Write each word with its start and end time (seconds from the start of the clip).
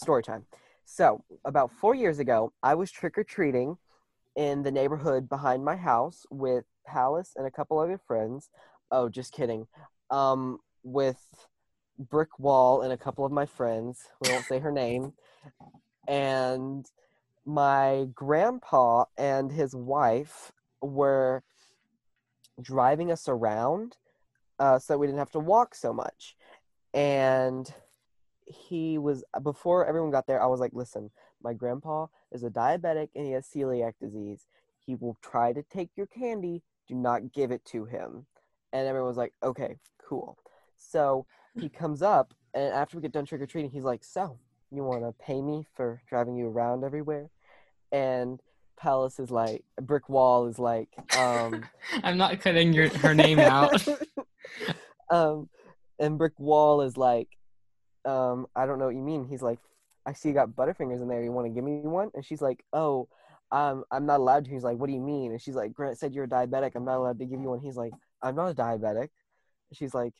story 0.00 0.22
time. 0.22 0.46
So, 0.84 1.24
about 1.44 1.70
four 1.72 1.94
years 1.94 2.18
ago, 2.18 2.52
I 2.62 2.74
was 2.74 2.90
trick 2.90 3.16
or 3.16 3.24
treating 3.24 3.76
in 4.36 4.62
the 4.62 4.70
neighborhood 4.70 5.28
behind 5.28 5.64
my 5.64 5.76
house 5.76 6.26
with 6.30 6.64
Palace 6.86 7.32
and 7.36 7.46
a 7.46 7.50
couple 7.50 7.80
of 7.80 7.88
other 7.88 7.98
friends. 7.98 8.50
Oh, 8.90 9.08
just 9.08 9.32
kidding. 9.32 9.66
Um, 10.10 10.58
with 10.82 11.20
Brick 11.98 12.38
Wall 12.38 12.82
and 12.82 12.92
a 12.92 12.96
couple 12.96 13.24
of 13.24 13.32
my 13.32 13.46
friends. 13.46 14.08
We 14.20 14.30
won't 14.30 14.46
say 14.46 14.58
her 14.58 14.72
name. 14.72 15.12
And 16.08 16.86
my 17.44 18.08
grandpa 18.14 19.04
and 19.16 19.52
his 19.52 19.74
wife 19.74 20.50
were 20.80 21.42
driving 22.60 23.12
us 23.12 23.28
around 23.28 23.96
uh, 24.58 24.78
so 24.78 24.98
we 24.98 25.06
didn't 25.06 25.18
have 25.18 25.30
to 25.30 25.40
walk 25.40 25.74
so 25.74 25.92
much. 25.92 26.36
And 26.92 27.72
he 28.50 28.98
was 28.98 29.24
before 29.42 29.86
everyone 29.86 30.10
got 30.10 30.26
there. 30.26 30.42
I 30.42 30.46
was 30.46 30.60
like, 30.60 30.72
"Listen, 30.74 31.10
my 31.42 31.52
grandpa 31.52 32.06
is 32.32 32.44
a 32.44 32.50
diabetic 32.50 33.08
and 33.14 33.26
he 33.26 33.32
has 33.32 33.46
celiac 33.46 33.94
disease. 34.00 34.46
He 34.78 34.94
will 34.94 35.16
try 35.22 35.52
to 35.52 35.62
take 35.62 35.90
your 35.96 36.06
candy. 36.06 36.62
Do 36.88 36.94
not 36.94 37.32
give 37.32 37.50
it 37.50 37.64
to 37.66 37.84
him." 37.84 38.26
And 38.72 38.86
everyone 38.86 39.08
was 39.08 39.16
like, 39.16 39.34
"Okay, 39.42 39.78
cool." 39.98 40.38
So 40.76 41.26
he 41.54 41.68
comes 41.80 42.02
up, 42.02 42.34
and 42.54 42.72
after 42.72 42.96
we 42.96 43.02
get 43.02 43.12
done 43.12 43.26
trick 43.26 43.40
or 43.40 43.46
treating, 43.46 43.70
he's 43.70 43.84
like, 43.84 44.04
"So, 44.04 44.38
you 44.70 44.84
want 44.84 45.02
to 45.02 45.12
pay 45.12 45.40
me 45.40 45.66
for 45.74 46.02
driving 46.08 46.36
you 46.36 46.48
around 46.48 46.84
everywhere?" 46.84 47.30
And 47.92 48.40
Palace 48.80 49.20
is 49.20 49.30
like, 49.30 49.62
Brick 49.82 50.08
Wall 50.08 50.46
is 50.46 50.58
like, 50.58 50.88
um, 51.16 51.64
I'm 52.02 52.16
not 52.16 52.40
cutting 52.40 52.72
your 52.72 52.88
her 52.88 53.14
name 53.14 53.38
out. 53.38 53.86
um, 55.10 55.50
and 55.98 56.16
Brick 56.16 56.38
Wall 56.38 56.80
is 56.80 56.96
like, 56.96 57.28
um, 58.04 58.46
I 58.54 58.66
don't 58.66 58.78
know 58.78 58.86
what 58.86 58.94
you 58.94 59.02
mean. 59.02 59.24
He's 59.24 59.42
like, 59.42 59.58
I 60.06 60.12
see 60.12 60.28
you 60.28 60.34
got 60.34 60.50
Butterfingers 60.50 61.02
in 61.02 61.08
there. 61.08 61.22
You 61.22 61.32
want 61.32 61.46
to 61.46 61.52
give 61.52 61.64
me 61.64 61.80
one? 61.80 62.10
And 62.14 62.24
she's 62.24 62.40
like, 62.40 62.64
Oh, 62.72 63.08
um, 63.52 63.84
I'm 63.90 64.06
not 64.06 64.20
allowed 64.20 64.44
to. 64.46 64.50
He's 64.50 64.64
like, 64.64 64.78
What 64.78 64.86
do 64.86 64.92
you 64.92 65.00
mean? 65.00 65.32
And 65.32 65.40
she's 65.40 65.54
like, 65.54 65.72
Grant 65.72 65.98
said 65.98 66.14
you're 66.14 66.24
a 66.24 66.28
diabetic. 66.28 66.72
I'm 66.74 66.84
not 66.84 66.98
allowed 66.98 67.18
to 67.18 67.26
give 67.26 67.40
you 67.40 67.48
one. 67.50 67.60
He's 67.60 67.76
like, 67.76 67.92
I'm 68.22 68.34
not 68.34 68.50
a 68.50 68.54
diabetic. 68.54 69.08
And 69.70 69.74
she's 69.74 69.94
like, 69.94 70.14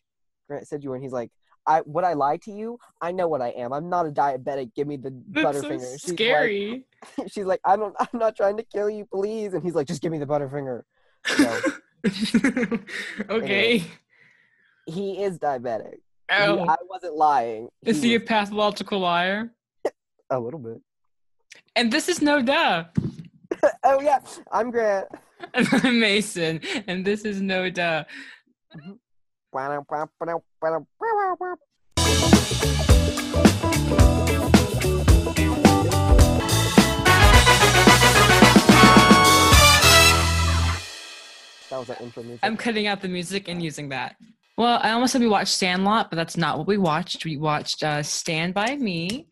Grant 0.49 0.69
said 0.69 0.83
you 0.83 0.91
were. 0.91 0.97
And 0.97 1.05
he's 1.05 1.13
like, 1.13 1.31
I 1.67 1.83
would 1.85 2.05
I 2.05 2.15
lie 2.15 2.39
to 2.39 2.51
you? 2.51 2.79
I 3.01 3.13
know 3.13 3.29
what 3.29 3.43
I 3.43 3.49
am. 3.51 3.73
I'm 3.73 3.89
not 3.89 4.07
a 4.07 4.11
diabetic. 4.11 4.75
Give 4.75 4.87
me 4.87 4.97
the 4.97 5.15
That's 5.29 5.59
Butterfinger. 5.59 5.81
so 5.81 5.97
She's 5.99 6.13
scary. 6.13 6.85
Like, 7.19 7.31
she's 7.33 7.45
like, 7.45 7.61
I 7.65 7.77
don't. 7.77 7.95
I'm 8.01 8.19
not 8.19 8.37
trying 8.37 8.57
to 8.57 8.65
kill 8.65 8.91
you, 8.91 9.07
please. 9.13 9.55
And 9.55 9.63
he's 9.63 9.75
like, 9.75 9.87
just 9.87 10.03
give 10.03 10.13
me 10.13 10.19
the 10.19 10.27
Butterfinger. 10.27 10.83
So 11.27 11.61
okay. 13.31 13.85
he 14.87 15.23
is 15.23 15.39
diabetic. 15.39 15.99
He- 16.31 16.37
Oh, 16.37 16.65
I 16.69 16.77
wasn't 16.89 17.17
lying. 17.17 17.69
is 17.85 18.03
he 18.03 18.15
a 18.15 18.19
was- 18.19 18.29
pathological 18.29 19.01
liar? 19.01 19.51
a 20.31 20.39
little 20.39 20.61
bit? 20.61 20.81
And 21.75 21.91
this 21.93 22.09
is 22.09 22.23
no 22.23 22.41
duh. 22.41 22.85
oh 23.85 24.01
yeah, 24.01 24.21
I'm 24.53 24.71
Grant. 24.71 25.09
And 25.55 25.67
I'm 25.83 25.99
Mason, 25.99 26.61
and 26.87 27.05
this 27.05 27.25
is 27.25 27.41
no 27.43 27.69
duh. 27.69 28.05
That 41.71 41.79
was 41.79 41.87
that 41.87 42.01
intro 42.01 42.23
music. 42.25 42.41
I'm 42.43 42.57
cutting 42.57 42.89
out 42.89 43.01
the 43.01 43.09
music 43.09 43.47
and 43.47 43.63
using 43.63 43.91
that. 43.91 44.17
Well, 44.61 44.79
I 44.83 44.91
almost 44.91 45.13
said 45.15 45.23
we 45.23 45.27
watched 45.27 45.55
Sandlot, 45.55 46.11
but 46.11 46.17
that's 46.17 46.37
not 46.37 46.59
what 46.59 46.67
we 46.67 46.77
watched. 46.77 47.25
We 47.25 47.39
watched 47.39 47.83
uh, 47.83 48.03
Stand 48.03 48.53
by 48.53 48.77
Me. 48.77 49.27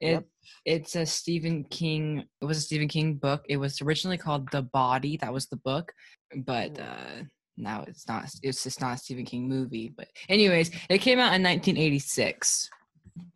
It 0.00 0.12
Yep. 0.12 0.24
it's 0.64 0.96
a 0.96 1.04
Stephen 1.04 1.64
King. 1.64 2.24
It 2.40 2.46
was 2.46 2.56
a 2.56 2.62
Stephen 2.62 2.88
King 2.88 3.16
book. 3.16 3.44
It 3.46 3.58
was 3.58 3.82
originally 3.82 4.16
called 4.16 4.50
The 4.50 4.62
Body. 4.62 5.18
That 5.18 5.34
was 5.34 5.48
the 5.48 5.58
book, 5.58 5.92
but 6.34 6.80
uh, 6.80 7.24
now 7.58 7.84
it's 7.86 8.08
not. 8.08 8.30
It's 8.42 8.62
just 8.62 8.80
not 8.80 8.94
a 8.94 8.96
Stephen 8.96 9.26
King 9.26 9.50
movie. 9.50 9.92
But 9.94 10.08
anyways, 10.30 10.70
it 10.88 11.02
came 11.02 11.18
out 11.18 11.34
in 11.34 11.42
1986. 11.42 12.70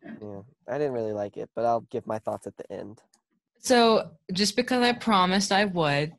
Yeah, 0.03 0.41
I 0.67 0.79
didn't 0.79 0.93
really 0.93 1.13
like 1.13 1.37
it, 1.37 1.51
but 1.55 1.63
I'll 1.63 1.85
give 1.91 2.07
my 2.07 2.17
thoughts 2.17 2.47
at 2.47 2.57
the 2.57 2.71
end. 2.73 3.03
So 3.59 4.13
just 4.33 4.55
because 4.55 4.81
I 4.81 4.93
promised 4.93 5.51
I 5.51 5.65
would, 5.65 6.11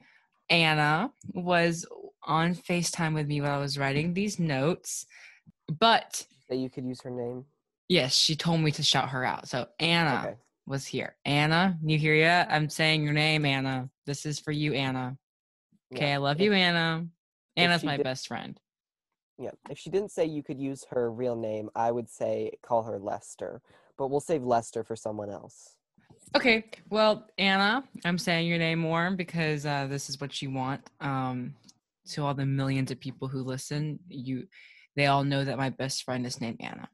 Anna 0.51 1.11
was 1.35 1.85
on 2.27 2.55
FaceTime 2.55 3.15
with 3.15 3.27
me 3.27 3.41
while 3.41 3.53
I 3.59 3.59
was 3.59 3.79
writing 3.79 4.13
these 4.15 4.39
notes. 4.39 5.07
But 5.79 6.27
That 6.49 6.57
you 6.57 6.69
could 6.71 6.85
use 6.85 7.01
her 7.03 7.11
name. 7.11 7.45
yes, 7.89 8.15
she 8.15 8.37
told 8.37 8.61
me 8.61 8.71
to 8.73 8.83
shout 8.83 9.09
her 9.11 9.25
out. 9.25 9.49
So 9.49 9.67
Anna 9.81 10.23
Okay. 10.27 10.37
was 10.67 10.87
here. 10.87 11.17
Anna, 11.25 11.79
you 11.85 11.99
hear 11.99 12.15
ya? 12.15 12.45
I'm 12.49 12.69
saying 12.69 13.03
your 13.03 13.13
name, 13.13 13.45
Anna. 13.45 13.89
This 14.05 14.27
is 14.27 14.39
for 14.39 14.53
you, 14.53 14.73
Anna. 14.75 15.17
Okay, 15.95 16.09
Yeah. 16.09 16.15
I 16.15 16.17
love 16.19 16.37
If- 16.41 16.45
you, 16.45 16.53
Anna. 16.53 17.07
Anna's 17.57 17.85
my 17.85 17.97
did- 17.97 18.05
best 18.05 18.29
friend. 18.29 18.61
Yeah. 19.39 19.51
If 19.71 19.79
she 19.79 19.91
didn't 19.91 20.11
say 20.11 20.25
you 20.25 20.43
could 20.43 20.59
use 20.59 20.85
her 20.91 21.11
real 21.11 21.37
name, 21.37 21.69
I 21.75 21.91
would 21.93 22.09
say 22.09 22.53
call 22.63 22.83
her 22.85 22.99
Lester. 22.99 23.61
But 23.99 24.09
we'll 24.09 24.21
save 24.21 24.43
Lester 24.43 24.83
for 24.85 24.97
someone 24.97 25.31
else. 25.31 25.77
Okay, 26.35 26.65
well, 26.91 27.29
Anna, 27.39 27.85
I'm 28.05 28.19
saying 28.19 28.47
your 28.49 28.59
name 28.59 28.79
more 28.81 29.11
because 29.13 29.65
uh, 29.65 29.87
this 29.87 30.11
is 30.11 30.21
what 30.21 30.43
you 30.43 30.51
want. 30.51 30.83
Um, 31.01 31.55
to 32.13 32.25
all 32.25 32.35
the 32.35 32.47
millions 32.47 32.91
of 32.91 33.01
people 33.01 33.29
who 33.29 33.43
listen, 33.43 33.99
you, 34.09 34.47
they 34.95 35.07
all 35.07 35.25
know 35.25 35.45
that 35.45 35.59
my 35.59 35.71
best 35.71 36.05
friend 36.05 36.27
is 36.27 36.41
named 36.41 36.59
Anna. 36.61 36.89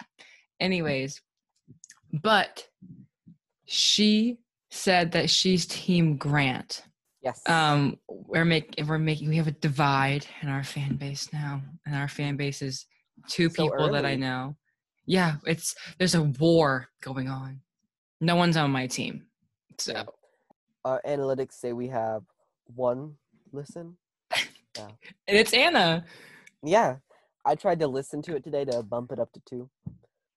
Anyways, 0.60 1.20
but 2.12 2.66
she 3.64 4.38
said 4.70 5.12
that 5.12 5.30
she's 5.30 5.66
Team 5.66 6.16
Grant. 6.16 6.82
Yes. 7.22 7.40
Um, 7.48 7.98
we're 8.08 8.44
making 8.44 8.86
we're 8.86 8.98
making 8.98 9.28
we 9.28 9.36
have 9.36 9.46
a 9.46 9.52
divide 9.52 10.26
in 10.42 10.48
our 10.48 10.64
fan 10.64 10.96
base 10.96 11.32
now, 11.32 11.62
and 11.86 11.94
our 11.94 12.08
fan 12.08 12.36
base 12.36 12.62
is 12.62 12.86
two 13.28 13.48
So 13.48 13.64
people 13.64 13.92
that 13.92 14.04
I 14.04 14.16
know. 14.16 14.56
Yeah, 15.06 15.36
it's 15.46 15.74
there's 15.98 16.14
a 16.14 16.22
war 16.22 16.88
going 17.00 17.28
on. 17.28 17.60
No 18.20 18.36
one's 18.36 18.56
on 18.56 18.70
my 18.70 18.86
team, 18.86 19.26
so 19.78 20.04
Our 20.84 21.00
analytics 21.06 21.54
say 21.54 21.72
we 21.72 21.88
have 21.88 22.22
one 22.66 23.14
listen. 23.52 23.96
And 24.78 24.92
it's 25.26 25.52
Anna. 25.52 26.04
Yeah. 26.62 26.96
I 27.44 27.54
tried 27.56 27.80
to 27.80 27.88
listen 27.88 28.22
to 28.22 28.36
it 28.36 28.44
today 28.44 28.64
to 28.64 28.82
bump 28.82 29.12
it 29.12 29.18
up 29.18 29.32
to 29.32 29.42
two. 29.48 29.68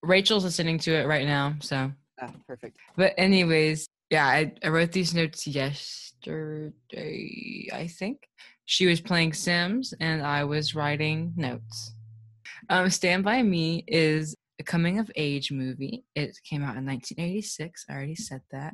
Rachel's 0.01 0.44
listening 0.44 0.79
to 0.79 0.94
it 0.96 1.06
right 1.07 1.28
now, 1.28 1.56
so. 1.59 1.91
Ah, 2.22 2.31
perfect. 2.47 2.78
But 2.96 3.13
anyways, 3.18 3.88
yeah, 4.09 4.25
I, 4.25 4.53
I 4.63 4.69
wrote 4.69 4.91
these 4.91 5.13
notes 5.13 5.46
yesterday, 5.46 6.73
I 7.73 7.88
think. 7.88 8.28
She 8.66 8.88
was 8.88 9.01
playing 9.01 9.34
Sims 9.34 9.94
and 10.00 10.23
I 10.23 10.44
was 10.44 10.73
writing 10.75 11.34
notes. 11.35 11.94
Um, 12.69 12.90
Stand 12.90 13.23
By 13.23 13.44
Me 13.44 13.84
is 13.88 14.35
a 14.59 14.63
coming 14.63 14.97
of 15.00 15.12
age 15.16 15.52
movie. 15.52 16.03
It 16.16 16.38
came 16.44 16.63
out 16.63 16.78
in 16.78 16.85
1986. 16.85 17.85
I 17.90 17.94
already 17.94 18.16
said 18.16 18.41
that. 18.52 18.73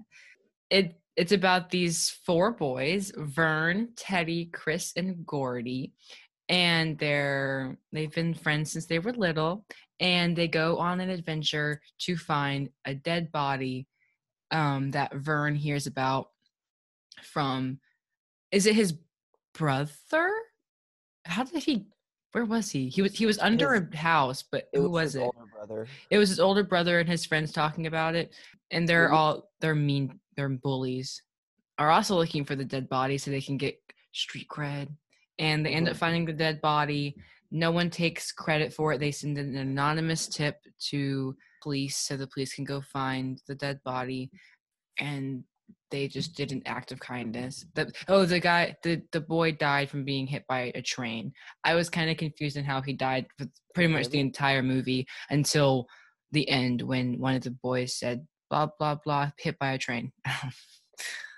It 0.71 0.97
it's 1.17 1.33
about 1.33 1.69
these 1.69 2.09
four 2.25 2.51
boys, 2.53 3.11
Vern, 3.15 3.89
Teddy, 3.95 4.45
Chris, 4.45 4.93
and 4.95 5.23
Gordy. 5.25 5.93
And 6.49 6.97
they're 6.97 7.77
they've 7.91 8.13
been 8.13 8.33
friends 8.33 8.71
since 8.71 8.87
they 8.87 8.99
were 8.99 9.13
little, 9.13 9.65
and 9.99 10.35
they 10.35 10.47
go 10.47 10.77
on 10.79 10.99
an 10.99 11.09
adventure 11.09 11.81
to 11.99 12.17
find 12.17 12.69
a 12.85 12.95
dead 12.95 13.31
body 13.31 13.87
um, 14.49 14.91
that 14.91 15.13
Vern 15.13 15.55
hears 15.55 15.85
about 15.85 16.29
from. 17.21 17.79
Is 18.51 18.65
it 18.65 18.75
his 18.75 18.95
brother? 19.53 20.31
How 21.25 21.43
did 21.43 21.63
he? 21.63 21.85
Where 22.33 22.45
was 22.45 22.69
he? 22.71 22.87
He 22.89 23.01
was 23.01 23.13
he 23.13 23.25
was 23.25 23.39
under 23.39 23.73
His- 23.73 23.93
a 23.93 23.97
house, 23.97 24.43
but 24.43 24.67
who 24.73 24.83
was, 24.83 24.91
was 24.91 25.13
his 25.13 25.21
it? 25.21 25.25
older 25.25 25.51
brother. 25.53 25.87
It 26.09 26.17
was 26.17 26.29
his 26.29 26.39
older 26.39 26.63
brother 26.63 26.99
and 26.99 27.07
his 27.07 27.25
friends 27.25 27.51
talking 27.51 27.87
about 27.87 28.15
it, 28.15 28.33
and 28.71 28.87
they're 28.87 29.11
all 29.11 29.51
they're 29.59 29.75
mean, 29.75 30.19
they're 30.35 30.49
bullies. 30.49 31.21
Are 31.77 31.89
also 31.89 32.15
looking 32.15 32.45
for 32.45 32.55
the 32.55 32.65
dead 32.65 32.89
body 32.89 33.17
so 33.17 33.31
they 33.31 33.41
can 33.41 33.57
get 33.57 33.75
street 34.13 34.47
cred, 34.49 34.87
and 35.39 35.65
they 35.65 35.71
end 35.71 35.89
up 35.89 35.97
finding 35.97 36.25
the 36.25 36.33
dead 36.33 36.61
body. 36.61 37.15
No 37.49 37.71
one 37.71 37.89
takes 37.89 38.31
credit 38.31 38.73
for 38.73 38.93
it. 38.93 38.99
They 38.99 39.11
send 39.11 39.37
an 39.37 39.55
anonymous 39.57 40.27
tip 40.27 40.57
to 40.89 41.35
police 41.61 41.97
so 41.97 42.15
the 42.17 42.27
police 42.27 42.53
can 42.53 42.63
go 42.63 42.81
find 42.81 43.41
the 43.47 43.55
dead 43.55 43.79
body, 43.83 44.29
and 44.99 45.43
they 45.89 46.07
just 46.07 46.35
did 46.35 46.51
an 46.51 46.61
act 46.65 46.91
of 46.91 46.99
kindness. 46.99 47.65
The, 47.75 47.91
oh, 48.07 48.25
the 48.25 48.39
guy, 48.39 48.75
the 48.83 49.01
the 49.11 49.21
boy 49.21 49.53
died 49.53 49.89
from 49.89 50.05
being 50.05 50.27
hit 50.27 50.45
by 50.47 50.71
a 50.75 50.81
train. 50.81 51.33
I 51.63 51.75
was 51.75 51.89
kind 51.89 52.09
of 52.09 52.17
confused 52.17 52.57
in 52.57 52.63
how 52.63 52.81
he 52.81 52.93
died 52.93 53.25
for 53.37 53.45
pretty 53.73 53.91
much 53.91 54.07
the 54.07 54.19
entire 54.19 54.63
movie 54.63 55.05
until 55.29 55.87
the 56.31 56.47
end 56.49 56.81
when 56.81 57.19
one 57.19 57.35
of 57.35 57.43
the 57.43 57.51
boys 57.51 57.97
said 57.97 58.25
blah 58.51 58.67
blah 58.77 58.95
blah 59.03 59.31
hit 59.37 59.57
by 59.57 59.71
a 59.71 59.77
train. 59.79 60.11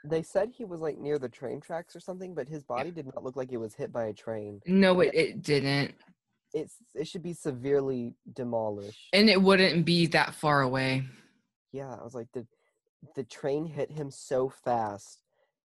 They 0.06 0.22
said 0.22 0.52
he 0.54 0.66
was 0.66 0.82
like 0.82 0.98
near 0.98 1.18
the 1.18 1.30
train 1.30 1.62
tracks 1.62 1.96
or 1.96 2.02
something, 2.02 2.34
but 2.36 2.50
his 2.50 2.62
body 2.62 2.92
did 2.92 3.06
not 3.06 3.24
look 3.24 3.38
like 3.38 3.54
it 3.54 3.58
was 3.58 3.74
hit 3.74 3.94
by 3.94 4.08
a 4.08 4.14
train. 4.14 4.60
no, 4.68 5.00
it, 5.00 5.12
it 5.16 5.42
didn't, 5.42 5.94
It's 6.54 6.76
it 6.94 7.08
should 7.08 7.24
be 7.24 7.32
severely 7.32 8.14
demolished. 8.34 9.08
and 9.14 9.30
it 9.30 9.42
wouldn't 9.42 9.86
be 9.86 10.08
that 10.08 10.36
far 10.36 10.62
away. 10.62 11.06
yeah, 11.72 11.96
I 11.98 12.04
was 12.04 12.14
like, 12.16 12.28
did 12.34 12.48
the 13.16 13.24
train 13.24 13.66
hit 13.66 13.92
him 13.92 14.12
so 14.12 14.50
fast 14.50 15.20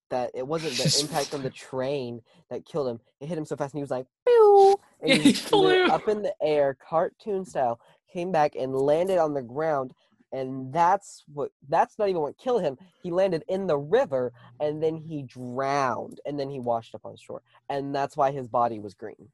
that 0.09 0.31
it 0.33 0.47
wasn't 0.53 0.77
the 0.77 0.97
impact 1.01 1.33
on 1.33 1.43
the 1.43 1.49
train 1.67 2.21
that 2.49 2.65
killed 2.65 2.87
him. 2.87 3.01
It 3.19 3.27
hit 3.27 3.37
him 3.37 3.43
so 3.45 3.57
fast, 3.57 3.73
and 3.73 3.79
he 3.79 3.83
was 3.83 3.91
like, 3.91 4.07
"Pew!" 4.25 4.79
and 5.01 5.09
Yeah, 5.09 5.15
he 5.17 5.33
flew. 5.33 5.83
up 5.87 6.07
in 6.07 6.21
the 6.21 6.33
air, 6.41 6.77
cartoon 6.89 7.43
style, 7.43 7.81
came 8.13 8.31
back 8.31 8.55
and 8.55 8.73
landed 8.73 9.17
on 9.17 9.33
the 9.33 9.41
ground. 9.41 9.93
And 10.31 10.71
that's 10.71 11.23
what 11.33 11.51
that's 11.69 11.97
not 11.97 12.09
even 12.09 12.21
what 12.21 12.37
killed 12.37 12.61
him. 12.61 12.77
He 13.01 13.11
landed 13.11 13.43
in 13.47 13.65
the 13.67 13.77
river 13.77 14.31
and 14.59 14.81
then 14.81 14.95
he 14.95 15.23
drowned 15.23 16.19
and 16.25 16.39
then 16.39 16.49
he 16.49 16.59
washed 16.59 16.93
up 16.93 17.05
on 17.05 17.15
shore. 17.17 17.41
And 17.69 17.93
that's 17.95 18.15
why 18.15 18.31
his 18.31 18.47
body 18.47 18.79
was 18.79 18.93
green. 18.93 19.29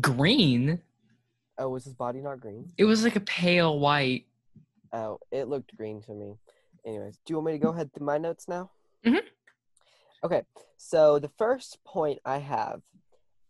Green. 0.00 0.80
Oh, 1.58 1.70
was 1.70 1.84
his 1.84 1.94
body 1.94 2.20
not 2.20 2.40
green? 2.40 2.70
It 2.76 2.84
was 2.84 3.02
like 3.02 3.16
a 3.16 3.20
pale 3.20 3.78
white. 3.78 4.26
Oh, 4.92 5.18
it 5.30 5.48
looked 5.48 5.74
green 5.76 6.02
to 6.02 6.12
me. 6.12 6.34
Anyways, 6.84 7.18
do 7.24 7.32
you 7.32 7.36
want 7.36 7.46
me 7.46 7.52
to 7.52 7.58
go 7.58 7.70
ahead 7.70 7.92
through 7.92 8.06
my 8.06 8.18
notes 8.18 8.46
now? 8.46 8.70
Mhm. 9.04 9.22
Okay, 10.22 10.42
so 10.76 11.18
the 11.18 11.28
first 11.28 11.82
point 11.84 12.20
I 12.24 12.38
have 12.38 12.82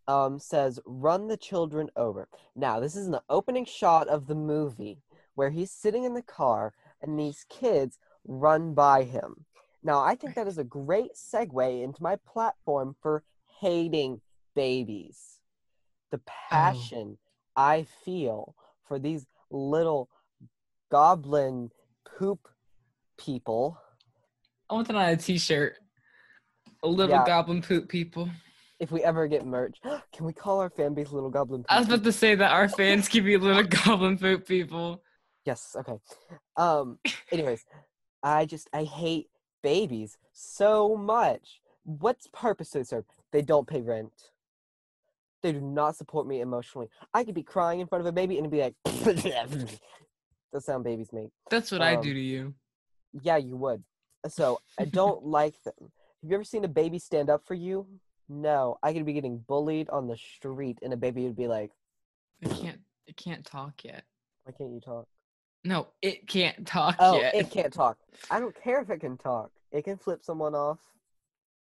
um, 0.07 0.39
says 0.39 0.79
run 0.85 1.27
the 1.27 1.37
children 1.37 1.89
over. 1.95 2.29
Now, 2.55 2.79
this 2.79 2.95
is 2.95 3.07
an 3.07 3.19
opening 3.29 3.65
shot 3.65 4.07
of 4.07 4.27
the 4.27 4.35
movie 4.35 5.01
where 5.37 5.51
he's 5.51 5.69
sitting 5.71 6.03
in 6.03 6.15
the 6.15 6.21
car 6.23 6.73
and 6.99 7.17
these 7.17 7.45
kids 7.47 7.99
run 8.25 8.73
by 8.73 9.03
him. 9.03 9.45
Now, 9.83 9.99
I 10.01 10.15
think 10.15 10.33
that 10.33 10.47
is 10.47 10.57
a 10.57 10.63
great 10.63 11.11
segue 11.13 11.83
into 11.83 12.01
my 12.01 12.15
platform 12.27 12.95
for 13.03 13.23
hating 13.61 14.19
babies. 14.55 15.39
The 16.11 16.17
oh. 16.17 16.31
passion 16.49 17.19
I 17.55 17.85
feel 18.03 18.55
for 18.87 18.97
these 18.97 19.27
little 19.51 20.09
goblin 20.91 21.69
poop 22.17 22.47
people. 23.19 23.77
I 24.71 24.73
want 24.73 24.87
that 24.87 24.95
on 24.95 25.09
a 25.09 25.17
t-shirt. 25.17 25.77
A 26.81 26.87
little 26.87 27.15
Yeah. 27.15 27.25
goblin 27.27 27.61
poop 27.61 27.87
people. 27.89 28.27
If 28.79 28.91
we 28.91 29.03
ever 29.03 29.27
get 29.27 29.45
merch, 29.45 29.77
can 30.11 30.25
we 30.25 30.33
call 30.33 30.59
our 30.59 30.71
fan 30.71 30.95
base 30.95 31.11
little 31.11 31.29
goblin 31.29 31.61
poop 31.61 31.71
I 31.71 31.77
was 31.77 31.87
about 31.87 32.03
to 32.05 32.11
say 32.11 32.33
that 32.33 32.51
our 32.51 32.67
fans 32.67 33.07
can 33.07 33.23
be 33.23 33.37
little 33.37 33.63
goblin 33.85 34.17
poop 34.17 34.47
people. 34.47 35.03
Yes, 35.47 35.77
okay. 35.79 35.97
Um 36.57 36.99
anyways, 37.31 37.63
I 38.21 38.45
just 38.45 38.69
I 38.73 38.83
hate 38.83 39.29
babies 39.63 40.17
so 40.33 40.97
much. 40.97 41.61
What's 41.85 42.27
purpose 42.33 42.71
do 42.71 42.79
they 42.79 42.83
serve? 42.83 43.05
They 43.31 43.41
don't 43.41 43.65
pay 43.65 43.79
rent. 43.79 44.11
They 45.41 45.53
do 45.53 45.61
not 45.61 45.95
support 45.95 46.27
me 46.27 46.41
emotionally. 46.41 46.89
I 47.13 47.23
could 47.23 47.33
be 47.33 47.43
crying 47.43 47.79
in 47.79 47.87
front 47.87 48.01
of 48.01 48.07
a 48.07 48.11
baby 48.11 48.37
and 48.37 48.51
be 48.51 48.59
like 48.59 48.75
That's 50.51 50.65
sound 50.65 50.83
babies 50.83 51.13
make. 51.13 51.29
That's 51.49 51.71
what 51.71 51.81
I 51.81 51.93
do 51.93 52.09
Um, 52.09 52.15
to 52.15 52.19
you. 52.19 52.53
Yeah, 53.21 53.37
you 53.37 53.55
would. 53.55 53.83
So 54.27 54.59
I 54.77 54.83
don't 54.83 55.23
like 55.23 55.63
them. 55.63 55.75
Have 55.79 56.29
you 56.29 56.35
ever 56.35 56.43
seen 56.43 56.65
a 56.65 56.67
baby 56.67 56.99
stand 56.99 57.29
up 57.29 57.45
for 57.45 57.53
you? 57.53 57.87
No. 58.27 58.79
I 58.83 58.91
could 58.91 59.05
be 59.05 59.13
getting 59.13 59.37
bullied 59.37 59.89
on 59.91 60.07
the 60.07 60.17
street 60.17 60.79
and 60.81 60.91
a 60.91 60.97
baby 60.97 61.23
would 61.23 61.37
be 61.37 61.47
like, 61.47 61.71
"I 62.43 62.49
can't. 62.49 62.81
I 63.07 63.13
can't 63.13 63.45
talk 63.45 63.85
yet. 63.85 64.03
Why 64.43 64.51
can't 64.51 64.73
you 64.73 64.81
talk? 64.81 65.07
No, 65.67 65.87
it 66.01 66.27
can't 66.27 66.65
talk 66.65 66.95
Oh, 66.97 67.19
yet. 67.19 67.35
it 67.35 67.49
can't 67.51 67.73
talk. 67.73 67.97
I 68.31 68.39
don't 68.39 68.55
care 68.63 68.79
if 68.81 68.89
it 68.89 68.99
can 69.01 69.17
talk. 69.17 69.51
It 69.73 69.83
can 69.83 69.97
flip 69.97 70.23
someone 70.23 70.55
off. 70.55 70.79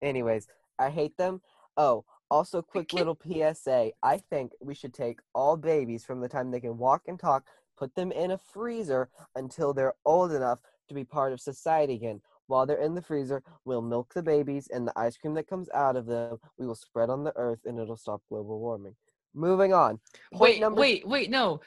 Anyways, 0.02 0.48
I 0.78 0.90
hate 0.90 1.16
them. 1.16 1.42
Oh, 1.78 2.04
also, 2.30 2.62
quick 2.62 2.92
little 2.92 3.18
PSA. 3.24 3.92
I 4.04 4.18
think 4.18 4.52
we 4.60 4.76
should 4.76 4.94
take 4.94 5.20
all 5.34 5.56
babies 5.56 6.04
from 6.04 6.20
the 6.20 6.28
time 6.28 6.52
they 6.52 6.60
can 6.60 6.78
walk 6.78 7.04
and 7.08 7.18
talk, 7.18 7.46
put 7.78 7.96
them 7.96 8.12
in 8.12 8.32
a 8.32 8.38
freezer 8.38 9.10
until 9.38 9.74
they're 9.74 9.94
old 10.04 10.34
enough 10.34 10.60
to 10.90 10.94
be 10.94 11.06
part 11.06 11.32
of 11.32 11.40
society 11.40 11.94
again. 11.94 12.20
While 12.48 12.66
they're 12.66 12.82
in 12.84 12.96
the 12.96 13.02
freezer, 13.02 13.42
we'll 13.64 13.82
milk 13.82 14.14
the 14.14 14.22
babies 14.22 14.68
and 14.68 14.86
the 14.86 15.00
ice 15.00 15.16
cream 15.16 15.34
that 15.36 15.48
comes 15.48 15.70
out 15.74 15.96
of 15.96 16.08
them. 16.08 16.40
We 16.58 16.68
will 16.68 16.76
spread 16.76 17.10
on 17.10 17.24
the 17.24 17.32
earth 17.38 17.60
and 17.64 17.80
it'll 17.80 17.96
stop 17.96 18.22
global 18.28 18.60
warming. 18.60 18.98
Moving 19.34 19.74
on. 19.74 20.00
Point 20.34 20.42
wait, 20.42 20.60
number 20.60 20.82
wait, 20.82 21.08
wait. 21.08 21.30
No, 21.30 21.62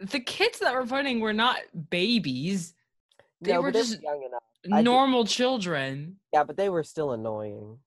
the 0.00 0.20
kids 0.20 0.58
that 0.60 0.74
were 0.74 0.84
running 0.84 1.20
were 1.20 1.32
not 1.32 1.58
babies. 1.90 2.74
They 3.40 3.52
no, 3.52 3.62
were 3.62 3.72
they 3.72 3.80
just 3.80 4.02
young 4.02 4.22
enough. 4.22 4.42
Normal 4.84 5.24
children. 5.24 6.16
Yeah, 6.32 6.44
but 6.44 6.56
they 6.56 6.68
were 6.68 6.82
still 6.82 7.12
annoying. 7.12 7.78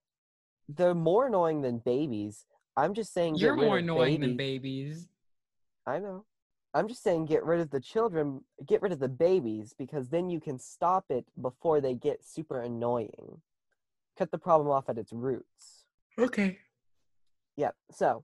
They're 0.70 0.96
more 0.96 1.28
annoying 1.28 1.62
than 1.62 1.80
babies. 1.80 2.46
I'm 2.78 2.94
just 2.94 3.14
saying. 3.14 3.36
You're 3.36 3.56
more 3.56 3.78
annoying 3.80 4.22
than 4.22 4.38
babies. 4.38 4.96
babies. 4.96 5.08
I 5.86 6.00
know. 6.00 6.26
I'm 6.74 6.88
just 6.88 7.04
saying, 7.04 7.26
get 7.26 7.44
rid 7.44 7.60
of 7.60 7.70
the 7.70 7.82
children, 7.82 8.46
get 8.66 8.82
rid 8.82 8.94
of 8.94 9.00
the 9.00 9.10
babies, 9.10 9.76
because 9.78 10.08
then 10.08 10.30
you 10.30 10.40
can 10.40 10.58
stop 10.58 11.06
it 11.10 11.26
before 11.42 11.82
they 11.82 11.94
get 11.96 12.24
super 12.24 12.62
annoying. 12.62 13.42
Cut 14.18 14.32
the 14.32 14.38
problem 14.38 14.70
off 14.70 14.88
at 14.88 14.98
its 14.98 15.12
roots. 15.12 15.84
Okay. 16.18 16.60
Yeah. 17.58 17.72
So, 17.92 18.24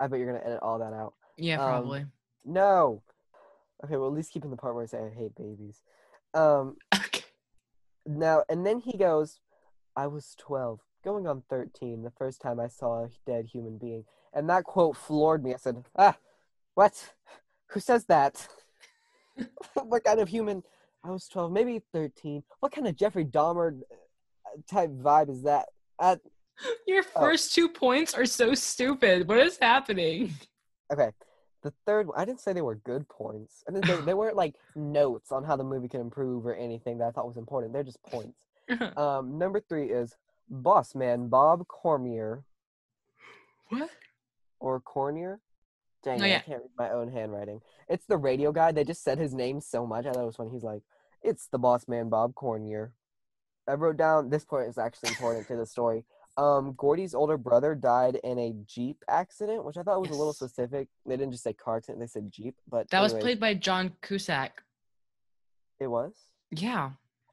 I 0.00 0.06
bet 0.06 0.18
you're 0.18 0.32
gonna 0.32 0.44
edit 0.44 0.60
all 0.62 0.78
that 0.78 0.94
out. 0.94 1.12
Yeah, 1.36 1.60
Um, 1.62 1.68
probably. 1.68 2.06
No. 2.48 3.02
Okay. 3.84 3.96
Well, 3.96 4.08
at 4.08 4.14
least 4.14 4.32
keep 4.32 4.44
in 4.44 4.50
the 4.50 4.56
part 4.56 4.74
where 4.74 4.82
I 4.82 4.86
say 4.86 4.98
I 4.98 5.10
hate 5.16 5.34
babies. 5.36 5.82
Um. 6.34 6.76
Okay. 6.94 7.22
Now, 8.06 8.42
and 8.48 8.64
then 8.66 8.80
he 8.80 8.96
goes, 8.96 9.38
I 9.94 10.06
was 10.06 10.34
12, 10.38 10.80
going 11.04 11.26
on 11.26 11.42
13, 11.50 12.02
the 12.02 12.10
first 12.10 12.40
time 12.40 12.58
I 12.58 12.68
saw 12.68 13.04
a 13.04 13.08
dead 13.26 13.46
human 13.52 13.76
being. 13.76 14.04
And 14.32 14.48
that 14.48 14.64
quote 14.64 14.96
floored 14.96 15.44
me. 15.44 15.52
I 15.52 15.58
said, 15.58 15.84
Ah, 15.96 16.16
what? 16.74 17.12
Who 17.68 17.80
says 17.80 18.06
that? 18.06 18.48
what 19.74 20.04
kind 20.04 20.20
of 20.20 20.28
human? 20.28 20.62
I 21.04 21.10
was 21.10 21.28
12, 21.28 21.52
maybe 21.52 21.82
13. 21.92 22.42
What 22.60 22.72
kind 22.72 22.86
of 22.88 22.96
Jeffrey 22.96 23.24
Dahmer 23.26 23.80
uh, 23.82 24.50
type 24.70 24.90
vibe 24.90 25.30
is 25.30 25.42
that? 25.42 25.66
Uh, 25.98 26.16
Your 26.86 27.04
Oh. 27.14 27.20
first 27.20 27.54
two 27.54 27.68
points 27.68 28.14
are 28.14 28.26
so 28.26 28.54
stupid. 28.54 29.28
What 29.28 29.38
is 29.38 29.58
happening? 29.58 30.32
okay. 30.92 31.10
The 31.62 31.72
third 31.86 32.08
I 32.16 32.24
didn't 32.24 32.40
say 32.40 32.52
they 32.52 32.62
were 32.62 32.76
good 32.76 33.08
points. 33.08 33.64
I 33.68 33.72
didn't, 33.72 33.86
they, 33.86 34.00
they 34.06 34.14
weren't 34.14 34.36
like 34.36 34.54
notes 34.76 35.32
on 35.32 35.44
how 35.44 35.56
the 35.56 35.64
movie 35.64 35.88
can 35.88 36.00
improve 36.00 36.46
or 36.46 36.54
anything 36.54 36.98
that 36.98 37.08
I 37.08 37.10
thought 37.10 37.26
was 37.26 37.36
important. 37.36 37.72
They're 37.72 37.82
just 37.82 38.02
points. 38.02 38.38
Um, 38.98 39.38
number 39.38 39.60
three 39.66 39.86
is 39.90 40.14
Boss 40.50 40.94
Man 40.94 41.28
Bob 41.28 41.66
Cormier. 41.68 42.44
what? 43.70 43.88
or 44.60 44.80
Cornier. 44.80 45.40
Dang, 46.04 46.20
Oh, 46.20 46.24
it, 46.24 46.28
yeah. 46.28 46.36
I 46.36 46.40
can't 46.40 46.62
read 46.62 46.70
my 46.78 46.90
own 46.90 47.10
handwriting. 47.10 47.60
It's 47.88 48.06
the 48.06 48.16
radio 48.16 48.52
guy. 48.52 48.72
They 48.72 48.84
just 48.84 49.02
said 49.02 49.18
his 49.18 49.34
name 49.34 49.60
so 49.60 49.86
much. 49.86 50.06
I 50.06 50.12
thought 50.12 50.22
it 50.22 50.26
was 50.26 50.36
funny. 50.36 50.50
He's 50.50 50.62
like, 50.62 50.82
"It's 51.22 51.48
the 51.48 51.58
boss 51.58 51.88
man, 51.88 52.08
Bob 52.08 52.34
Cornier." 52.34 52.92
I 53.66 53.72
wrote 53.74 53.96
down 53.96 54.30
this 54.30 54.44
point 54.44 54.68
is 54.68 54.78
actually 54.78 55.10
important 55.10 55.46
to 55.48 55.56
the 55.56 55.66
story. 55.66 56.04
Um, 56.38 56.74
Gordy's 56.76 57.14
older 57.14 57.36
brother 57.36 57.74
died 57.74 58.20
in 58.22 58.38
a 58.38 58.54
Jeep 58.64 59.02
accident, 59.08 59.64
which 59.64 59.76
I 59.76 59.82
thought 59.82 60.00
was 60.00 60.10
a 60.10 60.14
little 60.14 60.32
specific. 60.32 60.86
They 61.04 61.16
didn't 61.16 61.32
just 61.32 61.42
say 61.42 61.52
car 61.52 61.78
accident; 61.78 62.00
they 62.00 62.06
said 62.06 62.30
Jeep. 62.30 62.54
But 62.70 62.88
That 62.90 63.00
was 63.00 63.12
played 63.12 63.40
by 63.40 63.54
John 63.54 63.92
Cusack. 64.02 64.62
It 65.80 65.88
was. 65.88 66.12
Yeah. 66.52 66.90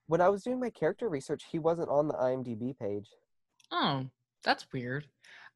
When 0.07 0.21
I 0.21 0.29
was 0.29 0.43
doing 0.43 0.59
my 0.59 0.71
character 0.71 1.07
research, 1.07 1.45
he 1.51 1.59
wasn't 1.59 1.89
on 1.89 2.07
the 2.07 2.15
IMDb 2.15 2.77
page. 2.77 3.07
Oh, 3.71 4.05
that's 4.43 4.65
weird. 4.73 5.05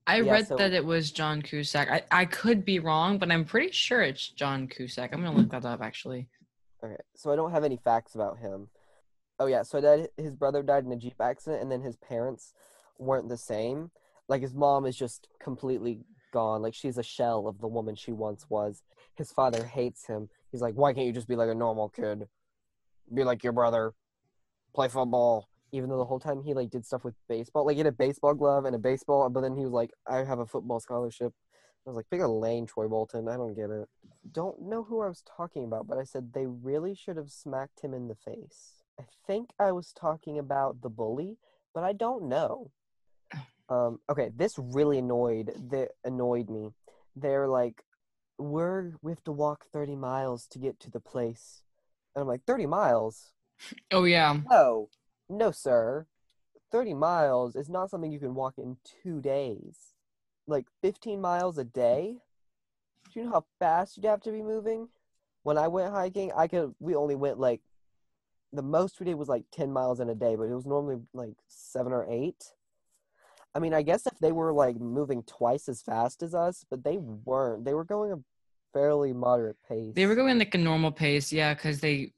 I 0.07 0.21
Yeah, 0.21 0.31
read 0.33 0.47
so- 0.47 0.55
that 0.57 0.73
it 0.73 0.85
was 0.85 1.11
John 1.11 1.41
Cusack. 1.41 1.89
I, 1.89 2.03
I 2.11 2.25
could 2.25 2.63
be 2.65 2.79
wrong, 2.79 3.17
but 3.17 3.31
I'm 3.31 3.45
pretty 3.45 3.71
sure 3.71 4.01
it's 4.01 4.29
John 4.29 4.67
Cusack. 4.67 5.11
I'm 5.13 5.23
gonna 5.23 5.35
look 5.37 5.49
that 5.49 5.65
up 5.65 5.81
actually. 5.81 6.27
Okay, 6.83 6.95
so 7.15 7.31
I 7.31 7.35
don't 7.35 7.51
have 7.51 7.63
any 7.63 7.77
facts 7.77 8.15
about 8.15 8.37
him. 8.37 8.69
Oh 9.39 9.45
yeah, 9.47 9.63
so 9.63 9.81
that 9.81 10.09
his 10.17 10.35
brother 10.35 10.61
died 10.63 10.85
in 10.85 10.91
a 10.91 10.95
jeep 10.95 11.19
accident, 11.19 11.61
and 11.61 11.71
then 11.71 11.81
his 11.81 11.95
parents 11.97 12.53
weren't 12.99 13.29
the 13.29 13.37
same. 13.37 13.91
Like 14.27 14.41
his 14.41 14.53
mom 14.53 14.85
is 14.85 14.95
just 14.95 15.27
completely 15.41 16.01
gone. 16.31 16.61
Like 16.61 16.75
she's 16.75 16.97
a 16.97 17.03
shell 17.03 17.47
of 17.47 17.59
the 17.59 17.67
woman 17.67 17.95
she 17.95 18.11
once 18.11 18.45
was. 18.49 18.83
His 19.15 19.31
father 19.31 19.65
hates 19.65 20.05
him. 20.05 20.29
He's 20.51 20.61
like, 20.61 20.75
why 20.75 20.93
can't 20.93 21.07
you 21.07 21.13
just 21.13 21.27
be 21.27 21.35
like 21.35 21.49
a 21.49 21.55
normal 21.55 21.89
kid? 21.89 22.27
Be 23.13 23.23
like 23.23 23.43
your 23.43 23.53
brother. 23.53 23.93
Play 24.75 24.87
football. 24.87 25.49
Even 25.71 25.89
though 25.89 25.97
the 25.97 26.05
whole 26.05 26.19
time 26.19 26.41
he 26.41 26.53
like 26.53 26.69
did 26.71 26.85
stuff 26.85 27.03
with 27.03 27.13
baseball, 27.27 27.65
like 27.65 27.75
he 27.75 27.79
had 27.79 27.87
a 27.87 27.91
baseball 27.91 28.33
glove 28.33 28.65
and 28.65 28.75
a 28.75 28.79
baseball, 28.79 29.29
but 29.29 29.41
then 29.41 29.55
he 29.55 29.63
was 29.63 29.73
like, 29.73 29.91
I 30.07 30.23
have 30.23 30.39
a 30.39 30.45
football 30.45 30.79
scholarship. 30.79 31.33
I 31.85 31.89
was 31.89 31.95
like, 31.95 32.09
pick 32.09 32.21
a 32.21 32.27
lane, 32.27 32.65
Troy 32.65 32.87
Bolton. 32.87 33.27
I 33.27 33.37
don't 33.37 33.55
get 33.55 33.69
it. 33.69 33.87
Don't 34.31 34.61
know 34.61 34.83
who 34.83 35.01
I 35.01 35.07
was 35.07 35.23
talking 35.37 35.63
about, 35.63 35.87
but 35.87 35.97
I 35.97 36.03
said 36.03 36.33
they 36.33 36.45
really 36.45 36.95
should 36.95 37.17
have 37.17 37.29
smacked 37.29 37.81
him 37.81 37.93
in 37.93 38.07
the 38.07 38.15
face. 38.15 38.83
I 38.99 39.03
think 39.25 39.51
I 39.59 39.71
was 39.71 39.93
talking 39.93 40.37
about 40.37 40.81
the 40.81 40.89
bully, 40.89 41.37
but 41.73 41.83
I 41.83 41.93
don't 41.93 42.27
know. 42.27 42.71
Um, 43.69 43.99
okay, 44.09 44.31
this 44.35 44.55
really 44.57 44.97
annoyed 44.97 45.51
that 45.69 45.89
annoyed 46.03 46.49
me. 46.49 46.73
They're 47.15 47.47
like, 47.47 47.83
we're 48.37 48.93
we 49.01 49.11
have 49.11 49.23
to 49.25 49.31
walk 49.31 49.65
thirty 49.71 49.95
miles 49.95 50.47
to 50.47 50.59
get 50.59 50.79
to 50.81 50.91
the 50.91 50.99
place, 50.99 51.63
and 52.15 52.21
I'm 52.21 52.27
like, 52.27 52.45
thirty 52.45 52.65
miles? 52.65 53.31
Oh 53.91 54.05
yeah. 54.05 54.37
No, 54.49 54.89
no, 55.29 55.51
sir. 55.51 56.07
30 56.71 56.93
miles 56.93 57.55
is 57.55 57.69
not 57.69 57.89
something 57.89 58.11
you 58.11 58.19
can 58.19 58.35
walk 58.35 58.55
in 58.57 58.77
two 59.03 59.21
days. 59.21 59.93
Like 60.47 60.65
15 60.81 61.19
miles 61.19 61.57
a 61.57 61.63
day? 61.63 62.17
Do 63.11 63.19
you 63.19 63.25
know 63.25 63.31
how 63.31 63.45
fast 63.57 63.97
you'd 63.97 64.05
have 64.05 64.21
to 64.21 64.31
be 64.31 64.41
moving? 64.41 64.89
When 65.43 65.57
I 65.57 65.67
went 65.67 65.93
hiking, 65.93 66.31
I 66.35 66.47
could, 66.47 66.75
we 66.79 66.95
only 66.95 67.15
went 67.15 67.39
like 67.39 67.61
the 68.51 68.61
most 68.61 68.99
we 68.99 69.05
did 69.05 69.15
was 69.15 69.29
like 69.29 69.45
10 69.51 69.71
miles 69.71 69.99
in 69.99 70.09
a 70.09 70.15
day, 70.15 70.35
but 70.35 70.43
it 70.43 70.55
was 70.55 70.65
normally 70.65 71.01
like 71.13 71.33
seven 71.47 71.91
or 71.91 72.05
eight. 72.09 72.53
I 73.55 73.59
mean, 73.59 73.73
I 73.73 73.81
guess 73.81 74.05
if 74.05 74.17
they 74.19 74.31
were 74.31 74.53
like 74.53 74.79
moving 74.79 75.23
twice 75.23 75.67
as 75.67 75.81
fast 75.81 76.21
as 76.21 76.35
us, 76.35 76.65
but 76.69 76.83
they 76.83 76.97
weren't. 76.97 77.65
They 77.65 77.73
were 77.73 77.83
going 77.83 78.11
a 78.11 78.17
fairly 78.73 79.13
moderate 79.13 79.57
pace. 79.67 79.93
They 79.95 80.05
were 80.05 80.15
going 80.15 80.37
like 80.37 80.53
a 80.53 80.59
normal 80.59 80.91
pace, 80.91 81.31
yeah, 81.33 81.53
because 81.53 81.79
they 81.79 82.13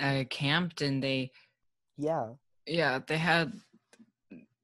uh, 0.00 0.24
camped 0.30 0.80
and 0.82 1.02
they, 1.02 1.32
Yeah. 1.96 2.28
yeah, 2.66 3.00
they 3.06 3.18
had. 3.18 3.52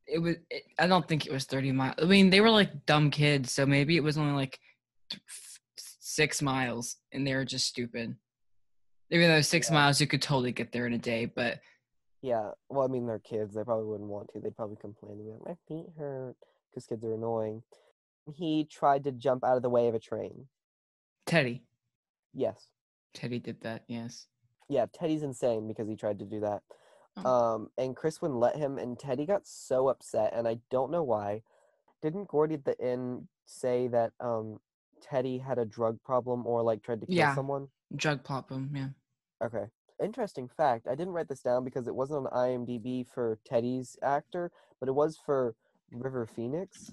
It 0.07 0.19
was. 0.19 0.37
It, 0.51 0.65
I 0.79 0.87
don't 0.87 1.07
think 1.09 1.27
it 1.27 1.33
was 1.33 1.45
thirty 1.45 1.73
miles. 1.73 1.97
I 2.01 2.05
mean, 2.05 2.31
they 2.31 2.41
were 2.41 2.51
like 2.51 2.87
dumb 2.87 3.11
kids, 3.11 3.53
so 3.53 3.67
maybe 3.67 3.97
it 3.97 4.03
was 4.05 4.17
only 4.17 4.35
like 4.35 4.59
six 5.77 6.41
miles, 6.41 6.97
and 7.11 7.27
they 7.27 7.35
were 7.35 7.45
just 7.45 7.67
stupid. 7.67 8.15
Even 9.11 9.29
though 9.29 9.41
six 9.41 9.69
Yeah. 9.69 9.75
miles, 9.75 10.01
you 10.01 10.07
could 10.07 10.23
totally 10.23 10.53
get 10.53 10.71
there 10.73 10.87
in 10.87 10.93
a 10.93 10.99
day, 10.99 11.25
but 11.25 11.61
Yeah. 12.25 12.53
Well, 12.71 12.85
I 12.85 12.91
mean, 12.91 13.07
they're 13.07 13.19
kids. 13.19 13.55
They 13.55 13.63
probably 13.65 13.85
wouldn't 13.85 14.09
want 14.09 14.31
to. 14.33 14.41
They'd 14.41 14.57
probably 14.57 14.77
complain. 14.81 15.19
They'd 15.19 15.25
be 15.25 15.31
like, 15.33 15.45
my 15.47 15.57
feet 15.69 15.91
hurt 15.99 16.37
because 16.71 16.87
kids 16.87 17.05
are 17.05 17.13
annoying. 17.13 17.63
He 18.35 18.65
tried 18.65 19.05
to 19.05 19.13
jump 19.13 19.45
out 19.45 19.59
of 19.59 19.63
the 19.63 19.69
way 19.69 19.89
of 19.89 19.95
a 19.95 19.99
train. 19.99 20.47
Teddy, 21.27 21.63
Yes. 22.33 22.69
Teddy 23.13 23.39
did 23.39 23.61
that. 23.61 23.85
Yes. 23.89 24.27
Yeah. 24.71 24.87
Teddy's 24.91 25.23
insane 25.23 25.69
because 25.69 25.87
he 25.87 25.97
tried 25.97 26.19
to 26.21 26.25
do 26.25 26.41
that. 26.41 26.63
Oh. 27.19 27.31
Um, 27.31 27.71
and 27.77 27.95
Chris 27.95 28.23
wouldn't 28.23 28.41
let 28.41 28.57
him, 28.57 28.79
and 28.79 28.99
Teddy 28.99 29.27
got 29.27 29.47
so 29.47 29.89
upset, 29.89 30.33
and 30.35 30.49
I 30.49 30.59
don't 30.71 30.91
know 30.91 31.03
why. 31.03 31.43
Didn't 32.01 32.29
Gordy 32.29 32.55
at 32.55 32.65
the 32.65 32.81
end 32.81 33.29
say 33.47 33.89
that 33.89 34.13
um 34.21 34.59
Teddy 35.03 35.37
had 35.37 35.59
a 35.59 35.65
drug 35.67 36.03
problem 36.03 36.47
or 36.47 36.63
like 36.63 36.83
tried 36.83 37.03
to 37.03 37.07
kill 37.07 37.15
Yeah. 37.17 37.35
someone? 37.35 37.69
Drug 37.95 38.25
problem. 38.25 38.71
Yeah. 38.75 38.89
Okay. 39.45 39.67
Interesting 40.03 40.49
fact. 40.49 40.87
I 40.89 40.95
didn't 40.95 41.13
write 41.13 41.29
this 41.29 41.41
down 41.41 41.65
because 41.65 41.87
it 41.87 41.95
wasn't 41.95 42.27
on 42.27 42.49
IMDb 42.67 43.07
for 43.07 43.39
Teddy's 43.45 43.97
actor, 44.03 44.51
but 44.81 44.89
it 44.89 44.93
was 44.93 45.19
for 45.25 45.55
River 45.93 46.27
Phoenix. 46.27 46.91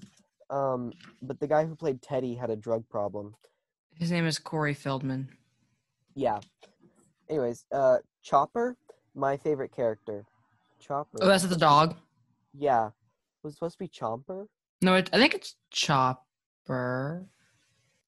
Um, 0.50 0.92
but 1.20 1.40
the 1.40 1.46
guy 1.46 1.64
who 1.64 1.74
played 1.74 2.02
Teddy 2.02 2.34
had 2.34 2.50
a 2.50 2.56
drug 2.56 2.88
problem. 2.88 3.34
His 3.94 4.10
name 4.10 4.26
is 4.26 4.38
Corey 4.38 4.74
Feldman. 4.74 5.28
Yeah. 6.14 6.40
Anyways, 7.28 7.64
uh, 7.72 7.98
Chopper, 8.22 8.76
my 9.14 9.36
favorite 9.36 9.74
character. 9.74 10.24
Chopper. 10.80 11.18
Oh, 11.20 11.26
that's 11.26 11.44
the 11.44 11.56
dog. 11.56 11.96
Yeah. 12.54 12.90
Was 13.42 13.54
it 13.54 13.56
supposed 13.56 13.74
to 13.74 13.78
be 13.78 13.88
Chomper? 13.88 14.46
No, 14.80 14.94
it, 14.94 15.10
I 15.12 15.18
think 15.18 15.34
it's 15.34 15.56
Chopper. 15.70 17.26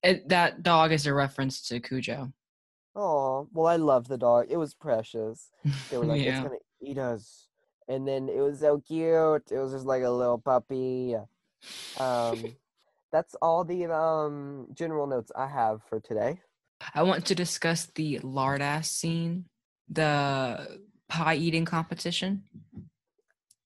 It, 0.02 0.28
that 0.28 0.62
dog 0.62 0.92
is 0.92 1.06
a 1.06 1.14
reference 1.14 1.66
to 1.68 1.80
Cujo. 1.80 2.32
Oh, 2.94 3.48
well, 3.52 3.66
I 3.66 3.76
love 3.76 4.08
the 4.08 4.18
dog. 4.18 4.46
It 4.50 4.56
was 4.56 4.74
precious. 4.74 5.50
They 5.90 5.96
were 5.98 6.06
like, 6.06 6.22
it's 6.24 6.40
gonna 6.40 6.56
eat 6.80 6.98
us. 6.98 7.48
And 7.88 8.06
then 8.08 8.28
it 8.28 8.40
was 8.40 8.60
so 8.60 8.80
cute. 8.80 9.50
It 9.50 9.58
was 9.58 9.72
just 9.72 9.86
like 9.86 10.02
a 10.02 10.10
little 10.10 10.38
puppy. 10.38 11.16
Um, 11.98 12.54
that's 13.12 13.34
all 13.42 13.64
the 13.64 13.86
um 13.86 14.68
general 14.74 15.06
notes 15.06 15.32
I 15.36 15.46
have 15.48 15.82
for 15.88 16.00
today. 16.00 16.40
I 16.94 17.02
want 17.02 17.26
to 17.26 17.34
discuss 17.34 17.86
the 17.86 18.18
lard 18.20 18.60
ass 18.60 18.90
scene, 18.90 19.46
the 19.88 20.80
pie 21.08 21.36
eating 21.36 21.64
competition, 21.64 22.44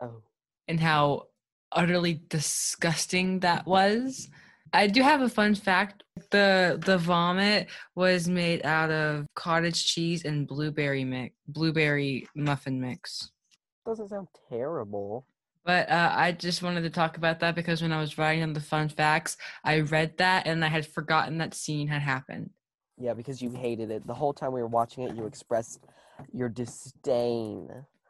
Oh, 0.00 0.22
and 0.66 0.80
how 0.80 1.28
utterly 1.72 2.20
disgusting 2.28 3.40
that 3.40 3.66
was. 3.66 4.28
I 4.72 4.86
do 4.86 5.02
have 5.02 5.20
a 5.20 5.28
fun 5.28 5.54
fact. 5.54 6.04
The 6.30 6.80
the 6.84 6.98
vomit 6.98 7.68
was 7.94 8.28
made 8.28 8.64
out 8.64 8.90
of 8.90 9.26
cottage 9.34 9.86
cheese 9.86 10.24
and 10.24 10.46
blueberry 10.46 11.04
mix, 11.04 11.34
blueberry 11.46 12.28
muffin 12.34 12.80
mix. 12.80 13.30
doesn't 13.86 14.08
sound 14.08 14.28
terrible. 14.48 15.26
But 15.64 15.90
uh, 15.90 16.12
I 16.14 16.32
just 16.32 16.62
wanted 16.62 16.82
to 16.82 16.90
talk 16.90 17.18
about 17.18 17.40
that 17.40 17.54
because 17.54 17.82
when 17.82 17.92
I 17.92 18.00
was 18.00 18.16
writing 18.16 18.42
on 18.42 18.54
the 18.54 18.60
fun 18.60 18.88
facts, 18.88 19.36
I 19.64 19.80
read 19.80 20.16
that 20.16 20.46
and 20.46 20.64
I 20.64 20.68
had 20.68 20.86
forgotten 20.86 21.38
that 21.38 21.52
scene 21.52 21.88
had 21.88 22.00
happened. 22.00 22.50
Yeah, 22.96 23.12
because 23.14 23.42
you 23.42 23.50
hated 23.50 23.90
it 23.90 24.06
the 24.06 24.14
whole 24.14 24.32
time 24.32 24.52
we 24.52 24.62
were 24.62 24.66
watching 24.66 25.04
it. 25.04 25.14
You 25.14 25.26
expressed 25.26 25.80
your 26.32 26.48
disdain. 26.48 27.68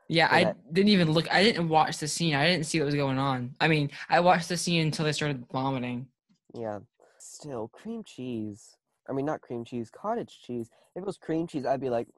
Yeah, 0.09 0.29
I 0.31 0.55
didn't 0.73 0.89
even 0.89 1.11
look. 1.11 1.31
I 1.33 1.43
didn't 1.43 1.69
watch 1.69 1.99
the 1.99 2.09
scene. 2.09 2.35
I 2.35 2.47
didn't 2.47 2.65
see 2.65 2.79
what 2.81 2.87
was 2.87 2.95
going 2.95 3.19
on. 3.19 3.55
I 3.61 3.69
mean, 3.69 3.91
I 4.09 4.21
watched 4.21 4.49
the 4.49 4.57
scene 4.57 4.87
until 4.87 5.05
they 5.05 5.13
started 5.13 5.45
vomiting. 5.53 6.07
Yeah, 6.55 6.81
still 7.19 7.69
cream 7.69 8.03
cheese. 8.05 8.77
I 9.09 9.13
mean, 9.13 9.27
not 9.27 9.41
cream 9.41 9.65
cheese, 9.65 9.91
cottage 9.91 10.41
cheese. 10.45 10.71
If 10.95 11.03
it 11.03 11.07
was 11.07 11.17
cream 11.17 11.47
cheese, 11.47 11.65
I'd 11.65 11.81
be 11.81 11.91
like, 11.91 12.09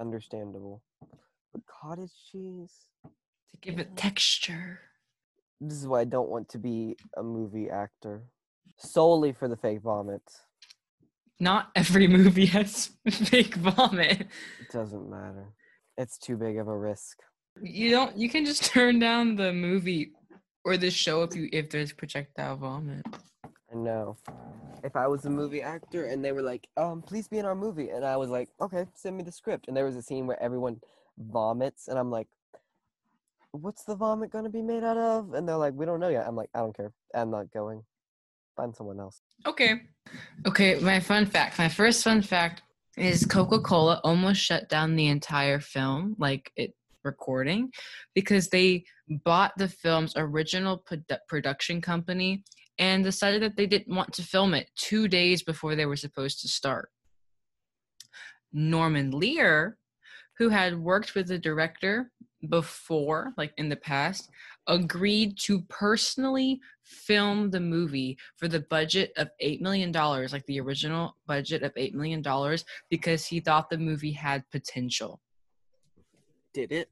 understandable. 0.00 0.82
But 1.52 1.62
cottage 1.66 2.12
cheese. 2.30 2.72
To 3.04 3.56
give 3.60 3.78
it 3.78 3.96
texture. 3.96 4.80
This 5.60 5.78
is 5.78 5.86
why 5.86 6.00
I 6.00 6.04
don't 6.04 6.30
want 6.30 6.48
to 6.50 6.58
be 6.58 6.96
a 7.16 7.22
movie 7.22 7.68
actor. 7.68 8.22
Solely 8.78 9.32
for 9.32 9.46
the 9.46 9.56
fake 9.56 9.82
vomit. 9.82 10.22
Not 11.38 11.68
every 11.74 12.06
movie 12.06 12.46
has 12.56 12.90
fake 13.10 13.54
vomit. 13.54 14.20
It 14.60 14.72
doesn't 14.72 15.10
matter. 15.10 15.54
It's 15.96 16.18
too 16.18 16.36
big 16.36 16.58
of 16.58 16.68
a 16.68 16.76
risk. 16.76 17.18
You 17.62 17.90
don't. 17.90 18.16
You 18.16 18.30
can 18.30 18.44
just 18.44 18.64
turn 18.72 18.98
down 18.98 19.36
the 19.36 19.52
movie 19.52 20.12
or 20.64 20.76
the 20.76 20.90
show 20.90 21.22
if 21.22 21.34
you 21.34 21.48
if 21.52 21.70
there's 21.70 21.92
projectile 21.92 22.56
vomit. 22.56 23.04
I 23.72 23.76
know. 23.76 24.16
If 24.82 24.96
I 24.96 25.06
was 25.06 25.24
a 25.26 25.30
movie 25.30 25.62
actor 25.62 26.06
and 26.06 26.24
they 26.24 26.32
were 26.32 26.42
like, 26.42 26.68
um, 26.76 27.02
please 27.02 27.28
be 27.28 27.38
in 27.38 27.44
our 27.44 27.54
movie, 27.54 27.90
and 27.90 28.04
I 28.04 28.16
was 28.16 28.30
like, 28.30 28.48
okay, 28.60 28.86
send 28.94 29.16
me 29.16 29.22
the 29.22 29.32
script. 29.32 29.68
And 29.68 29.76
there 29.76 29.84
was 29.84 29.96
a 29.96 30.02
scene 30.02 30.26
where 30.26 30.42
everyone 30.42 30.80
vomits, 31.18 31.88
and 31.88 31.98
I'm 31.98 32.10
like, 32.10 32.28
what's 33.52 33.84
the 33.84 33.94
vomit 33.94 34.30
gonna 34.30 34.50
be 34.50 34.62
made 34.62 34.84
out 34.84 34.96
of? 34.96 35.34
And 35.34 35.48
they're 35.48 35.56
like, 35.56 35.74
we 35.74 35.86
don't 35.86 36.00
know 36.00 36.08
yet. 36.08 36.26
I'm 36.26 36.36
like, 36.36 36.50
I 36.54 36.60
don't 36.60 36.76
care. 36.76 36.92
I'm 37.14 37.30
not 37.30 37.52
going. 37.52 37.82
Find 38.56 38.74
someone 38.74 38.98
else. 39.00 39.22
Okay. 39.46 39.82
Okay, 40.46 40.78
my 40.80 41.00
fun 41.00 41.26
fact. 41.26 41.58
My 41.58 41.68
first 41.68 42.02
fun 42.02 42.22
fact 42.22 42.62
is 42.96 43.24
Coca-Cola 43.24 44.00
almost 44.02 44.40
shut 44.40 44.68
down 44.68 44.96
the 44.96 45.06
entire 45.06 45.60
film, 45.60 46.16
like 46.18 46.52
it 46.56 46.74
recording, 47.04 47.70
because 48.14 48.48
they 48.48 48.84
bought 49.24 49.52
the 49.56 49.68
film's 49.68 50.12
original 50.16 50.82
produ- 50.88 51.18
production 51.28 51.80
company 51.80 52.44
and 52.80 53.04
decided 53.04 53.42
that 53.42 53.56
they 53.56 53.66
didn't 53.66 53.94
want 53.94 54.12
to 54.14 54.22
film 54.22 54.54
it 54.54 54.70
2 54.74 55.06
days 55.06 55.42
before 55.42 55.76
they 55.76 55.86
were 55.86 55.96
supposed 55.96 56.40
to 56.40 56.48
start. 56.48 56.90
Norman 58.52 59.12
Lear, 59.12 59.76
who 60.38 60.48
had 60.48 60.76
worked 60.76 61.14
with 61.14 61.28
the 61.28 61.38
director 61.38 62.10
before, 62.48 63.32
like 63.36 63.52
in 63.58 63.68
the 63.68 63.76
past, 63.76 64.30
agreed 64.66 65.36
to 65.36 65.60
personally 65.68 66.58
film 66.82 67.50
the 67.50 67.60
movie 67.60 68.16
for 68.36 68.48
the 68.48 68.60
budget 68.60 69.12
of 69.18 69.28
$8 69.42 69.60
million, 69.60 69.92
like 69.92 70.46
the 70.46 70.58
original 70.60 71.16
budget 71.26 71.62
of 71.62 71.74
$8 71.74 71.92
million, 71.92 72.24
because 72.88 73.26
he 73.26 73.40
thought 73.40 73.68
the 73.68 73.76
movie 73.78 74.12
had 74.12 74.42
potential. 74.50 75.20
Did 76.54 76.72
it? 76.72 76.90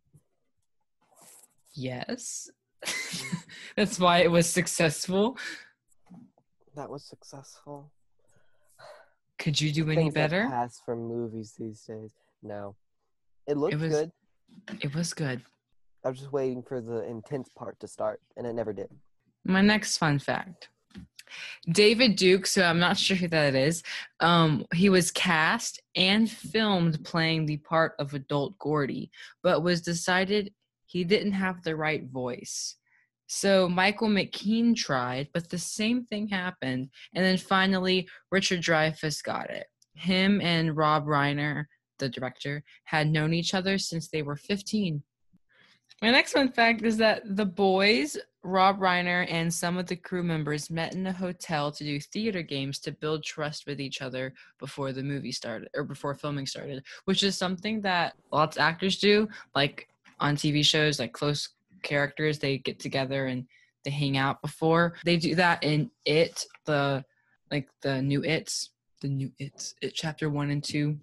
Yes. 1.73 2.50
That's 3.76 3.99
why 3.99 4.18
it 4.18 4.30
was 4.30 4.49
successful. 4.49 5.38
That 6.75 6.90
was 6.90 7.04
successful. 7.04 7.90
Could 9.38 9.60
you 9.60 9.72
do 9.72 9.84
any 9.90 10.02
Things 10.02 10.14
better? 10.14 10.46
Pass 10.48 10.80
for 10.84 10.96
movies 10.96 11.54
these 11.58 11.80
days. 11.82 12.12
No. 12.42 12.75
It 13.46 13.56
looked 13.56 13.76
was- 13.76 13.92
good. 13.92 14.12
It 14.80 14.94
was 14.94 15.14
good. 15.14 15.42
I 16.04 16.08
was 16.08 16.18
just 16.18 16.32
waiting 16.32 16.62
for 16.62 16.80
the 16.80 17.04
intense 17.04 17.48
part 17.50 17.78
to 17.80 17.88
start, 17.88 18.20
and 18.37 18.46
it 18.46 18.52
never 18.54 18.72
did. 18.72 18.88
My 19.44 19.60
next 19.60 19.98
fun 19.98 20.18
fact. 20.18 20.68
David 21.70 22.16
Duke, 22.16 22.46
so 22.46 22.62
I'm 22.62 22.78
not 22.78 22.96
sure 22.96 23.16
who 23.16 23.28
that 23.28 23.54
is. 23.54 23.82
Um, 24.20 24.64
he 24.72 24.88
was 24.88 25.10
cast 25.10 25.82
and 25.94 26.30
filmed 26.30 27.04
playing 27.04 27.46
the 27.46 27.58
part 27.58 27.94
of 27.98 28.14
adult 28.14 28.58
Gordy, 28.58 29.10
but 29.42 29.62
was 29.62 29.82
decided 29.82 30.52
he 30.87 31.04
didn't 31.04 31.32
have 31.32 31.62
the 31.62 31.76
right 31.76 32.04
voice. 32.06 32.76
So 33.28 33.68
Michael 33.68 34.08
McKean 34.08 34.75
tried, 34.75 35.28
but 35.35 35.50
the 35.50 35.58
same 35.58 36.02
thing 36.02 36.28
happened. 36.28 36.88
And 37.14 37.25
then 37.25 37.37
finally, 37.37 38.08
Richard 38.30 38.62
Dreyfuss 38.62 39.23
got 39.23 39.50
it. 39.50 39.66
Him 39.94 40.40
and 40.40 40.76
Rob 40.76 41.04
Reiner, 41.06 41.66
the 41.99 42.08
director, 42.08 42.64
had 42.85 43.11
known 43.11 43.35
each 43.35 43.52
other 43.52 43.76
since 43.76 44.08
they 44.08 44.23
were 44.23 44.37
15. 44.37 45.02
My 46.00 46.11
next 46.11 46.32
fun 46.32 46.50
fact 46.50 46.82
is 46.82 46.97
that 46.99 47.23
the 47.37 47.44
boys, 47.44 48.16
Rob 48.42 48.78
Reiner, 48.78 49.26
and 49.28 49.52
some 49.52 49.76
of 49.76 49.87
the 49.87 49.97
crew 49.97 50.23
members 50.23 50.70
met 50.70 50.94
in 50.94 51.06
a 51.06 51.12
hotel 51.12 51.70
to 51.73 51.85
do 51.85 52.00
theater 52.00 52.40
games 52.40 52.78
to 52.80 52.92
build 52.92 53.25
trust 53.25 53.66
with 53.66 53.78
each 53.78 54.00
other 54.00 54.32
before 54.58 54.92
the 54.92 55.02
movie 55.02 55.32
started 55.32 55.68
or 55.75 55.85
before 55.85 56.14
filming 56.14 56.47
started, 56.47 56.82
which 57.04 57.23
is 57.23 57.37
something 57.37 57.82
that 57.82 58.14
lots 58.32 58.56
of 58.56 58.62
actors 58.62 58.99
do. 58.99 59.28
Like 59.54 59.88
on 60.20 60.37
TV 60.37 60.64
shows, 60.64 60.99
like 60.99 61.12
close 61.12 61.50
characters, 61.82 62.38
they 62.38 62.58
get 62.58 62.78
together 62.78 63.26
and 63.26 63.47
they 63.85 63.90
hang 63.90 64.16
out 64.16 64.42
before. 64.42 64.94
They 65.04 65.16
do 65.16 65.35
that 65.37 65.62
in 65.62 65.90
It, 66.04 66.44
the 66.66 67.04
like 67.50 67.68
the 67.82 68.02
new 68.02 68.23
It's, 68.23 68.70
the 69.00 69.08
new 69.08 69.30
It's, 69.38 69.75
It 69.80 69.94
chapter 69.94 70.28
one 70.30 70.50
and 70.50 70.62
two. 70.62 70.99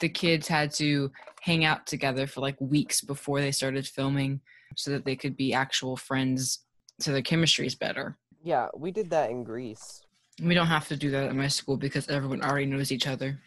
the 0.00 0.08
kids 0.08 0.48
had 0.48 0.72
to 0.72 1.10
hang 1.42 1.64
out 1.64 1.86
together 1.86 2.26
for 2.26 2.40
like 2.40 2.60
weeks 2.60 3.00
before 3.02 3.40
they 3.40 3.52
started 3.52 3.86
filming 3.86 4.40
so 4.74 4.90
that 4.90 5.04
they 5.04 5.14
could 5.16 5.36
be 5.36 5.52
actual 5.54 5.96
friends 5.96 6.60
so 6.98 7.12
their 7.12 7.22
chemistry 7.22 7.66
is 7.66 7.74
better. 7.74 8.16
Yeah, 8.42 8.68
we 8.76 8.90
did 8.90 9.10
that 9.10 9.30
in 9.30 9.44
Grease. 9.44 10.02
We 10.42 10.54
don't 10.54 10.66
have 10.66 10.88
to 10.88 10.96
do 10.96 11.10
that 11.10 11.24
at 11.28 11.36
my 11.36 11.48
school 11.48 11.76
because 11.76 12.08
everyone 12.08 12.42
already 12.42 12.66
knows 12.66 12.90
each 12.90 13.06
other. 13.06 13.38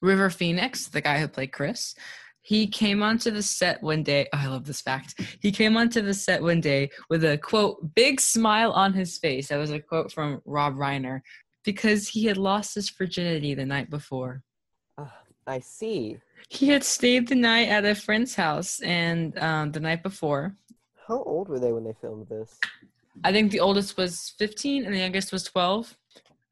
River 0.00 0.30
Phoenix, 0.30 0.88
the 0.88 1.00
guy 1.00 1.18
who 1.20 1.28
played 1.28 1.52
Chris, 1.52 1.94
he 2.46 2.68
came 2.68 3.02
onto 3.02 3.32
the 3.32 3.42
set 3.42 3.82
one 3.82 4.04
day. 4.04 4.28
Oh, 4.32 4.38
I 4.38 4.46
love 4.46 4.66
this 4.66 4.80
fact. 4.80 5.20
He 5.40 5.50
came 5.50 5.76
onto 5.76 6.00
the 6.00 6.14
set 6.14 6.40
one 6.40 6.60
day 6.60 6.90
with 7.10 7.24
a 7.24 7.36
quote, 7.38 7.92
big 7.96 8.20
smile 8.20 8.70
on 8.70 8.92
his 8.92 9.18
face. 9.18 9.48
That 9.48 9.56
was 9.56 9.72
a 9.72 9.80
quote 9.80 10.12
from 10.12 10.40
Rob 10.44 10.76
Reiner 10.76 11.22
because 11.64 12.06
he 12.06 12.24
had 12.26 12.36
lost 12.36 12.76
his 12.76 12.88
virginity 12.88 13.54
the 13.54 13.66
night 13.66 13.90
before. 13.90 14.44
Uh, 14.96 15.08
I 15.44 15.58
see. 15.58 16.18
He 16.48 16.68
had 16.68 16.84
stayed 16.84 17.26
the 17.26 17.34
night 17.34 17.66
at 17.66 17.84
a 17.84 17.96
friend's 17.96 18.36
house 18.36 18.80
and 18.80 19.36
um, 19.40 19.72
the 19.72 19.80
night 19.80 20.04
before. 20.04 20.54
How 21.08 21.24
old 21.24 21.48
were 21.48 21.58
they 21.58 21.72
when 21.72 21.82
they 21.82 21.94
filmed 22.00 22.28
this? 22.28 22.60
I 23.24 23.32
think 23.32 23.50
the 23.50 23.58
oldest 23.58 23.96
was 23.96 24.34
15 24.38 24.84
and 24.84 24.94
the 24.94 25.00
youngest 25.00 25.32
was 25.32 25.42
12. 25.42 25.96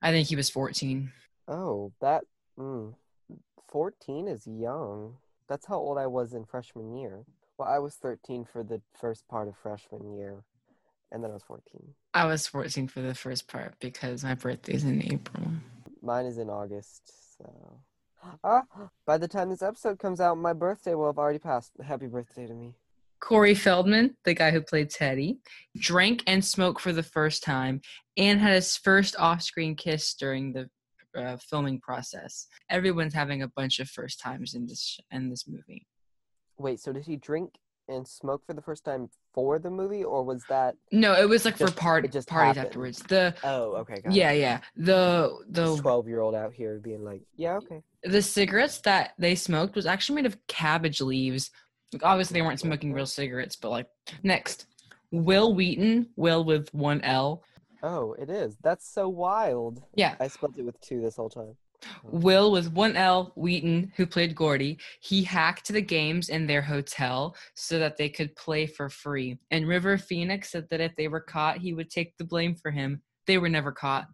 I 0.02 0.10
think 0.10 0.26
he 0.26 0.34
was 0.34 0.50
14. 0.50 1.12
Oh, 1.46 1.92
that. 2.00 2.24
Mm, 2.58 2.94
14 3.68 4.26
is 4.26 4.44
young. 4.44 5.18
That's 5.48 5.66
how 5.66 5.76
old 5.76 5.98
I 5.98 6.06
was 6.06 6.32
in 6.32 6.44
freshman 6.44 6.96
year. 6.96 7.24
Well, 7.58 7.68
I 7.68 7.78
was 7.78 7.94
13 7.96 8.46
for 8.50 8.62
the 8.62 8.80
first 9.00 9.28
part 9.28 9.48
of 9.48 9.56
freshman 9.56 10.16
year, 10.16 10.42
and 11.12 11.22
then 11.22 11.30
I 11.30 11.34
was 11.34 11.44
14. 11.44 11.62
I 12.14 12.26
was 12.26 12.46
14 12.46 12.88
for 12.88 13.00
the 13.00 13.14
first 13.14 13.46
part 13.46 13.74
because 13.78 14.24
my 14.24 14.34
birthday's 14.34 14.84
in 14.84 15.02
April. 15.12 15.44
Mine 16.02 16.26
is 16.26 16.38
in 16.38 16.50
August, 16.50 17.36
so. 17.38 17.80
Ah, 18.42 18.64
by 19.06 19.18
the 19.18 19.28
time 19.28 19.50
this 19.50 19.62
episode 19.62 19.98
comes 19.98 20.20
out, 20.20 20.38
my 20.38 20.52
birthday 20.52 20.94
will 20.94 21.06
have 21.06 21.18
already 21.18 21.38
passed. 21.38 21.72
Happy 21.84 22.06
birthday 22.06 22.46
to 22.46 22.54
me. 22.54 22.74
Corey 23.20 23.54
Feldman, 23.54 24.16
the 24.24 24.34
guy 24.34 24.50
who 24.50 24.60
played 24.60 24.90
Teddy, 24.90 25.38
drank 25.78 26.22
and 26.26 26.44
smoked 26.44 26.80
for 26.80 26.92
the 26.92 27.02
first 27.02 27.42
time 27.42 27.80
and 28.18 28.38
had 28.38 28.52
his 28.52 28.76
first 28.76 29.16
off 29.18 29.40
screen 29.40 29.76
kiss 29.76 30.14
during 30.14 30.52
the 30.52 30.68
uh, 31.16 31.36
filming 31.38 31.80
process. 31.80 32.46
Everyone's 32.70 33.14
having 33.14 33.42
a 33.42 33.48
bunch 33.48 33.80
of 33.80 33.88
first 33.88 34.20
times 34.20 34.54
in 34.54 34.66
this 34.66 34.98
in 35.10 35.30
this 35.30 35.46
movie. 35.48 35.86
Wait, 36.58 36.80
so 36.80 36.92
did 36.92 37.04
he 37.04 37.16
drink 37.16 37.50
and 37.88 38.06
smoke 38.08 38.42
for 38.46 38.54
the 38.54 38.62
first 38.62 38.84
time 38.84 39.10
for 39.34 39.58
the 39.58 39.68
movie, 39.70 40.04
or 40.04 40.22
was 40.24 40.42
that? 40.48 40.74
No, 40.92 41.12
it 41.14 41.28
was 41.28 41.44
like 41.44 41.58
Just- 41.58 41.74
for 41.74 41.80
part 41.80 42.04
it 42.04 42.12
just 42.12 42.28
parties 42.28 42.56
happened. 42.56 42.66
afterwards. 42.68 42.98
The 43.02 43.34
Oh, 43.44 43.74
okay. 43.76 44.00
Got 44.02 44.12
yeah, 44.12 44.32
yeah. 44.32 44.60
The 44.76 45.36
the 45.48 45.76
Twelve 45.76 46.08
year 46.08 46.20
old 46.20 46.34
out 46.34 46.54
here 46.54 46.78
being 46.82 47.04
like, 47.04 47.22
yeah, 47.36 47.56
okay. 47.56 47.82
the 48.04 48.22
cigarettes 48.22 48.78
that 48.82 49.12
they 49.18 49.34
smoked 49.34 49.74
was 49.76 49.86
actually 49.86 50.16
made 50.16 50.26
of 50.26 50.36
cabbage 50.46 51.00
leaves. 51.00 51.50
Like, 51.92 52.04
obviously, 52.04 52.34
they 52.40 52.42
weren't 52.46 52.60
smoking 52.60 52.92
real 52.92 53.06
cigarettes, 53.06 53.56
but 53.56 53.70
like 53.70 53.86
next, 54.22 54.66
Wil 55.10 55.54
Wheaton, 55.54 56.08
Will 56.16 56.44
with 56.44 56.72
one 56.72 57.00
L. 57.02 57.42
Oh, 57.84 58.14
it 58.18 58.30
is. 58.30 58.56
That's 58.62 58.88
so 58.88 59.08
wild. 59.10 59.82
Yeah, 59.94 60.14
I 60.18 60.28
spelled 60.28 60.58
it 60.58 60.64
with 60.64 60.80
two 60.80 61.02
this 61.02 61.16
whole 61.16 61.28
time. 61.28 61.54
Will 62.04 62.50
was 62.50 62.70
one 62.70 62.96
L, 62.96 63.32
Wheaton, 63.36 63.92
who 63.96 64.06
played 64.06 64.34
Gordy, 64.34 64.78
he 65.00 65.22
hacked 65.22 65.68
the 65.70 65.82
games 65.82 66.30
in 66.30 66.46
their 66.46 66.62
hotel 66.62 67.36
so 67.54 67.78
that 67.78 67.98
they 67.98 68.08
could 68.08 68.34
play 68.36 68.66
for 68.66 68.88
free. 68.88 69.38
And 69.50 69.68
River 69.68 69.98
Phoenix 69.98 70.50
said 70.50 70.66
that 70.70 70.80
if 70.80 70.96
they 70.96 71.08
were 71.08 71.20
caught, 71.20 71.58
he 71.58 71.74
would 71.74 71.90
take 71.90 72.16
the 72.16 72.24
blame 72.24 72.54
for 72.54 72.70
him. 72.70 73.02
They 73.26 73.36
were 73.36 73.50
never 73.50 73.70
caught. 73.70 74.06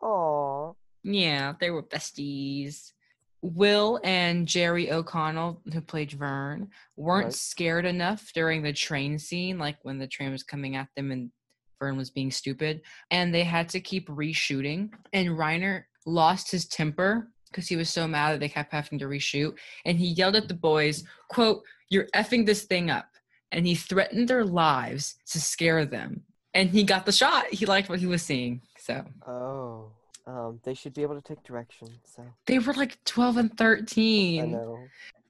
Aw. 0.00 0.72
Yeah, 1.04 1.54
they 1.60 1.70
were 1.70 1.82
besties. 1.82 2.92
Will 3.42 4.00
and 4.02 4.48
Jerry 4.48 4.90
O'Connell, 4.90 5.62
who 5.72 5.80
played 5.80 6.12
Vern, 6.12 6.70
weren't 6.96 7.26
Right. 7.26 7.34
scared 7.34 7.84
enough 7.84 8.32
during 8.34 8.62
the 8.62 8.72
train 8.72 9.18
scene, 9.18 9.58
like 9.58 9.76
when 9.82 9.98
the 9.98 10.08
train 10.08 10.32
was 10.32 10.42
coming 10.42 10.74
at 10.74 10.88
them 10.96 11.12
and 11.12 11.30
Vern 11.78 11.96
was 11.96 12.10
being 12.10 12.30
stupid. 12.30 12.82
And 13.10 13.34
they 13.34 13.44
had 13.44 13.68
to 13.70 13.80
keep 13.80 14.08
reshooting. 14.08 14.90
And 15.12 15.30
Reiner 15.30 15.84
lost 16.06 16.50
his 16.50 16.66
temper 16.66 17.28
because 17.50 17.68
he 17.68 17.76
was 17.76 17.88
so 17.88 18.06
mad 18.06 18.32
that 18.32 18.40
they 18.40 18.48
kept 18.48 18.72
having 18.72 18.98
to 18.98 19.06
reshoot. 19.06 19.56
And 19.84 19.98
he 19.98 20.08
yelled 20.08 20.36
at 20.36 20.48
the 20.48 20.54
boys, 20.54 21.04
quote, 21.28 21.62
You're 21.88 22.08
effing 22.14 22.46
this 22.46 22.64
thing 22.64 22.90
up. 22.90 23.06
And 23.52 23.66
he 23.66 23.74
threatened 23.74 24.28
their 24.28 24.44
lives 24.44 25.16
to 25.30 25.40
scare 25.40 25.86
them. 25.86 26.22
And 26.54 26.70
he 26.70 26.82
got 26.84 27.06
the 27.06 27.12
shot. 27.12 27.46
He 27.46 27.66
liked 27.66 27.88
what 27.88 28.00
he 28.00 28.06
was 28.06 28.22
seeing. 28.22 28.62
So 28.78 29.04
Oh. 29.26 29.92
Um, 30.26 30.60
they 30.62 30.74
should 30.74 30.92
be 30.92 31.00
able 31.00 31.14
to 31.14 31.22
take 31.22 31.42
direction. 31.42 31.88
So 32.04 32.22
They 32.44 32.58
were 32.58 32.74
like 32.74 33.02
12 33.04 33.36
and 33.38 33.50
I 33.52 33.54
13. 33.56 34.52
know. 34.52 34.78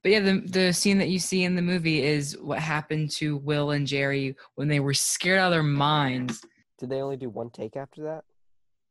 But 0.03 0.13
yeah, 0.13 0.21
the 0.21 0.41
the 0.41 0.73
scene 0.73 0.99
that 0.99 1.09
you 1.09 1.19
see 1.19 1.45
in 1.45 1.57
the 1.57 1.63
movie 1.63 2.03
is 2.03 2.37
what 2.39 2.61
happened 2.61 3.11
to 3.13 3.37
Will 3.39 3.73
and 3.73 3.87
Jerry 3.87 4.37
when 4.55 4.69
they 4.69 4.81
were 4.81 4.95
scared 4.95 5.41
out 5.41 5.47
of 5.47 5.53
their 5.53 5.63
minds. 5.63 6.45
Did 6.79 6.91
they 6.91 7.03
only 7.03 7.17
do 7.17 7.29
one 7.29 7.51
take 7.51 7.77
after 7.77 8.03
that? 8.05 8.25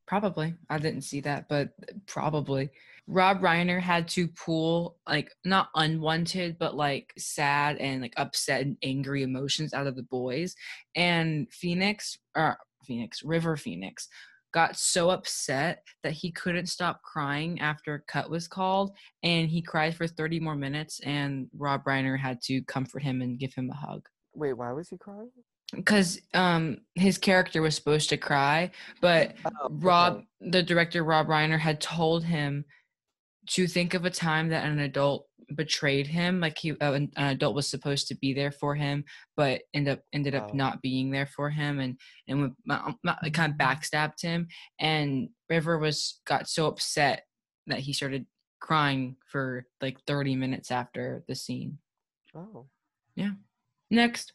Probably. 0.05 0.53
I 0.69 0.77
didn't 0.77 1.01
see 1.01 1.19
that, 1.21 1.49
but 1.49 1.69
probably. 2.05 2.69
Rob 3.07 3.41
Reiner 3.41 3.79
had 3.79 4.07
to 4.09 4.27
pull 4.27 4.97
like 5.07 5.31
not 5.45 5.69
unwanted, 5.75 6.57
but 6.57 6.75
like 6.75 7.13
sad 7.17 7.77
and 7.77 8.01
like 8.01 8.13
upset 8.17 8.61
and 8.61 8.77
angry 8.83 9.23
emotions 9.23 9.73
out 9.73 9.87
of 9.87 9.95
the 9.95 10.03
boys. 10.03 10.55
And 10.95 11.51
Phoenix 11.51 12.17
or 12.35 12.57
Phoenix, 12.85 13.23
River 13.23 13.55
Phoenix 13.55 14.09
got 14.57 14.75
so 14.75 15.11
upset 15.11 15.83
that 16.01 16.13
he 16.13 16.31
couldn't 16.31 16.65
stop 16.65 16.99
crying 17.03 17.59
after 17.59 17.93
a 17.93 18.01
cut 18.11 18.27
was 18.27 18.47
called 18.47 18.89
and 19.21 19.47
he 19.47 19.61
cried 19.61 19.93
for 19.95 20.07
30 20.07 20.39
more 20.39 20.55
minutes 20.55 20.99
and 21.01 21.47
Rob 21.55 21.83
Reiner 21.83 22.17
had 22.17 22.41
to 22.45 22.63
comfort 22.63 23.03
him 23.03 23.21
and 23.21 23.37
give 23.37 23.53
him 23.53 23.69
a 23.69 23.75
hug 23.75 24.01
Wait, 24.33 24.53
why 24.53 24.71
was 24.71 24.89
he 24.89 24.97
crying? 24.97 25.29
because 25.75 26.19
um 26.33 26.77
his 26.95 27.19
character 27.19 27.61
was 27.61 27.75
supposed 27.75 28.09
to 28.09 28.17
cry 28.17 28.71
but 28.99 29.35
Oh, 29.45 29.67
Rob 29.69 30.13
okay. 30.15 30.25
the 30.49 30.63
director 30.63 31.03
Rob 31.03 31.27
Reiner 31.27 31.59
had 31.59 31.79
told 31.79 32.23
him 32.23 32.65
to 33.49 33.67
think 33.67 33.93
of 33.93 34.05
a 34.05 34.09
time 34.09 34.49
that 34.49 34.65
an 34.65 34.79
adult 34.79 35.27
betrayed 35.55 36.07
him 36.07 36.39
like 36.39 36.57
he 36.57 36.71
uh, 36.73 36.91
an, 36.93 37.09
an 37.15 37.27
adult 37.29 37.55
was 37.55 37.69
supposed 37.69 38.07
to 38.07 38.15
be 38.15 38.33
there 38.33 38.51
for 38.51 38.75
him 38.75 39.03
but 39.37 39.61
end 39.73 39.87
up 39.87 40.01
ended 40.11 40.35
up 40.35 40.49
Oh. 40.51 40.55
not 40.55 40.81
being 40.81 41.09
there 41.11 41.25
for 41.27 41.49
him 41.49 41.79
and 41.79 41.97
and 42.27 42.53
ma- 42.65 42.91
ma- 43.03 43.15
kind 43.31 43.53
of 43.53 43.57
backstabbed 43.57 44.21
him 44.21 44.47
and 44.79 45.29
River 45.49 45.77
was 45.77 46.19
got 46.25 46.49
so 46.49 46.67
upset 46.67 47.23
that 47.67 47.79
he 47.79 47.93
started 47.93 48.25
crying 48.59 49.15
for 49.25 49.65
like 49.81 49.97
30 50.05 50.35
minutes 50.35 50.69
after 50.71 51.23
the 51.27 51.35
scene 51.35 51.77
Oh. 52.35 52.67
Yeah. 53.15 53.31
Next, 53.89 54.33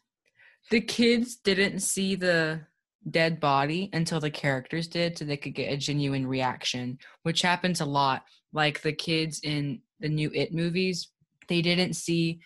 the 0.71 0.81
kids 0.81 1.35
didn't 1.37 1.79
see 1.79 2.15
the 2.15 2.61
dead 3.09 3.39
body 3.39 3.89
until 3.93 4.19
the 4.19 4.31
characters 4.31 4.87
did, 4.87 5.17
so 5.17 5.25
they 5.25 5.37
could 5.37 5.53
get 5.55 5.71
a 5.73 5.77
genuine 5.77 6.25
reaction, 6.27 6.97
which 7.23 7.41
happens 7.41 7.81
a 7.81 7.85
lot. 7.85 8.23
Like 8.53 8.81
the 8.81 8.93
kids 8.93 9.39
in 9.43 9.81
the 9.99 10.09
new 10.09 10.31
It 10.33 10.53
movies, 10.53 11.09
they 11.47 11.61
didn't 11.61 11.93
see 11.95 12.39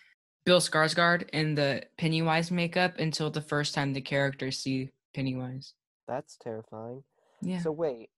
Bill 0.44 0.60
Skarsgård 0.60 1.28
in 1.30 1.54
the 1.54 1.82
Pennywise 1.98 2.50
makeup 2.50 2.98
until 2.98 3.30
the 3.30 3.42
first 3.42 3.74
time 3.74 3.92
the 3.92 4.00
characters 4.00 4.58
see 4.58 4.90
Pennywise. 5.14 5.74
That's 6.06 6.36
terrifying. 6.36 7.02
Yeah, 7.42 7.60
So 7.60 7.70
wait, 7.70 8.08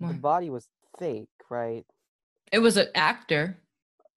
the 0.00 0.12
body 0.12 0.50
was 0.50 0.68
fake, 0.98 1.28
right? 1.50 1.84
it 2.52 2.58
was 2.60 2.76
an 2.76 2.88
actor. 2.94 3.58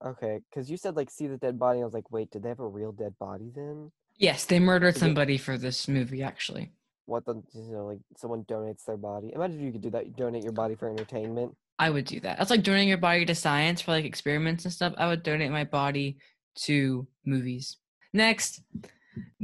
Okay, 0.06 0.40
because 0.50 0.70
you 0.70 0.78
said 0.78 0.96
like 0.96 1.10
see 1.10 1.28
the 1.28 1.38
dead 1.38 1.58
body. 1.60 1.82
I 1.82 1.86
was 1.86 1.94
like, 1.94 2.12
wait, 2.12 2.32
did 2.32 2.44
they 2.44 2.50
have 2.50 2.60
a 2.60 2.68
real 2.68 2.92
dead 2.92 3.14
body 3.20 3.52
then? 3.56 3.92
Yes, 4.18 4.46
they 4.46 4.60
murdered 4.60 4.98
somebody 4.98 5.38
for 5.38 5.58
this 5.58 5.88
movie. 5.88 6.22
Actually, 6.24 6.72
What 7.06 7.26
the 7.26 7.42
you 7.54 7.72
know 7.74 7.86
like 7.88 8.00
someone 8.18 8.44
donates 8.46 8.86
their 8.86 8.98
body. 8.98 9.32
Imagine 9.34 9.60
you 9.60 9.72
could 9.72 9.82
do 9.82 9.90
that. 9.92 10.06
You 10.06 10.14
donate 10.14 10.44
your 10.44 10.54
body 10.54 10.76
for 10.76 10.90
entertainment. 10.90 11.56
I 11.80 11.90
would 11.90 12.06
do 12.06 12.20
that. 12.20 12.38
That's 12.38 12.52
like 12.52 12.64
donating 12.64 12.90
your 12.90 12.98
body 13.00 13.26
to 13.26 13.36
science 13.36 13.82
for 13.82 13.92
like 13.92 14.06
experiments 14.06 14.66
and 14.66 14.74
stuff. 14.74 14.94
I 14.98 15.08
would 15.08 15.24
donate 15.24 15.52
my 15.52 15.64
body 15.64 16.18
to 16.64 17.08
movies. 17.26 17.78
Next, 18.14 18.62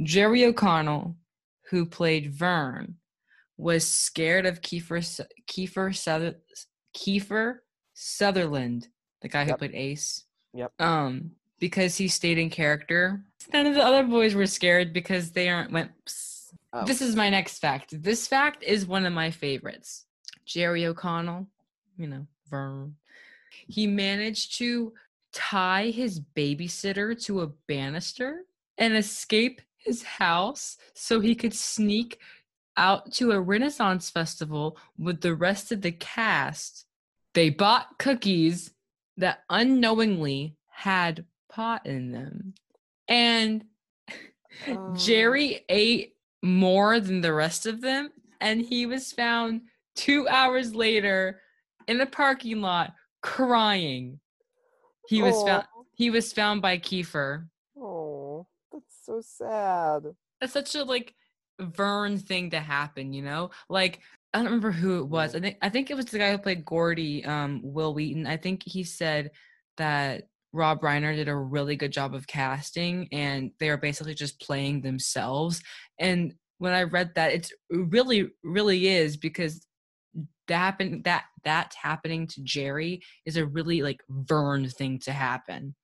Jerry 0.02 0.44
O'Connell, 0.44 1.16
who 1.70 1.84
played 1.84 2.32
Vern, 2.32 2.94
was 3.56 3.84
scared 3.86 4.46
of 4.46 4.60
Kiefer 4.60 5.26
Kiefer 5.48 5.94
Suther- 5.96 6.36
Kiefer 6.96 7.58
Sutherland, 7.94 8.88
the 9.20 9.28
guy 9.28 9.44
who 9.44 9.50
Yep. 9.50 9.58
played 9.58 9.74
Ace. 9.74 10.24
Yep. 10.54 10.72
Um, 10.80 11.32
because 11.58 11.96
he 11.96 12.06
stayed 12.06 12.38
in 12.38 12.50
character. 12.50 13.24
None 13.52 13.66
of 13.66 13.74
the 13.74 13.84
other 13.84 14.04
boys 14.04 14.34
were 14.34 14.46
scared 14.46 14.92
because 14.92 15.32
they 15.32 15.48
aren't 15.48 15.72
went. 15.72 15.90
Oh. 16.72 16.84
This 16.84 17.00
is 17.00 17.16
my 17.16 17.30
next 17.30 17.58
fact. 17.58 18.02
This 18.02 18.28
fact 18.28 18.62
is 18.62 18.86
one 18.86 19.06
of 19.06 19.12
my 19.12 19.30
favorites. 19.30 20.04
Jerry 20.44 20.86
O'Connell, 20.86 21.46
you 21.96 22.06
know, 22.06 22.26
Vern. 22.48 22.96
He 23.66 23.86
managed 23.86 24.58
to 24.58 24.92
tie 25.32 25.90
his 25.90 26.20
babysitter 26.20 27.20
to 27.24 27.40
a 27.40 27.48
banister 27.66 28.44
and 28.76 28.96
escape 28.96 29.60
his 29.76 30.02
house 30.02 30.76
so 30.94 31.20
he 31.20 31.34
could 31.34 31.54
sneak 31.54 32.18
out 32.76 33.12
to 33.12 33.32
a 33.32 33.40
Renaissance 33.40 34.10
festival 34.10 34.78
with 34.98 35.20
the 35.20 35.34
rest 35.34 35.72
of 35.72 35.82
the 35.82 35.92
cast. 35.92 36.86
They 37.34 37.50
bought 37.50 37.98
cookies 37.98 38.72
that 39.16 39.40
unknowingly 39.50 40.54
had 40.68 41.24
pot 41.48 41.86
in 41.86 42.12
them. 42.12 42.54
And 43.08 43.64
Oh. 44.66 44.94
Jerry 44.96 45.64
ate 45.68 46.14
more 46.42 47.00
than 47.00 47.20
the 47.20 47.32
rest 47.32 47.66
of 47.66 47.80
them, 47.80 48.10
and 48.40 48.60
he 48.60 48.86
was 48.86 49.12
found 49.12 49.62
two 49.94 50.28
hours 50.28 50.74
later 50.74 51.40
in 51.86 52.00
a 52.00 52.06
parking 52.06 52.60
lot 52.60 52.94
crying. 53.22 54.20
He 55.08 55.22
was 55.22 55.42
found 55.42 55.64
he 55.94 56.10
was 56.10 56.32
found 56.32 56.62
by 56.62 56.78
Kiefer. 56.78 57.48
Oh, 57.76 58.46
that's 58.72 59.04
so 59.04 59.20
sad. 59.20 60.14
That's 60.40 60.52
such 60.52 60.74
a 60.74 60.84
like 60.84 61.14
Vern 61.58 62.18
thing 62.18 62.50
to 62.50 62.60
happen, 62.60 63.12
you 63.12 63.22
know? 63.22 63.50
Like 63.68 64.00
I 64.32 64.38
don't 64.38 64.46
remember 64.46 64.70
who 64.70 65.00
it 65.00 65.08
was. 65.08 65.34
I 65.34 65.40
think 65.40 65.56
I 65.62 65.68
think 65.68 65.90
it 65.90 65.96
was 65.96 66.06
the 66.06 66.18
guy 66.18 66.30
who 66.30 66.38
played 66.38 66.64
Gordy, 66.64 67.24
um, 67.24 67.60
Wil 67.64 67.94
Wheaton. 67.94 68.26
I 68.26 68.36
think 68.36 68.62
he 68.64 68.84
said 68.84 69.30
that 69.78 70.28
Rob 70.52 70.80
Reiner 70.80 71.14
did 71.14 71.28
a 71.28 71.36
really 71.36 71.76
good 71.76 71.92
job 71.92 72.14
of 72.14 72.26
casting 72.26 73.08
and 73.12 73.50
they 73.58 73.68
are 73.70 73.76
basically 73.76 74.14
just 74.14 74.40
playing 74.40 74.80
themselves. 74.80 75.62
And 75.98 76.34
when 76.58 76.72
I 76.72 76.84
read 76.84 77.12
that, 77.14 77.32
it's 77.32 77.50
it 77.70 77.76
really, 77.90 78.30
really 78.42 78.88
is 78.88 79.16
because 79.16 79.66
that 80.48 80.56
happen 80.56 81.02
that 81.04 81.24
that 81.44 81.74
happening 81.80 82.26
to 82.26 82.42
Jerry 82.42 83.02
is 83.24 83.36
a 83.36 83.46
really 83.46 83.82
like 83.82 84.00
Vern 84.08 84.68
thing 84.68 84.98
to 85.00 85.12
happen. 85.12 85.74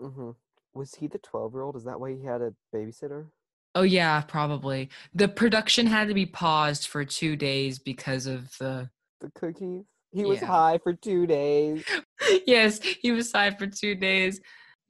Mm-hmm. 0.00 0.30
Was 0.74 0.94
he 0.94 1.06
the 1.06 1.18
12 1.18 1.52
year 1.52 1.62
old? 1.62 1.76
Is 1.76 1.84
that 1.84 2.00
why 2.00 2.14
he 2.14 2.24
had 2.24 2.40
a 2.40 2.54
babysitter? 2.74 3.26
Oh 3.74 3.82
yeah, 3.82 4.20
probably. 4.22 4.90
The 5.14 5.28
production 5.28 5.86
had 5.86 6.08
to 6.08 6.14
be 6.14 6.26
paused 6.26 6.88
for 6.88 7.04
two 7.04 7.36
days 7.36 7.78
because 7.78 8.26
of 8.26 8.56
the. 8.58 8.90
The 9.20 9.30
cookies? 9.34 9.84
He 10.12 10.24
was 10.24 10.40
Yeah. 10.40 10.46
high 10.48 10.78
for 10.82 10.92
two 10.92 11.26
days. 11.26 11.84
yes, 12.46 12.80
he 12.82 13.12
was 13.12 13.32
high 13.32 13.50
for 13.50 13.66
two 13.66 13.94
days. 13.94 14.40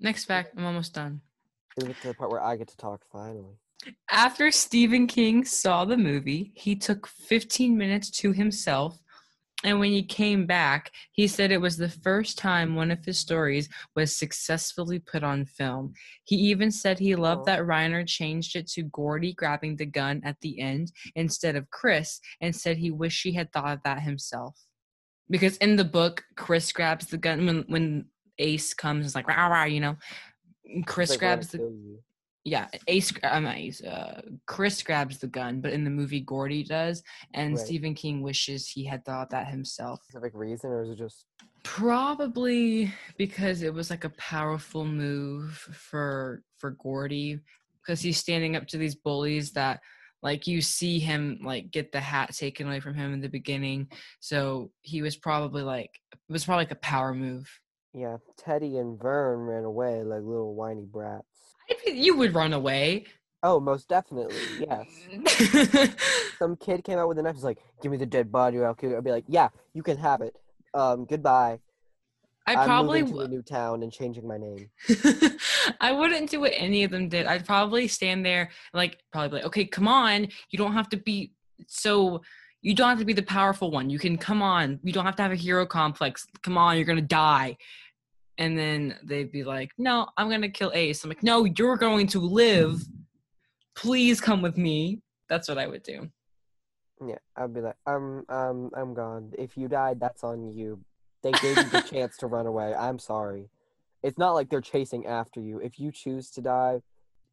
Next 0.01 0.25
fact, 0.25 0.55
I'm 0.57 0.65
almost 0.65 0.95
done. 0.95 1.21
To 1.79 1.87
the 1.87 2.15
part 2.15 2.31
where 2.31 2.43
I 2.43 2.57
get 2.57 2.69
to 2.69 2.77
talk 2.77 3.03
finally. 3.11 3.57
After 4.11 4.51
Stephen 4.51 5.07
King 5.07 5.45
saw 5.45 5.85
the 5.85 5.97
movie, 5.97 6.53
he 6.55 6.77
took 6.77 7.07
15 7.07 7.77
minutes 7.77 8.11
to 8.11 8.33
himself. 8.33 8.99
And 9.65 9.79
when 9.79 9.93
he 9.93 10.03
came 10.03 10.45
back, 10.45 10.91
he 11.13 11.29
said 11.29 11.53
it 11.53 11.61
was 11.61 11.77
the 11.77 11.89
first 11.89 12.37
time 12.37 12.75
one 12.75 12.91
of 12.91 13.05
his 13.05 13.19
stories 13.19 13.69
was 13.95 14.15
successfully 14.15 14.99
put 14.99 15.23
on 15.23 15.45
film. 15.45 15.95
He 16.25 16.35
even 16.37 16.73
said 16.73 16.99
he 16.99 17.15
loved 17.15 17.47
that 17.47 17.61
Reiner 17.61 18.05
changed 18.07 18.57
it 18.57 18.67
to 18.73 18.83
Gordy 18.83 19.33
grabbing 19.35 19.77
the 19.77 19.87
gun 19.87 20.21
at 20.25 20.41
the 20.41 20.61
end 20.61 20.91
instead 21.15 21.55
of 21.55 21.71
Chris, 21.71 22.21
and 22.41 22.55
said 22.55 22.77
he 22.77 22.91
wished 22.91 23.23
he 23.23 23.35
had 23.35 23.53
thought 23.53 23.73
of 23.73 23.83
that 23.85 24.03
himself. 24.03 24.59
Because 25.31 25.57
in 25.59 25.77
the 25.77 25.85
book, 25.85 26.25
Chris 26.37 26.73
grabs 26.73 27.07
the 27.07 27.17
gun 27.17 27.47
when 27.47 27.65
when 27.69 28.07
Ace 28.39 28.75
comes, 28.75 29.07
it's 29.07 29.15
like 29.15 29.29
rah 29.29 29.47
rah, 29.47 29.65
you 29.65 29.81
know. 29.81 29.97
Chris 30.87 31.11
like, 31.11 31.19
grabs 31.21 31.49
the 31.49 31.59
kill 31.59 31.71
you." 31.71 32.03
Yeah, 32.45 32.69
Ace. 32.89 33.13
I'm 33.23 33.45
not 33.45 33.57
Ace. 33.57 33.83
Uh, 33.83 34.21
Chris 34.47 34.83
grabs 34.83 35.19
the 35.19 35.29
gun, 35.29 35.61
but 35.61 35.73
in 35.73 35.85
the 35.85 35.91
movie, 35.91 36.21
Gordy 36.21 36.65
does, 36.65 37.03
and 37.35 37.55
Right. 37.55 37.65
Stephen 37.65 37.95
King 37.95 38.21
wishes 38.23 38.69
he 38.69 38.85
had 38.85 39.05
thought 39.05 39.31
that 39.31 39.49
himself. 39.49 40.01
Specific 40.05 40.33
reason, 40.35 40.71
or 40.71 40.83
is 40.83 40.91
it 40.91 40.99
just 40.99 41.27
Probably 41.65 42.93
because 43.17 43.63
it 43.63 43.73
was 43.73 43.91
like 43.91 44.05
a 44.05 44.11
powerful 44.11 44.85
move 44.85 45.57
for 45.73 46.43
for 46.59 46.71
Gordy, 46.73 47.41
because 47.81 48.01
he's 48.01 48.17
standing 48.19 48.57
up 48.57 48.67
to 48.69 48.79
these 48.79 48.95
bullies 48.97 49.53
that, 49.53 49.81
like, 50.23 50.47
you 50.47 50.61
see 50.61 50.99
him 50.99 51.39
like 51.43 51.71
get 51.71 51.91
the 51.93 52.01
hat 52.01 52.35
taken 52.35 52.67
away 52.67 52.81
from 52.81 52.95
him 52.95 53.13
in 53.13 53.21
the 53.21 53.29
beginning. 53.29 53.89
So 54.21 54.71
he 54.83 55.03
was 55.03 55.17
probably 55.17 55.63
like 55.63 55.91
it 56.13 56.19
was 56.33 56.45
probably 56.45 56.63
like 56.63 56.73
a 56.73 56.77
power 56.77 57.15
move. 57.15 57.49
yeah? 57.95 58.17
Teddy 58.37 58.79
and 58.79 58.99
Vern 59.01 59.41
ran 59.41 59.65
away 59.65 60.03
like 60.03 60.23
little 60.23 60.55
whiny 60.55 60.87
brats. 60.91 61.27
You 61.87 62.17
would 62.17 62.35
run 62.35 62.53
away. 62.53 63.07
Oh, 63.45 63.59
most 63.59 63.89
definitely, 63.89 64.37
yes. 64.61 64.87
Some 66.39 66.57
kid 66.57 66.85
came 66.85 66.99
out 66.99 67.09
with 67.09 67.19
a 67.19 67.23
knife. 67.23 67.35
He's 67.35 67.45
like, 67.45 67.59
"Give 67.83 67.91
me 67.91 67.99
the 67.99 68.07
dead 68.07 68.31
body, 68.31 68.59
or 68.59 68.67
I'll 68.67 68.75
kill 68.75 68.91
you." 68.91 68.97
I'd 68.97 69.05
be 69.05 69.11
like, 69.11 69.25
"Yeah, 69.27 69.49
you 69.75 69.83
can 69.83 69.97
have 69.97 70.21
it. 70.21 70.37
Um, 70.75 71.05
goodbye. 71.07 71.59
I 72.47 72.55
I'm 72.55 72.67
probably 72.67 73.03
moving 73.03 73.17
to 73.17 73.21
a 73.23 73.29
new 73.29 73.43
town 73.43 73.83
and 73.83 73.93
changing 73.93 74.29
my 74.29 74.39
name." 74.39 74.71
I 75.81 75.91
wouldn't 75.91 76.31
do 76.31 76.41
what 76.41 76.53
any 76.55 76.85
of 76.85 76.93
them 76.93 77.09
did. 77.09 77.27
I'd 77.27 77.45
probably 77.45 77.89
stand 77.89 78.25
there, 78.25 78.51
like, 78.73 78.99
probably 79.13 79.29
be 79.29 79.35
like, 79.37 79.45
okay, 79.47 79.65
come 79.65 79.89
on. 79.89 80.29
You 80.51 80.59
don't 80.59 80.75
have 80.75 80.89
to 80.91 80.97
be 80.97 81.33
so. 81.67 82.23
You 82.61 82.77
don't 82.77 82.91
have 82.91 83.01
to 83.01 83.05
be 83.05 83.13
the 83.13 83.25
powerful 83.25 83.73
one. 83.73 83.91
You 83.91 83.99
can 83.99 84.17
come 84.17 84.41
on. 84.41 84.79
You 84.85 84.93
don't 84.93 85.05
have 85.05 85.17
to 85.17 85.23
have 85.23 85.33
a 85.33 85.37
hero 85.37 85.67
complex. 85.67 86.29
Come 86.45 86.57
on, 86.57 86.77
you're 86.77 86.87
gonna 86.87 87.01
die. 87.01 87.57
And 88.39 88.59
then 88.59 88.97
they'd 89.05 89.31
be 89.31 89.45
like, 89.45 89.71
no, 89.79 90.09
I'm 90.17 90.31
gonna 90.31 90.49
kill 90.49 90.73
Ace. 90.75 91.05
I'm 91.05 91.11
like, 91.11 91.23
no, 91.23 91.45
you're 91.45 91.77
going 91.77 92.07
to 92.09 92.21
live. 92.21 92.83
Please 93.75 94.21
come 94.21 94.43
with 94.43 94.57
me. 94.57 95.01
That's 95.29 95.49
what 95.49 95.59
I 95.59 95.67
would 95.67 95.83
do. 95.83 96.11
Yeah, 97.07 97.19
I'd 97.37 97.55
be 97.55 97.61
like, 97.61 97.77
"I'm, 97.87 98.25
um, 98.29 98.71
I'm 98.77 98.95
gone. 98.95 99.33
If 99.39 99.57
you 99.57 99.69
died, 99.69 99.99
that's 99.99 100.23
on 100.23 100.55
you. 100.55 100.81
They 101.23 101.33
gave 101.33 101.57
you 101.57 101.65
the 101.65 101.81
chance 101.91 102.17
to 102.19 102.27
run 102.27 102.47
away. 102.47 102.75
I'm 102.75 102.99
sorry. 102.99 103.49
It's 104.03 104.19
not 104.19 104.33
like 104.33 104.51
they're 104.51 104.61
chasing 104.61 105.07
after 105.07 105.41
you. 105.41 105.59
If 105.59 105.79
you 105.79 105.91
choose 105.91 106.31
to 106.33 106.41
die, 106.41 106.81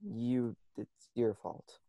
you, 0.01 0.55
it's 0.77 1.09
your 1.15 1.35
fault." 1.35 1.79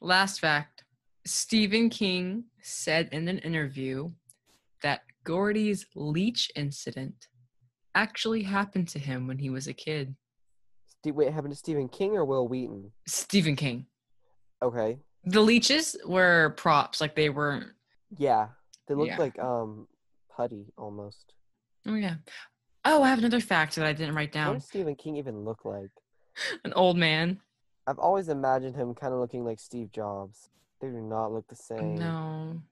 Last 0.00 0.40
fact 0.40 0.84
Stephen 1.26 1.90
King 1.90 2.44
said 2.62 3.08
in 3.12 3.28
an 3.28 3.38
interview 3.38 4.10
that 4.82 5.02
Gordy's 5.24 5.86
leech 5.94 6.50
incident 6.56 7.28
actually 7.94 8.42
happened 8.42 8.88
to 8.88 8.98
him 8.98 9.26
when 9.26 9.38
he 9.38 9.50
was 9.50 9.66
a 9.66 9.72
kid. 9.72 10.14
Wait, 11.04 11.28
it 11.28 11.32
happened 11.32 11.52
to 11.52 11.58
Stephen 11.58 11.88
King 11.88 12.12
or 12.12 12.24
Wil 12.24 12.46
Wheaton? 12.46 12.92
Stephen 13.06 13.56
King. 13.56 13.86
Okay. 14.62 14.98
The 15.24 15.40
leeches 15.40 15.96
were 16.06 16.54
props, 16.56 17.00
like 17.00 17.14
they 17.14 17.30
weren't. 17.30 17.68
Yeah, 18.18 18.48
they 18.86 18.94
looked 18.94 19.08
Yeah. 19.12 19.18
like 19.18 19.38
um 19.38 19.86
putty 20.34 20.72
almost. 20.76 21.34
Oh, 21.86 21.94
yeah. 21.94 22.16
Oh, 22.84 23.02
I 23.02 23.08
have 23.08 23.18
another 23.18 23.40
fact 23.40 23.76
that 23.76 23.86
I 23.86 23.92
didn't 23.92 24.14
write 24.14 24.28
What 24.30 24.32
down. 24.32 24.54
does 24.54 24.64
Stephen 24.66 24.94
King 24.94 25.16
even 25.16 25.44
look 25.44 25.64
like? 25.64 25.90
An 26.64 26.72
old 26.74 26.96
man. 26.96 27.40
I've 27.86 27.98
always 27.98 28.28
imagined 28.28 28.76
him 28.76 28.94
kind 28.94 29.12
of 29.12 29.20
looking 29.20 29.44
like 29.44 29.58
Steve 29.58 29.90
Jobs. 29.92 30.48
They 30.80 30.88
do 30.88 31.00
not 31.00 31.32
look 31.32 31.46
the 31.48 31.56
same. 31.56 31.94
No. 31.96 32.62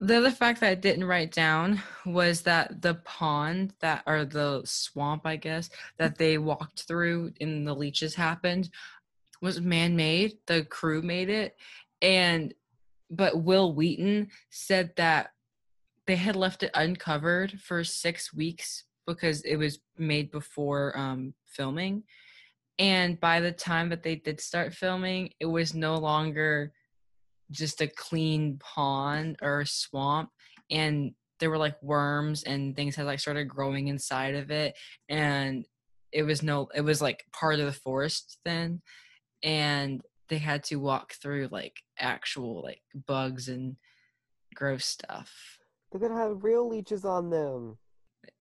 The 0.00 0.18
other 0.18 0.30
fact 0.30 0.60
that 0.60 0.70
I 0.70 0.74
didn't 0.74 1.04
write 1.04 1.32
down 1.32 1.80
was 2.04 2.42
that 2.42 2.82
the 2.82 2.96
pond 2.96 3.72
that 3.80 4.02
or 4.06 4.26
the 4.26 4.60
swamp, 4.64 5.22
I 5.24 5.36
guess, 5.36 5.70
that 5.96 6.18
they 6.18 6.36
walked 6.36 6.82
through 6.82 7.32
in 7.40 7.64
the 7.64 7.74
leeches 7.74 8.14
happened 8.14 8.68
was 9.40 9.60
man-made. 9.60 10.38
The 10.46 10.64
crew 10.64 11.02
made 11.02 11.30
it. 11.30 11.56
And 12.02 12.52
but 13.08 13.42
Wil 13.42 13.74
Wheaton 13.74 14.28
said 14.50 14.92
that 14.96 15.32
they 16.06 16.16
had 16.16 16.36
left 16.36 16.62
it 16.62 16.70
uncovered 16.74 17.60
for 17.60 17.84
six 17.84 18.34
weeks 18.34 18.84
because 19.06 19.42
it 19.42 19.56
was 19.56 19.78
made 19.96 20.30
before 20.30 20.96
um, 20.98 21.32
filming. 21.46 22.02
And 22.78 23.18
by 23.18 23.40
the 23.40 23.52
time 23.52 23.88
that 23.90 24.02
they 24.02 24.16
did 24.16 24.40
start 24.40 24.74
filming, 24.74 25.30
it 25.40 25.46
was 25.46 25.74
no 25.74 25.96
longer 25.96 26.72
just 27.50 27.80
a 27.80 27.86
clean 27.86 28.58
pond 28.58 29.36
or 29.42 29.64
swamp 29.64 30.30
and 30.70 31.12
there 31.38 31.50
were 31.50 31.58
like 31.58 31.80
worms 31.82 32.42
and 32.42 32.74
things 32.74 32.96
had 32.96 33.06
like 33.06 33.20
started 33.20 33.44
growing 33.44 33.88
inside 33.88 34.34
of 34.34 34.50
it 34.50 34.74
and 35.08 35.64
it 36.12 36.22
was 36.22 36.42
no 36.42 36.68
it 36.74 36.80
was 36.80 37.00
like 37.02 37.24
part 37.32 37.58
of 37.60 37.66
the 37.66 37.72
forest 37.72 38.38
then 38.44 38.80
and 39.42 40.02
they 40.28 40.38
had 40.38 40.64
to 40.64 40.76
walk 40.76 41.12
through 41.14 41.48
like 41.52 41.76
actual 41.98 42.62
like 42.62 42.82
bugs 43.06 43.48
and 43.48 43.76
gross 44.54 44.84
stuff 44.86 45.58
They're 45.92 46.00
gonna 46.00 46.20
have 46.20 46.42
real 46.42 46.68
leeches 46.68 47.04
on 47.04 47.30
them. 47.30 47.78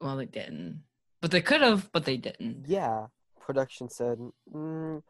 well 0.01 0.17
they 0.17 0.25
didn't 0.25 0.83
but 1.21 1.31
they 1.31 1.41
could 1.41 1.61
have 1.61 1.91
but 1.91 2.05
they 2.05 2.17
didn't 2.17 2.65
Yeah. 2.67 3.07
Production 3.39 3.89
said, 3.89 4.17
mm, 4.51 5.03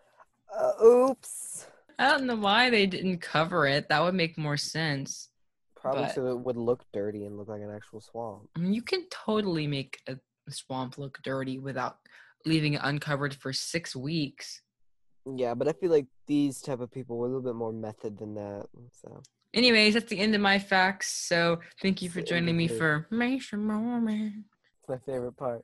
uh, 0.53 0.83
"Oops." 0.83 1.67
I 1.99 2.09
don't 2.09 2.25
know 2.25 2.35
why 2.35 2.69
they 2.69 2.85
didn't 2.85 3.19
cover 3.19 3.65
it 3.67 3.87
that 3.89 4.01
would 4.03 4.15
make 4.15 4.37
more 4.37 4.57
sense 4.57 5.29
Probably 5.75 6.03
But- 6.05 6.15
so 6.15 6.25
it 6.27 6.39
would 6.39 6.57
look 6.57 6.83
dirty 6.93 7.25
and 7.25 7.37
look 7.37 7.47
like 7.47 7.61
an 7.61 7.69
actual 7.69 8.01
swamp. 8.01 8.49
I 8.55 8.59
mean, 8.59 8.73
you 8.73 8.81
can 8.81 9.05
totally 9.11 9.67
make 9.67 9.99
a 10.07 10.17
swamp 10.49 10.97
look 10.97 11.19
dirty 11.21 11.59
without 11.59 11.97
leaving 12.43 12.73
it 12.73 12.81
uncovered 12.83 13.35
for 13.35 13.53
six 13.53 13.95
weeks. 13.95 14.63
Yeah, 15.31 15.53
but 15.53 15.67
I 15.67 15.73
feel 15.73 15.91
like 15.91 16.07
these 16.25 16.59
type 16.59 16.79
of 16.79 16.89
people 16.89 17.17
were 17.19 17.27
a 17.27 17.29
little 17.29 17.43
bit 17.43 17.53
more 17.53 17.71
method 17.71 18.17
than 18.17 18.33
that. 18.33 18.65
So 18.93 19.21
Anyways, 19.53 19.93
that's 19.93 20.09
the 20.09 20.17
end 20.17 20.33
of 20.33 20.41
my 20.41 20.57
facts. 20.57 21.13
So 21.13 21.59
thank 21.83 22.01
you 22.01 22.09
for 22.09 22.17
It's 22.19 22.31
the 22.31 22.35
end 22.35 22.47
joining 22.47 22.57
me 22.57 22.67
for 22.67 23.05
Mason 23.11 23.63
Moment. 23.63 24.45
it's 24.79 24.89
my 24.89 24.97
favorite 25.05 25.37
part. 25.37 25.63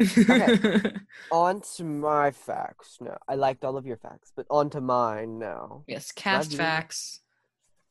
Okay. 0.00 0.92
On 1.30 1.60
to 1.76 1.84
my 1.84 2.30
facts. 2.30 2.98
No, 3.00 3.16
I 3.28 3.34
liked 3.34 3.64
all 3.64 3.76
of 3.76 3.86
your 3.86 3.96
facts, 3.96 4.32
but 4.34 4.46
on 4.50 4.70
to 4.70 4.80
mine 4.80 5.38
now. 5.38 5.84
yes, 5.86 6.10
cast 6.12 6.52
you. 6.52 6.58
facts. 6.58 7.20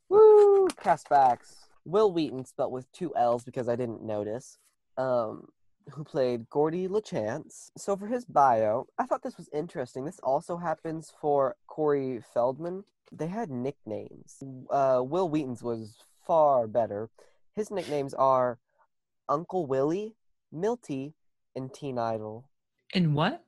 Woo! 0.09 0.67
Cast 0.81 1.07
facts. 1.07 1.67
Wil 1.85 2.11
Wheaton 2.11 2.45
spelled 2.45 2.71
with 2.71 2.91
two 2.91 3.15
L's 3.15 3.43
because 3.43 3.67
I 3.67 3.75
didn't 3.75 4.03
notice. 4.03 4.57
Um, 4.97 5.47
who 5.91 6.03
played 6.03 6.49
Gordy 6.49 6.87
LaChance. 6.87 7.71
So 7.77 7.95
for 7.97 8.07
his 8.07 8.25
bio, 8.25 8.87
I 8.97 9.05
thought 9.05 9.23
this 9.23 9.37
was 9.37 9.49
interesting. 9.53 10.05
This 10.05 10.19
also 10.23 10.57
happens 10.57 11.11
for 11.19 11.55
Corey 11.67 12.21
Feldman. 12.33 12.83
They 13.11 13.27
had 13.27 13.49
nicknames. 13.49 14.41
Uh, 14.69 15.01
Wil 15.03 15.29
Wheaton's 15.29 15.61
was 15.61 15.95
far 16.25 16.67
better. 16.67 17.09
His 17.55 17.69
nicknames 17.69 18.13
are 18.13 18.59
Uncle 19.29 19.65
Willie, 19.65 20.15
Milty, 20.51 21.13
and 21.55 21.73
Teen 21.73 21.97
Idol. 21.97 22.45
And 22.93 23.15
what? 23.15 23.43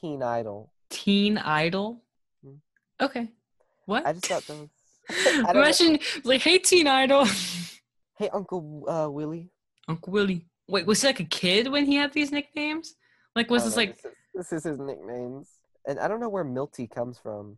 Teen 0.00 0.22
Idol. 0.22 0.72
Teen 0.90 1.38
Idol? 1.38 2.02
Hmm. 2.44 2.54
Okay. 3.00 3.28
What? 3.86 4.06
I 4.06 4.12
just 4.12 4.26
thought 4.26 4.46
those. 4.46 4.68
I 5.10 5.32
don't 5.32 5.54
know. 5.54 5.60
Imagine 5.62 5.98
like, 6.24 6.42
hey 6.42 6.58
Teen 6.58 6.86
Idol. 6.86 7.26
Hey, 8.18 8.28
Uncle 8.30 8.84
uh, 8.88 9.08
Willie. 9.08 9.48
Uncle 9.86 10.12
Willie. 10.12 10.44
Wait, 10.68 10.86
was 10.86 11.00
he 11.00 11.06
like 11.06 11.20
a 11.20 11.24
kid 11.24 11.68
when 11.68 11.86
he 11.86 11.94
had 11.94 12.12
these 12.12 12.32
nicknames? 12.32 12.96
Like 13.36 13.48
was 13.48 13.64
this 13.64 13.76
know, 13.76 13.82
like 13.82 13.96
this 14.02 14.04
is, 14.04 14.12
this 14.34 14.52
is 14.52 14.64
his 14.64 14.78
nicknames, 14.78 15.48
and 15.86 16.00
I 16.00 16.08
don't 16.08 16.20
know 16.20 16.28
where 16.28 16.44
Milty 16.44 16.88
comes 16.88 17.18
from. 17.18 17.56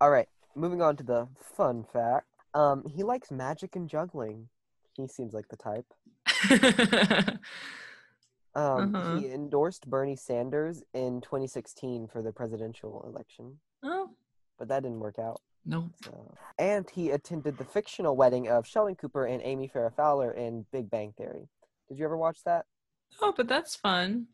All 0.00 0.10
right, 0.10 0.28
moving 0.54 0.80
on 0.80 0.96
to 0.96 1.02
the 1.02 1.26
fun 1.56 1.84
fact. 1.92 2.26
Um, 2.54 2.84
he 2.88 3.02
likes 3.02 3.30
magic 3.30 3.74
and 3.74 3.88
juggling. 3.88 4.48
He 4.96 5.08
seems 5.08 5.34
like 5.34 5.46
the 5.48 5.56
type. 5.56 5.86
Um, 8.56 8.94
Uh-huh. 8.94 9.16
he 9.18 9.30
endorsed 9.30 9.88
Bernie 9.88 10.16
Sanders 10.16 10.82
in 10.94 11.20
2016 11.20 12.08
for 12.08 12.22
the 12.22 12.32
presidential 12.32 13.02
election, 13.06 13.60
Oh, 13.82 14.10
but 14.58 14.68
that 14.68 14.82
didn't 14.82 15.00
work 15.00 15.18
out. 15.18 15.40
no. 15.64 15.90
So. 16.02 16.34
And 16.58 16.88
he 16.90 17.10
attended 17.10 17.58
the 17.58 17.64
fictional 17.64 18.16
wedding 18.16 18.48
of 18.48 18.66
Sheldon 18.66 18.96
Cooper 18.96 19.26
and 19.26 19.42
Amy 19.42 19.68
Farrah 19.68 19.92
Fowler 19.94 20.32
in 20.32 20.64
Big 20.72 20.88
Bang 20.90 21.12
Theory. 21.18 21.48
Did 21.88 21.98
you 21.98 22.04
ever 22.06 22.16
watch 22.16 22.42
that? 22.44 22.64
Oh, 23.20 23.32
but 23.36 23.46
that's 23.48 23.76
fun. 23.76 24.28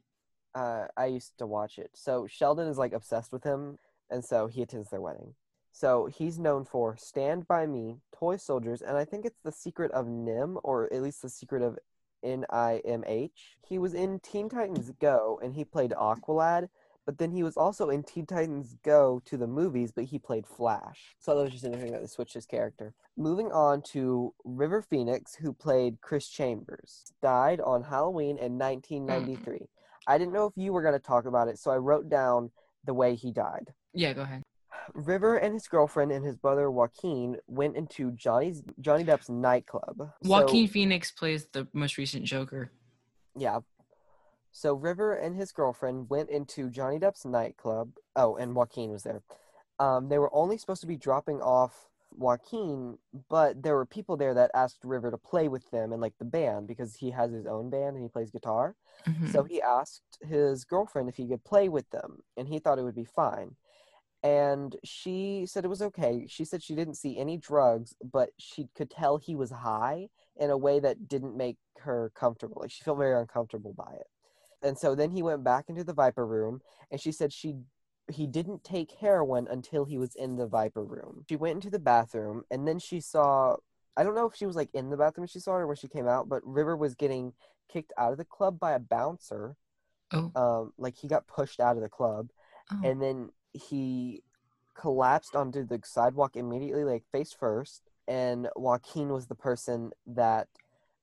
uh, 0.55 0.87
I 0.97 1.07
used 1.07 1.37
to 1.39 1.47
watch 1.47 1.79
it. 1.79 1.91
So 1.95 2.27
Sheldon 2.29 2.69
is 2.69 2.77
like 2.79 2.93
obsessed 2.93 3.33
with 3.33 3.43
him, 3.45 3.79
and 4.11 4.23
so 4.25 4.47
he 4.47 4.61
attends 4.63 4.91
their 4.91 5.01
wedding. 5.01 5.35
So 5.73 6.07
he's 6.07 6.39
known 6.39 6.65
for 6.67 6.95
Stand 6.99 7.49
By 7.49 7.67
Me, 7.67 7.97
Toy 8.15 8.37
Soldiers, 8.37 8.83
and 8.83 8.97
I 8.99 9.05
think 9.07 9.25
it's 9.25 9.41
The 9.43 9.51
Secret 9.53 9.91
of 9.93 10.07
Nim, 10.07 10.59
or 10.63 10.93
at 10.93 11.01
least 11.03 11.23
The 11.23 11.31
Secret 11.31 11.63
of 11.63 11.79
N-I-M-H. 12.23 13.57
He 13.67 13.79
was 13.79 13.95
in 13.95 14.21
Teen 14.21 14.49
Titans 14.49 14.91
Go, 15.01 15.41
and 15.43 15.55
he 15.55 15.65
played 15.65 15.93
Aqualad, 15.93 16.69
but 17.05 17.19
then 17.19 17.31
he 17.33 17.43
was 17.43 17.57
also 17.57 17.91
in 17.91 18.03
Teen 18.03 18.27
Titans 18.27 18.77
Go 18.85 19.21
to 19.25 19.37
the 19.37 19.47
movies, 19.47 19.93
but 19.93 20.05
he 20.05 20.19
played 20.19 20.47
Flash. 20.47 21.17
So 21.19 21.35
that 21.35 21.43
was 21.43 21.53
just 21.53 21.65
interesting 21.65 21.93
that 21.93 22.01
they 22.01 22.07
switched 22.07 22.35
his 22.35 22.47
character. 22.47 22.95
Moving 23.17 23.51
on 23.51 23.83
to 23.93 24.35
River 24.45 24.83
Phoenix, 24.83 25.35
who 25.35 25.53
played 25.53 26.01
Chris 26.01 26.29
Chambers, 26.29 27.13
died 27.23 27.61
on 27.61 27.83
Halloween 27.83 28.39
in 28.39 28.59
1993. 28.59 29.69
I 30.07 30.19
didn't 30.19 30.33
know 30.33 30.47
if 30.47 30.53
you 30.57 30.73
were 30.73 30.83
going 30.83 30.95
to 30.95 31.01
talk 31.01 31.27
about 31.27 31.49
it, 31.49 31.59
so 31.59 31.71
I 31.71 31.77
wrote 31.77 32.09
down 32.09 32.51
the 32.85 32.95
way 32.95 33.15
he 33.15 33.33
died. 33.33 33.73
Yeah, 33.93 34.13
go 34.13 34.23
ahead. 34.23 34.42
River 34.95 35.37
and 35.37 35.55
his 35.55 35.69
girlfriend 35.69 36.13
and 36.13 36.25
his 36.25 36.37
brother 36.37 36.71
Joaquin 36.71 37.37
went 37.47 37.77
into 37.77 38.11
Johnny's 38.13 38.63
Johnny 38.81 39.05
Depp's 39.05 39.29
nightclub. 39.29 39.97
So- 40.23 40.29
Joaquin 40.31 40.69
Phoenix 40.69 41.11
plays 41.11 41.47
the 41.53 41.67
most 41.73 41.97
recent 41.99 42.25
Joker. 42.25 42.71
yeah. 43.37 43.61
So 44.55 44.75
River 44.75 45.15
and 45.15 45.35
his 45.35 45.51
girlfriend 45.51 46.11
went 46.11 46.29
into 46.29 46.69
Johnny 46.69 46.99
Depp's 46.99 47.25
nightclub. 47.25 47.93
Oh, 48.17 48.37
and 48.37 48.55
Joaquin 48.55 48.91
was 48.91 49.03
there. 49.03 49.23
Um, 49.79 50.11
they 50.11 50.19
were 50.19 50.35
only 50.35 50.59
supposed 50.59 50.83
to 50.83 50.87
be 50.87 50.97
dropping 50.99 51.41
off 51.41 51.89
Joaquin, 52.15 52.99
but 53.31 53.63
there 53.63 53.75
were 53.75 53.87
people 53.87 54.19
there 54.19 54.35
that 54.35 54.51
asked 54.53 54.85
River 54.85 55.11
to 55.11 55.17
play 55.17 55.49
with 55.49 55.71
them 55.71 55.91
and 55.93 56.03
like 56.03 56.13
the 56.19 56.27
band 56.27 56.67
because 56.69 56.97
he 56.97 57.11
has 57.13 57.33
his 57.33 57.47
own 57.47 57.71
band 57.71 57.97
and 57.97 58.03
he 58.03 58.09
plays 58.11 58.31
guitar. 58.31 58.77
Mhm. 59.07 59.33
So 59.33 59.43
he 59.45 59.63
asked 59.63 60.19
his 60.21 60.65
girlfriend 60.67 61.09
if 61.09 61.17
he 61.17 61.27
could 61.27 61.43
play 61.45 61.71
with 61.71 61.89
them, 61.89 62.23
and 62.37 62.47
he 62.47 62.59
thought 62.59 62.79
it 62.79 62.83
would 62.85 62.95
be 62.95 63.05
fine. 63.07 63.57
And 64.23 64.77
she 64.85 65.45
said 65.47 65.65
it 65.65 65.69
was 65.69 65.83
okay. 65.83 66.27
She 66.29 66.45
said 66.45 66.63
she 66.63 66.77
didn't 66.77 66.95
see 66.95 67.19
any 67.19 67.37
drugs, 67.37 67.95
but 68.13 68.31
she 68.39 68.69
could 68.77 68.91
tell 68.91 69.19
he 69.19 69.35
was 69.35 69.51
high 69.51 70.09
in 70.37 70.51
a 70.51 70.57
way 70.57 70.79
that 70.81 71.09
didn't 71.09 71.37
make 71.37 71.57
her 71.79 72.13
comfortable. 72.15 72.59
Like 72.61 72.71
she 72.71 72.85
felt 72.85 72.99
very 72.99 73.19
uncomfortable 73.21 73.73
by 73.73 73.95
it. 73.95 74.07
And 74.63 74.79
so 74.79 74.95
then 74.95 75.11
he 75.11 75.23
went 75.23 75.43
back 75.43 75.65
into 75.69 75.83
the 75.83 75.93
Viper 75.93 76.25
room, 76.25 76.61
and 76.91 77.01
she 77.01 77.11
said 77.11 77.33
she 77.33 77.57
he 78.13 78.27
didn't 78.27 78.65
take 78.65 78.93
heroin 78.93 79.49
until 79.51 79.85
he 79.85 79.99
was 79.99 80.15
in 80.15 80.37
the 80.37 80.47
Viper 80.47 80.85
room. 80.85 81.25
She 81.29 81.37
went 81.37 81.57
into 81.57 81.71
the 81.71 81.79
bathroom, 81.79 82.45
and 82.51 82.67
then 82.67 82.79
she 82.79 83.01
saw. 83.01 83.57
I 83.97 84.05
don't 84.05 84.15
know 84.15 84.27
if 84.27 84.35
she 84.35 84.47
was 84.47 84.57
like 84.57 84.71
in 84.73 84.89
the 84.89 84.97
bathroom 84.97 85.23
when 85.23 85.29
she 85.29 85.41
saw 85.41 85.53
her 85.53 85.63
or 85.63 85.67
when 85.67 85.77
she 85.77 85.89
came 85.89 86.09
out, 86.09 86.29
but 86.29 86.47
River 86.47 86.77
was 86.77 86.95
getting 86.95 87.35
kicked 87.71 87.93
out 87.99 88.13
of 88.13 88.19
the 88.19 88.25
club 88.25 88.59
by 88.59 88.73
a 88.73 88.79
bouncer. 88.79 89.57
Oh. 90.13 90.31
Um, 90.35 90.73
like 90.79 90.97
he 90.97 91.09
got 91.09 91.27
pushed 91.27 91.59
out 91.59 91.77
of 91.77 91.83
the 91.83 91.89
club, 91.89 92.31
Oh. 92.71 92.81
and 92.85 93.03
then 93.03 93.31
he 93.53 94.23
collapsed 94.75 95.37
onto 95.37 95.67
the 95.67 95.81
sidewalk 95.85 96.37
immediately, 96.37 96.85
like 96.85 97.05
face 97.13 97.33
first. 97.33 97.83
And 98.09 98.49
Joaquin 98.57 99.09
was 99.11 99.27
the 99.27 99.35
person 99.35 99.93
that 100.07 100.49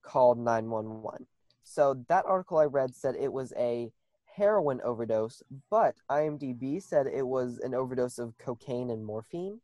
called 0.01 0.37
nine 0.37 0.69
one 0.69 1.01
one. 1.01 1.25
So 1.63 2.03
that 2.07 2.25
article 2.25 2.57
I 2.57 2.65
read 2.65 2.95
said 2.95 3.15
it 3.15 3.31
was 3.31 3.53
a 3.57 3.91
heroin 4.35 4.81
overdose, 4.83 5.43
but 5.69 5.95
IMDb 6.09 6.81
said 6.81 7.07
it 7.07 7.27
was 7.27 7.59
an 7.59 7.73
overdose 7.73 8.17
of 8.19 8.37
cocaine 8.37 8.89
and 8.89 9.05
morphine. 9.05 9.59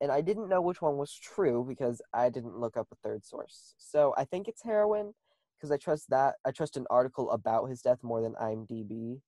And 0.00 0.10
I 0.10 0.22
didn't 0.22 0.48
know 0.48 0.62
which 0.62 0.80
one 0.80 0.96
was 0.96 1.14
true 1.14 1.64
because 1.68 2.00
I 2.14 2.30
didn't 2.30 2.58
look 2.58 2.76
up 2.76 2.88
a 2.90 2.96
third 2.96 3.24
source. 3.24 3.74
So 3.76 4.14
I 4.16 4.24
think 4.24 4.48
it's 4.48 4.62
heroin 4.62 5.12
because 5.56 5.70
I 5.70 5.76
trust 5.76 6.08
that. 6.08 6.36
I 6.44 6.52
trust 6.52 6.78
an 6.78 6.86
article 6.88 7.30
about 7.30 7.66
his 7.66 7.82
death 7.82 7.98
more 8.02 8.22
than 8.22 8.34
IMDb. 8.34 9.20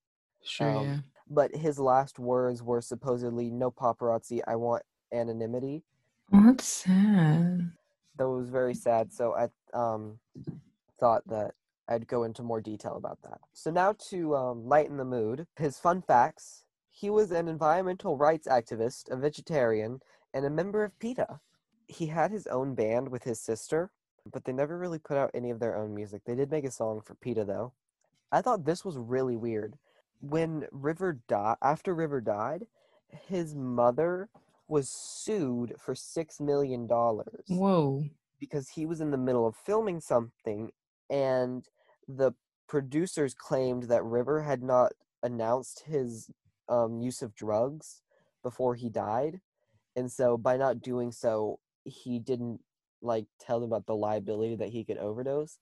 Sure, 0.42 0.70
um, 0.70 0.84
yeah. 0.86 0.98
But 1.32 1.56
his 1.56 1.78
last 1.78 2.18
words 2.18 2.62
were 2.62 2.82
supposedly 2.82 3.50
"No 3.50 3.70
paparazzi. 3.70 4.42
I 4.46 4.56
want 4.56 4.82
anonymity." 5.12 5.82
That's 6.30 6.64
sad. 6.66 7.72
That 8.16 8.28
was 8.28 8.48
very 8.48 8.74
sad. 8.74 9.12
So 9.12 9.34
I 9.34 9.48
um 9.76 10.18
thought 11.00 11.26
that 11.28 11.54
I'd 11.88 12.06
go 12.06 12.24
into 12.24 12.42
more 12.42 12.60
detail 12.60 12.96
about 12.96 13.22
that. 13.22 13.40
So 13.52 13.70
now 13.70 13.94
to 14.10 14.36
um, 14.36 14.66
lighten 14.68 14.96
the 14.96 15.04
mood, 15.04 15.46
his 15.56 15.78
fun 15.78 16.02
facts. 16.02 16.64
He 16.90 17.10
was 17.10 17.30
an 17.32 17.48
environmental 17.48 18.16
rights 18.16 18.46
activist, 18.46 19.10
a 19.10 19.16
vegetarian, 19.16 20.00
and 20.32 20.44
a 20.44 20.50
member 20.50 20.84
of 20.84 20.98
PETA. 20.98 21.40
He 21.88 22.06
had 22.06 22.30
his 22.30 22.46
own 22.46 22.74
band 22.74 23.08
with 23.08 23.24
his 23.24 23.40
sister, 23.40 23.90
but 24.30 24.44
they 24.44 24.52
never 24.52 24.78
really 24.78 24.98
put 24.98 25.16
out 25.16 25.30
any 25.34 25.50
of 25.50 25.58
their 25.58 25.76
own 25.76 25.94
music. 25.94 26.22
They 26.24 26.34
did 26.34 26.50
make 26.50 26.64
a 26.64 26.70
song 26.70 27.00
for 27.00 27.14
PETA 27.14 27.44
though. 27.44 27.72
I 28.30 28.42
thought 28.42 28.64
this 28.64 28.84
was 28.84 28.96
really 28.96 29.36
weird. 29.36 29.76
When 30.22 30.66
River 30.70 31.20
died, 31.28 31.56
after 31.62 31.94
River 31.94 32.20
died, 32.20 32.66
his 33.28 33.54
mother 33.54 34.30
was 34.68 34.88
sued 34.88 35.74
for 35.78 35.94
six 35.94 36.40
million 36.40 36.86
dollars 36.86 37.44
Whoa. 37.48 38.04
because 38.40 38.70
he 38.70 38.86
was 38.86 39.00
in 39.00 39.10
the 39.10 39.18
middle 39.18 39.46
of 39.46 39.54
filming 39.54 40.00
something 40.00 40.70
and 41.10 41.68
the 42.08 42.32
producers 42.68 43.34
claimed 43.34 43.84
that 43.84 44.04
River 44.04 44.42
had 44.42 44.62
not 44.62 44.92
announced 45.22 45.82
his 45.86 46.30
um, 46.68 47.00
use 47.00 47.20
of 47.20 47.34
drugs 47.34 48.00
before 48.42 48.74
he 48.74 48.88
died. 48.88 49.40
And 49.94 50.10
so 50.10 50.38
by 50.38 50.56
not 50.56 50.80
doing 50.80 51.12
so, 51.12 51.58
he 51.84 52.18
didn't 52.18 52.60
like 53.02 53.26
tell 53.38 53.60
them 53.60 53.68
about 53.70 53.86
the 53.86 53.94
liability 53.94 54.56
that 54.56 54.70
he 54.70 54.84
could 54.84 54.96
overdose. 54.96 55.58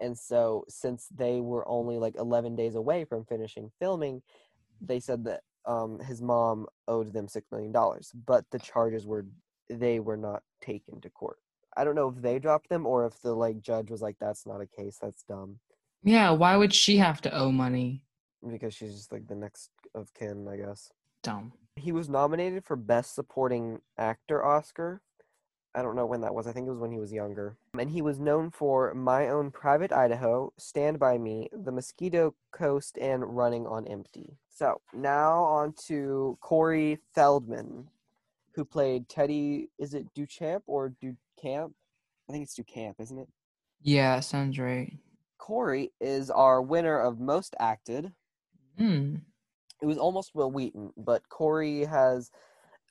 And 0.00 0.18
so 0.18 0.64
since 0.68 1.08
they 1.14 1.40
were 1.40 1.66
only 1.68 1.98
like 1.98 2.16
11 2.16 2.56
days 2.56 2.74
away 2.74 3.04
from 3.04 3.24
finishing 3.24 3.70
filming, 3.78 4.22
they 4.80 5.00
said 5.00 5.24
that 5.24 5.42
um, 5.66 5.98
his 6.00 6.20
mom 6.20 6.66
owed 6.88 7.12
them 7.12 7.26
$6 7.26 7.42
million, 7.50 7.72
but 8.26 8.44
the 8.50 8.58
charges 8.58 9.06
were, 9.06 9.26
they 9.70 10.00
were 10.00 10.16
not 10.16 10.42
taken 10.60 11.00
to 11.00 11.10
court. 11.10 11.38
I 11.76 11.84
don't 11.84 11.94
know 11.94 12.08
if 12.08 12.22
they 12.22 12.38
dropped 12.38 12.68
them 12.68 12.86
or 12.86 13.06
if 13.06 13.20
the 13.20 13.34
like 13.34 13.60
judge 13.60 13.90
was 13.90 14.00
like, 14.00 14.16
"That's 14.20 14.46
not 14.46 14.60
a 14.60 14.66
case. 14.66 14.98
That's 15.02 15.24
dumb," 15.24 15.58
Yeah, 16.04 16.30
why 16.30 16.56
would 16.56 16.72
she 16.72 16.98
have 16.98 17.20
to 17.22 17.34
owe 17.34 17.50
money? 17.50 18.04
because 18.50 18.74
she's 18.74 18.94
just 18.94 19.10
like 19.10 19.26
the 19.26 19.34
next 19.34 19.70
of 19.94 20.12
kin, 20.14 20.46
I 20.48 20.56
guess. 20.56 20.90
Dumb. 21.22 21.52
He 21.76 21.92
was 21.92 22.08
nominated 22.08 22.64
for 22.64 22.76
Best 22.76 23.14
Supporting 23.14 23.80
Actor 23.98 24.44
Oscar. 24.44 25.00
I 25.74 25.82
don't 25.82 25.96
know 25.96 26.06
when 26.06 26.20
that 26.20 26.34
was. 26.34 26.46
I 26.46 26.52
think 26.52 26.66
it 26.66 26.70
was 26.70 26.78
when 26.78 26.92
he 26.92 27.00
was 27.00 27.12
younger. 27.12 27.56
And 27.78 27.90
he 27.90 28.00
was 28.00 28.20
known 28.20 28.50
for 28.50 28.94
My 28.94 29.28
Own 29.28 29.50
Private 29.50 29.92
Idaho, 29.92 30.52
Stand 30.56 31.00
By 31.00 31.18
Me, 31.18 31.48
The 31.52 31.72
Mosquito 31.72 32.34
Coast, 32.52 32.96
and 32.98 33.36
Running 33.36 33.66
on 33.66 33.86
Empty. 33.88 34.36
So 34.50 34.80
now 34.92 35.42
on 35.42 35.74
to 35.86 36.38
Corey 36.40 37.00
Feldman, 37.14 37.88
who 38.52 38.64
played 38.64 39.08
Teddy. 39.08 39.70
Is 39.78 39.94
it 39.94 40.14
Duchamp 40.14 40.62
or 40.66 40.94
Ducamp? 41.02 41.72
I 42.28 42.32
think 42.32 42.44
it's 42.44 42.56
Ducamp, 42.56 42.94
isn't 43.00 43.18
it? 43.18 43.28
Yeah, 43.82 44.20
sounds 44.20 44.58
right. 44.58 44.96
Corey 45.38 45.90
is 46.00 46.30
our 46.30 46.62
winner 46.62 46.98
of 46.98 47.18
Most 47.18 47.56
Acted. 47.58 48.12
Hmm. 48.78 49.16
It 49.82 49.86
was 49.86 49.98
almost 49.98 50.34
Wil 50.34 50.50
Wheaton, 50.52 50.92
but 50.96 51.28
Corey 51.28 51.84
has 51.84 52.30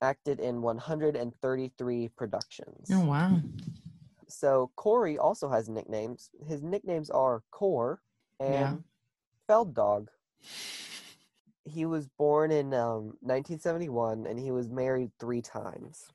acted 0.03 0.39
in 0.39 0.61
133 0.61 2.09
productions. 2.09 2.89
Oh 2.91 3.05
wow. 3.05 3.39
So 4.27 4.71
Corey 4.75 5.17
also 5.17 5.49
has 5.49 5.69
nicknames. 5.69 6.29
His 6.45 6.61
nicknames 6.61 7.09
are 7.09 7.43
Core 7.51 8.01
and 8.39 8.53
Yeah. 8.53 8.75
Feld 9.47 9.73
Dog. 9.73 10.09
He 11.65 11.85
was 11.85 12.07
born 12.09 12.51
in 12.51 12.73
um, 12.73 13.17
1971 13.21 14.25
and 14.27 14.37
he 14.39 14.51
was 14.51 14.69
married 14.69 15.11
three 15.19 15.41
times. 15.41 16.07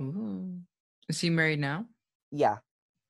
Ooh. 0.00 0.60
Is 1.08 1.20
he 1.20 1.30
married 1.30 1.60
now? 1.60 1.86
Yeah, 2.30 2.58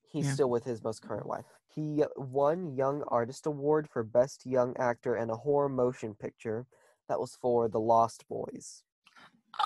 he's 0.02 0.26
Yeah. 0.26 0.32
still 0.34 0.50
with 0.50 0.64
his 0.64 0.82
most 0.82 1.02
current 1.02 1.26
wife. 1.26 1.44
He 1.68 2.02
won 2.16 2.74
Young 2.76 3.02
Artist 3.08 3.46
Award 3.46 3.88
for 3.88 4.02
Best 4.02 4.46
Young 4.46 4.76
Actor 4.76 5.16
in 5.16 5.30
a 5.30 5.36
Horror 5.36 5.68
Motion 5.68 6.14
Picture. 6.14 6.66
That 7.08 7.20
was 7.20 7.36
for 7.36 7.68
The 7.68 7.80
Lost 7.80 8.26
Boys. 8.28 8.83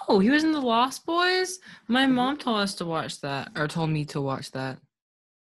Oh, 0.08 0.18
he 0.18 0.30
was 0.30 0.44
in 0.44 0.52
the 0.52 0.60
Lost 0.60 1.04
Boys. 1.06 1.58
My 1.86 2.06
Mhm. 2.06 2.12
mom 2.14 2.36
told 2.38 2.58
us 2.60 2.74
to 2.76 2.84
watch 2.86 3.20
that, 3.20 3.52
or 3.56 3.68
told 3.68 3.90
me 3.90 4.04
to 4.06 4.20
watch 4.20 4.50
that. 4.52 4.80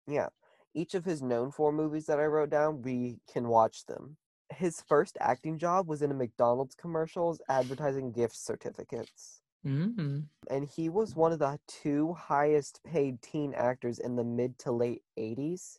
Yeah. 0.06 0.28
Each 0.74 0.94
of 0.94 1.04
his 1.04 1.22
known 1.22 1.50
for 1.50 1.72
movies 1.72 2.06
that 2.06 2.18
I 2.18 2.24
wrote 2.26 2.50
down, 2.50 2.82
we 2.82 3.20
can 3.26 3.48
watch 3.48 3.84
them. 3.86 4.16
His 4.50 4.80
first 4.80 5.16
acting 5.20 5.58
job 5.58 5.86
was 5.88 6.02
in 6.02 6.10
a 6.10 6.14
McDonald's 6.14 6.74
commercials 6.74 7.40
advertising 7.48 8.12
gift 8.12 8.36
certificates. 8.36 9.42
Mm. 9.64 10.28
And 10.50 10.64
he 10.68 10.88
was 10.88 11.14
one 11.14 11.32
of 11.32 11.38
the 11.38 11.60
two 11.68 12.14
highest 12.14 12.82
paid 12.84 13.22
teen 13.22 13.54
actors 13.54 13.98
in 13.98 14.16
the 14.16 14.24
mid 14.24 14.58
to 14.60 14.72
late 14.72 15.04
80s. 15.16 15.78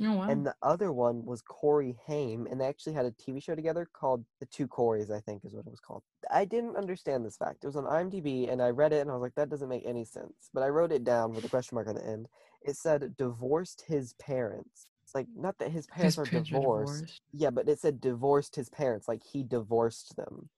Oh 0.00 0.12
wow. 0.14 0.30
And 0.30 0.46
the 0.46 0.54
other 0.62 0.92
one 0.92 1.24
was 1.24 1.42
Corey 1.42 1.96
Haim, 2.06 2.46
and 2.46 2.60
they 2.60 2.66
actually 2.66 2.94
had 2.94 3.06
a 3.06 3.10
TV 3.12 3.40
show 3.42 3.54
together 3.54 3.88
called 3.92 4.24
The 4.40 4.46
Two 4.46 4.66
Coreys, 4.66 5.10
I 5.10 5.20
think 5.20 5.44
is 5.44 5.54
what 5.54 5.66
it 5.66 5.70
was 5.70 5.80
called. 5.80 6.02
I 6.30 6.44
didn't 6.44 6.76
understand 6.76 7.24
this 7.26 7.36
fact. 7.36 7.64
It 7.64 7.66
was 7.66 7.76
on 7.76 7.84
IMDb, 7.84 8.50
and 8.50 8.62
I 8.62 8.70
read 8.70 8.92
it, 8.92 9.00
and 9.00 9.10
I 9.10 9.14
was 9.14 9.22
like, 9.22 9.34
that 9.34 9.50
doesn't 9.50 9.68
make 9.68 9.84
any 9.84 10.04
sense. 10.04 10.50
But 10.54 10.62
I 10.62 10.68
wrote 10.68 10.92
it 10.92 11.04
down 11.04 11.34
with 11.34 11.44
a 11.44 11.48
question 11.48 11.74
mark 11.74 11.88
on 11.88 11.96
the 11.96 12.06
end. 12.06 12.28
It 12.62 12.76
said 12.76 13.16
divorced 13.16 13.82
his 13.86 14.14
parents. 14.14 14.86
It's 15.02 15.14
like 15.14 15.26
not 15.36 15.58
that 15.58 15.70
his 15.72 15.86
parents 15.88 16.16
His 16.16 16.26
are 16.26 16.30
parents 16.30 16.48
divorced. 16.50 16.92
divorced. 16.92 17.20
Yeah, 17.32 17.50
but 17.50 17.68
it 17.68 17.80
said 17.80 18.00
divorced 18.00 18.56
his 18.56 18.70
parents, 18.70 19.08
like 19.08 19.22
he 19.22 19.42
divorced 19.42 20.16
them. 20.16 20.48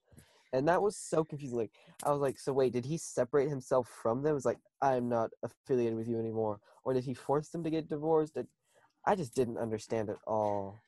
And 0.52 0.68
that 0.68 0.82
was 0.82 0.96
so 0.96 1.24
confusing. 1.24 1.58
Like 1.58 1.72
I 2.04 2.10
was 2.12 2.20
like, 2.20 2.38
so 2.38 2.52
wait, 2.52 2.72
did 2.72 2.84
he 2.84 2.96
separate 2.98 3.48
himself 3.48 3.88
from 3.88 4.22
them? 4.22 4.30
It 4.32 4.34
was 4.34 4.44
like, 4.44 4.58
I'm 4.80 5.08
not 5.08 5.30
affiliated 5.42 5.96
with 5.96 6.06
you 6.08 6.18
anymore. 6.18 6.60
Or 6.84 6.94
did 6.94 7.04
he 7.04 7.14
force 7.14 7.48
them 7.48 7.64
to 7.64 7.70
get 7.70 7.88
divorced? 7.88 8.36
It, 8.36 8.46
I 9.06 9.14
just 9.14 9.34
didn't 9.34 9.58
understand 9.58 10.10
at 10.10 10.18
all. 10.26 10.78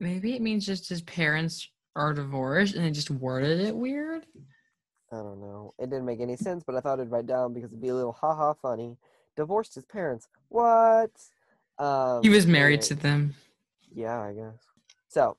Maybe 0.00 0.34
it 0.34 0.42
means 0.42 0.64
just 0.66 0.88
his 0.88 1.02
parents 1.02 1.68
are 1.94 2.14
divorced 2.14 2.74
and 2.74 2.84
they 2.84 2.90
just 2.90 3.10
worded 3.10 3.60
it 3.60 3.76
weird. 3.76 4.24
I 5.12 5.16
don't 5.16 5.40
know. 5.40 5.74
It 5.78 5.90
didn't 5.90 6.06
make 6.06 6.20
any 6.20 6.36
sense, 6.36 6.62
but 6.64 6.74
I 6.74 6.80
thought 6.80 7.00
I'd 7.00 7.10
write 7.10 7.26
down 7.26 7.52
because 7.54 7.70
it'd 7.70 7.80
be 7.80 7.88
a 7.88 7.94
little 7.94 8.12
haha 8.12 8.54
funny. 8.54 8.96
Divorced 9.36 9.74
his 9.74 9.84
parents. 9.84 10.28
What? 10.48 11.10
Um, 11.78 12.22
He 12.22 12.28
was 12.28 12.46
married 12.46 12.80
anyway, 12.80 12.88
to 12.88 12.94
them. 12.94 13.34
Yeah, 13.94 14.20
I 14.20 14.32
guess. 14.32 14.56
So, 15.08 15.36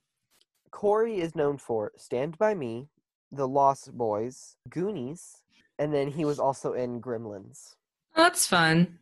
Corey 0.72 1.20
is 1.20 1.36
known 1.36 1.58
for 1.58 1.92
Stand 1.98 2.38
By 2.38 2.54
Me, 2.56 2.88
The 3.32 3.48
Lost 3.48 3.96
Boys, 3.98 4.56
Goonies, 4.70 5.44
and 5.78 5.94
then 5.94 6.08
he 6.10 6.26
was 6.26 6.40
also 6.40 6.74
in 6.74 7.02
Gremlins. 7.02 7.76
That's 8.16 8.46
fun. 8.48 9.00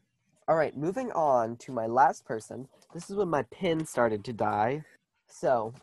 All 0.47 0.55
right, 0.55 0.75
moving 0.77 1.11
on 1.11 1.57
to 1.57 1.71
my 1.71 1.87
last 1.87 2.25
person. 2.25 2.67
This 2.93 3.09
is 3.09 3.15
when 3.15 3.27
my 3.29 3.43
pen 3.43 3.85
started 3.85 4.23
to 4.25 4.33
die. 4.33 4.83
So, 5.27 5.73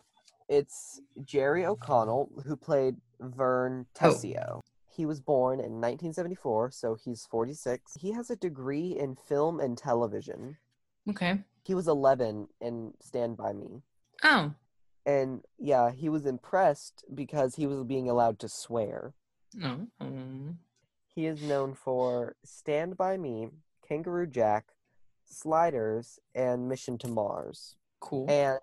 it's 0.49 1.01
Jerry 1.23 1.65
O'Connell, 1.65 2.31
who 2.45 2.55
played 2.55 2.95
Vern 3.19 3.85
Tessio. 3.93 4.45
Oh. 4.55 4.61
He 4.89 5.05
was 5.05 5.19
born 5.19 5.59
in 5.59 5.81
1974, 5.81 6.71
so 6.71 6.95
he's 6.95 7.27
46. 7.29 7.93
He 7.99 8.13
has 8.13 8.29
a 8.29 8.35
degree 8.35 8.97
in 8.97 9.15
film 9.15 9.59
and 9.59 9.77
television. 9.77 10.57
Okay. 11.09 11.39
He 11.63 11.75
was 11.75 11.87
11 11.87 12.47
in 12.61 12.93
Stand 13.01 13.37
By 13.37 13.53
Me. 13.53 13.81
Oh. 14.23 14.53
And 15.05 15.43
yeah, 15.59 15.91
he 15.91 16.09
was 16.09 16.25
impressed 16.25 17.03
because 17.13 17.55
he 17.55 17.67
was 17.67 17.83
being 17.83 18.09
allowed 18.09 18.39
to 18.39 18.49
swear. 18.49 19.13
No. 19.53 19.87
Um, 19.99 20.59
He 21.13 21.27
is 21.27 21.41
known 21.41 21.75
for 21.75 22.35
Stand 22.43 22.97
By 22.97 23.17
Me, 23.17 23.49
Kangaroo 23.87 24.27
Jack, 24.27 24.65
Sliders, 25.25 26.19
and 26.33 26.67
Mission 26.69 26.97
to 26.99 27.07
Mars. 27.07 27.75
cool. 27.99 28.25
And 28.29 28.59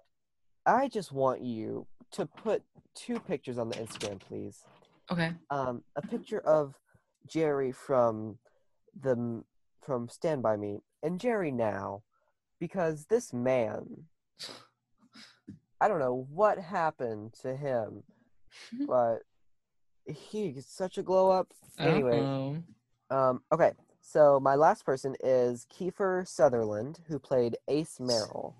I 0.66 0.88
just 0.88 1.12
want 1.12 1.40
you 1.42 1.86
to 2.12 2.26
put 2.26 2.62
two 2.94 3.18
pictures 3.20 3.58
on 3.58 3.68
the 3.68 3.76
Instagram, 3.76 4.20
please. 4.20 4.64
Okay. 5.10 5.32
Um, 5.50 5.82
a 5.96 6.02
picture 6.02 6.40
of 6.40 6.74
Jerry 7.26 7.72
from 7.72 8.38
the 9.00 9.42
from 9.80 10.08
Stand 10.08 10.42
By 10.42 10.56
Me 10.56 10.78
and 11.02 11.18
Jerry 11.18 11.50
now, 11.50 12.02
because 12.60 13.06
this 13.06 13.32
man, 13.32 14.04
I 15.80 15.88
don't 15.88 15.98
know 15.98 16.26
what 16.30 16.58
happened 16.58 17.32
to 17.42 17.56
him, 17.56 18.04
but 18.86 19.22
he 20.06 20.48
is 20.48 20.66
such 20.66 20.98
a 20.98 21.02
glow 21.02 21.30
up. 21.30 21.48
Anyway, 21.78 22.20
Uh-oh. 22.20 22.62
um, 23.10 23.42
okay, 23.52 23.72
so 24.12 24.38
my 24.38 24.54
last 24.56 24.84
person 24.84 25.16
is 25.24 25.66
Kiefer 25.72 26.28
Sutherland, 26.28 27.00
who 27.08 27.18
played 27.18 27.56
Ace 27.66 27.98
Merrill. 27.98 28.54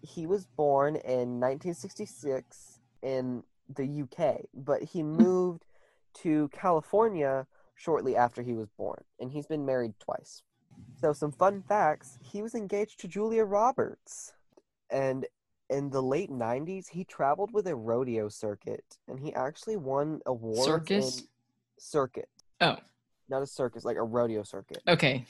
He 0.00 0.26
was 0.26 0.46
born 0.56 0.94
in 0.94 1.40
1966 1.40 2.78
in 3.02 3.42
the 3.74 4.02
UK, 4.02 4.42
but 4.54 4.84
he 4.84 5.02
moved 5.24 5.64
to 6.22 6.48
California 6.52 7.48
shortly 7.74 8.14
after 8.14 8.42
he 8.42 8.54
was 8.54 8.68
born, 8.78 9.02
and 9.18 9.32
he's 9.32 9.48
been 9.48 9.66
married 9.66 9.94
twice. 9.98 10.42
So, 11.00 11.12
some 11.12 11.32
fun 11.32 11.64
facts 11.66 12.18
he 12.22 12.40
was 12.40 12.54
engaged 12.54 13.00
to 13.00 13.08
Julia 13.08 13.44
Roberts, 13.44 14.34
and 14.88 15.26
in 15.68 15.90
the 15.90 16.02
late 16.02 16.30
90s, 16.30 16.90
he 16.90 17.02
traveled 17.02 17.52
with 17.52 17.66
a 17.66 17.74
rodeo 17.74 18.28
circuit, 18.28 18.98
and 19.08 19.18
he 19.18 19.34
actually 19.34 19.76
won 19.76 20.20
awards. 20.26 20.64
Circus? 20.64 21.22
circuit. 21.78 22.28
Oh. 22.60 22.76
Not 23.28 23.42
a 23.42 23.46
circus, 23.46 23.84
like 23.84 23.96
a 23.96 24.02
rodeo 24.02 24.42
circuit. 24.42 24.82
Okay. 24.86 25.24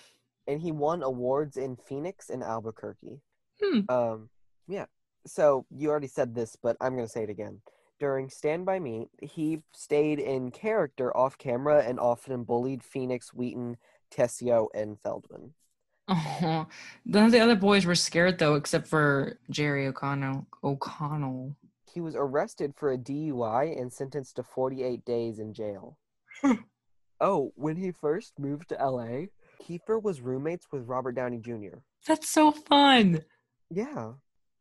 And 0.47 0.61
he 0.61 0.73
won 0.73 1.03
awards 1.03 1.57
in 1.57 1.77
Phoenix 1.77 2.31
and 2.31 2.43
Albuquerque. 2.43 3.21
Hmm. 3.63 3.81
Um, 3.89 4.29
yeah. 4.69 4.87
So 5.27 5.67
you 5.71 5.91
already 5.91 6.07
said 6.07 6.35
this, 6.35 6.57
but 6.63 6.77
I'm 6.81 6.95
gonna 6.95 7.09
say 7.09 7.25
it 7.25 7.31
again. 7.31 7.61
During 7.99 8.29
Stand 8.29 8.67
By 8.67 8.79
Me, 8.79 9.09
he 9.23 9.63
stayed 9.73 10.19
in 10.19 10.51
character 10.51 11.17
off 11.17 11.39
camera 11.39 11.83
and 11.83 11.99
often 11.99 12.45
bullied 12.45 12.83
Phoenix, 12.83 13.33
Wheaton, 13.33 13.79
Tessio, 14.11 14.69
and 14.75 15.01
Feldman. 15.01 15.55
Oh, 16.09 16.67
none 17.05 17.25
of 17.25 17.33
the 17.33 17.41
other 17.41 17.57
boys 17.57 17.85
were 17.85 17.95
scared 17.95 18.39
though, 18.39 18.55
except 18.55 18.87
for 18.87 19.39
Jerry 19.51 19.87
O'Connell. 19.87 20.47
O'Connell. 20.63 21.57
He 21.93 22.01
was 22.01 22.15
arrested 22.15 22.75
for 22.77 22.93
a 22.93 22.99
DUI 22.99 23.81
and 23.81 23.93
sentenced 23.93 24.37
to 24.37 24.43
48 24.43 25.05
days 25.05 25.39
in 25.39 25.55
jail. 25.55 25.97
oh, 27.21 27.53
when 27.57 27.77
he 27.77 27.93
first 27.93 28.39
moved 28.39 28.69
to 28.69 28.75
LA, 28.75 29.27
Kiefer 29.63 30.03
was 30.03 30.21
roommates 30.21 30.67
with 30.71 30.87
Robert 30.87 31.13
Downey 31.13 31.39
Jr. 31.39 31.79
That's 32.07 32.29
so 32.29 32.53
fun. 32.53 33.25
Yeah. 33.71 34.13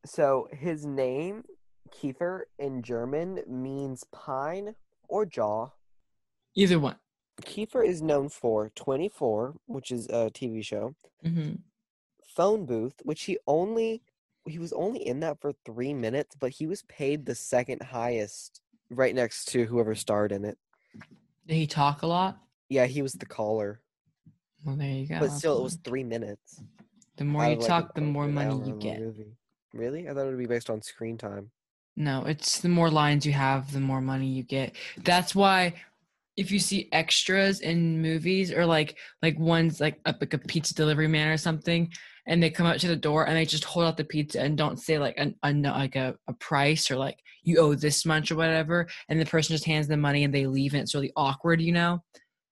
So 0.06 0.48
his 0.52 0.86
name, 0.86 1.44
Kiefer, 1.92 2.42
in 2.58 2.82
German 2.82 3.42
means 3.48 4.04
pine 4.12 4.76
or 5.08 5.26
jaw. 5.26 5.70
Either 6.56 6.80
one. 6.80 6.96
Kiefer 7.42 7.86
is 7.86 8.02
known 8.02 8.30
for 8.30 8.72
24, 8.76 9.56
which 9.66 9.92
is 9.92 10.08
a 10.08 10.30
TV 10.32 10.64
show, 10.64 10.96
hmm 11.24 11.56
Phone 12.36 12.66
Booth, 12.66 12.96
which 13.04 13.24
he 13.24 13.38
only 13.48 14.02
he 14.48 14.60
was 14.60 14.74
only 14.74 15.06
in 15.06 15.22
that 15.22 15.40
for 15.42 15.54
3 15.66 15.94
minutes, 15.94 16.36
but 16.40 16.52
he 16.52 16.68
was 16.68 16.84
paid 16.84 17.26
the 17.26 17.34
second 17.34 17.82
highest 17.82 18.62
right 18.90 19.16
next 19.16 19.46
to 19.46 19.66
whoever 19.66 19.96
starred 19.96 20.32
in 20.32 20.46
it. 20.46 20.58
Did 21.48 21.56
he 21.56 21.66
talk 21.66 22.04
a 22.04 22.08
lot? 22.08 22.38
Yeah, 22.70 22.86
he 22.86 23.02
was 23.02 23.14
the 23.14 23.26
caller. 23.26 23.82
Well, 24.66 24.76
there 24.76 24.90
you 24.90 25.08
go. 25.08 25.20
but 25.20 25.32
still 25.32 25.60
it 25.60 25.64
was 25.64 25.78
3 25.84 26.04
minutes. 26.04 26.62
The 27.18 27.26
more 27.26 27.46
you 27.46 27.54
of, 27.54 27.60
like, 27.60 27.68
talk, 27.68 27.96
the 27.96 28.02
more 28.02 28.28
money 28.28 28.56
you 28.66 28.74
get. 28.80 29.00
movie. 29.00 29.38
Really? 29.74 30.10
I 30.10 30.14
thought 30.14 30.26
it 30.26 30.30
would 30.30 30.38
be 30.38 30.48
based 30.48 30.70
on 30.70 30.82
screen 30.82 31.18
time. 31.18 31.52
No, 31.96 32.26
it's 32.26 32.60
the 32.60 32.70
more 32.70 32.90
lines 32.90 33.26
you 33.26 33.32
have, 33.34 33.72
the 33.72 33.80
more 33.80 34.02
money 34.02 34.28
you 34.28 34.44
get. 34.44 34.76
That's 34.98 35.34
why 35.34 35.76
if 36.36 36.52
you 36.52 36.60
see 36.60 36.90
extras 36.92 37.62
in 37.62 38.02
movies 38.02 38.52
or 38.52 38.66
like 38.66 38.98
like 39.22 39.40
ones 39.40 39.80
like 39.80 40.00
a, 40.06 40.14
like 40.20 40.34
a 40.34 40.38
pizza 40.38 40.74
delivery 40.74 41.08
man 41.08 41.30
or 41.30 41.38
something, 41.38 41.90
and 42.28 42.44
they 42.44 42.50
come 42.50 42.66
up 42.66 42.78
to 42.78 42.88
the 42.88 42.96
door 42.96 43.28
and 43.28 43.38
they 43.38 43.46
just 43.46 43.64
hold 43.64 43.86
out 43.86 43.96
the 43.96 44.04
pizza 44.04 44.42
and 44.42 44.58
don't 44.58 44.80
say 44.80 44.98
like 44.98 45.16
an, 45.18 45.36
like 45.44 45.96
a, 45.96 46.16
a 46.28 46.34
price 46.34 46.92
or 46.92 46.98
like 46.98 47.18
you 47.44 47.60
owe 47.60 47.76
this 47.76 48.06
much 48.06 48.32
or 48.32 48.36
whatever, 48.36 48.88
and 49.08 49.20
the 49.20 49.26
person 49.26 49.54
just 49.54 49.66
hands 49.66 49.88
them 49.88 50.02
money 50.02 50.24
and 50.24 50.34
they 50.34 50.48
leave 50.48 50.74
and 50.74 50.82
it's 50.84 50.96
really 50.96 51.14
awkward, 51.16 51.62
you 51.62 51.72
know. 51.72 52.04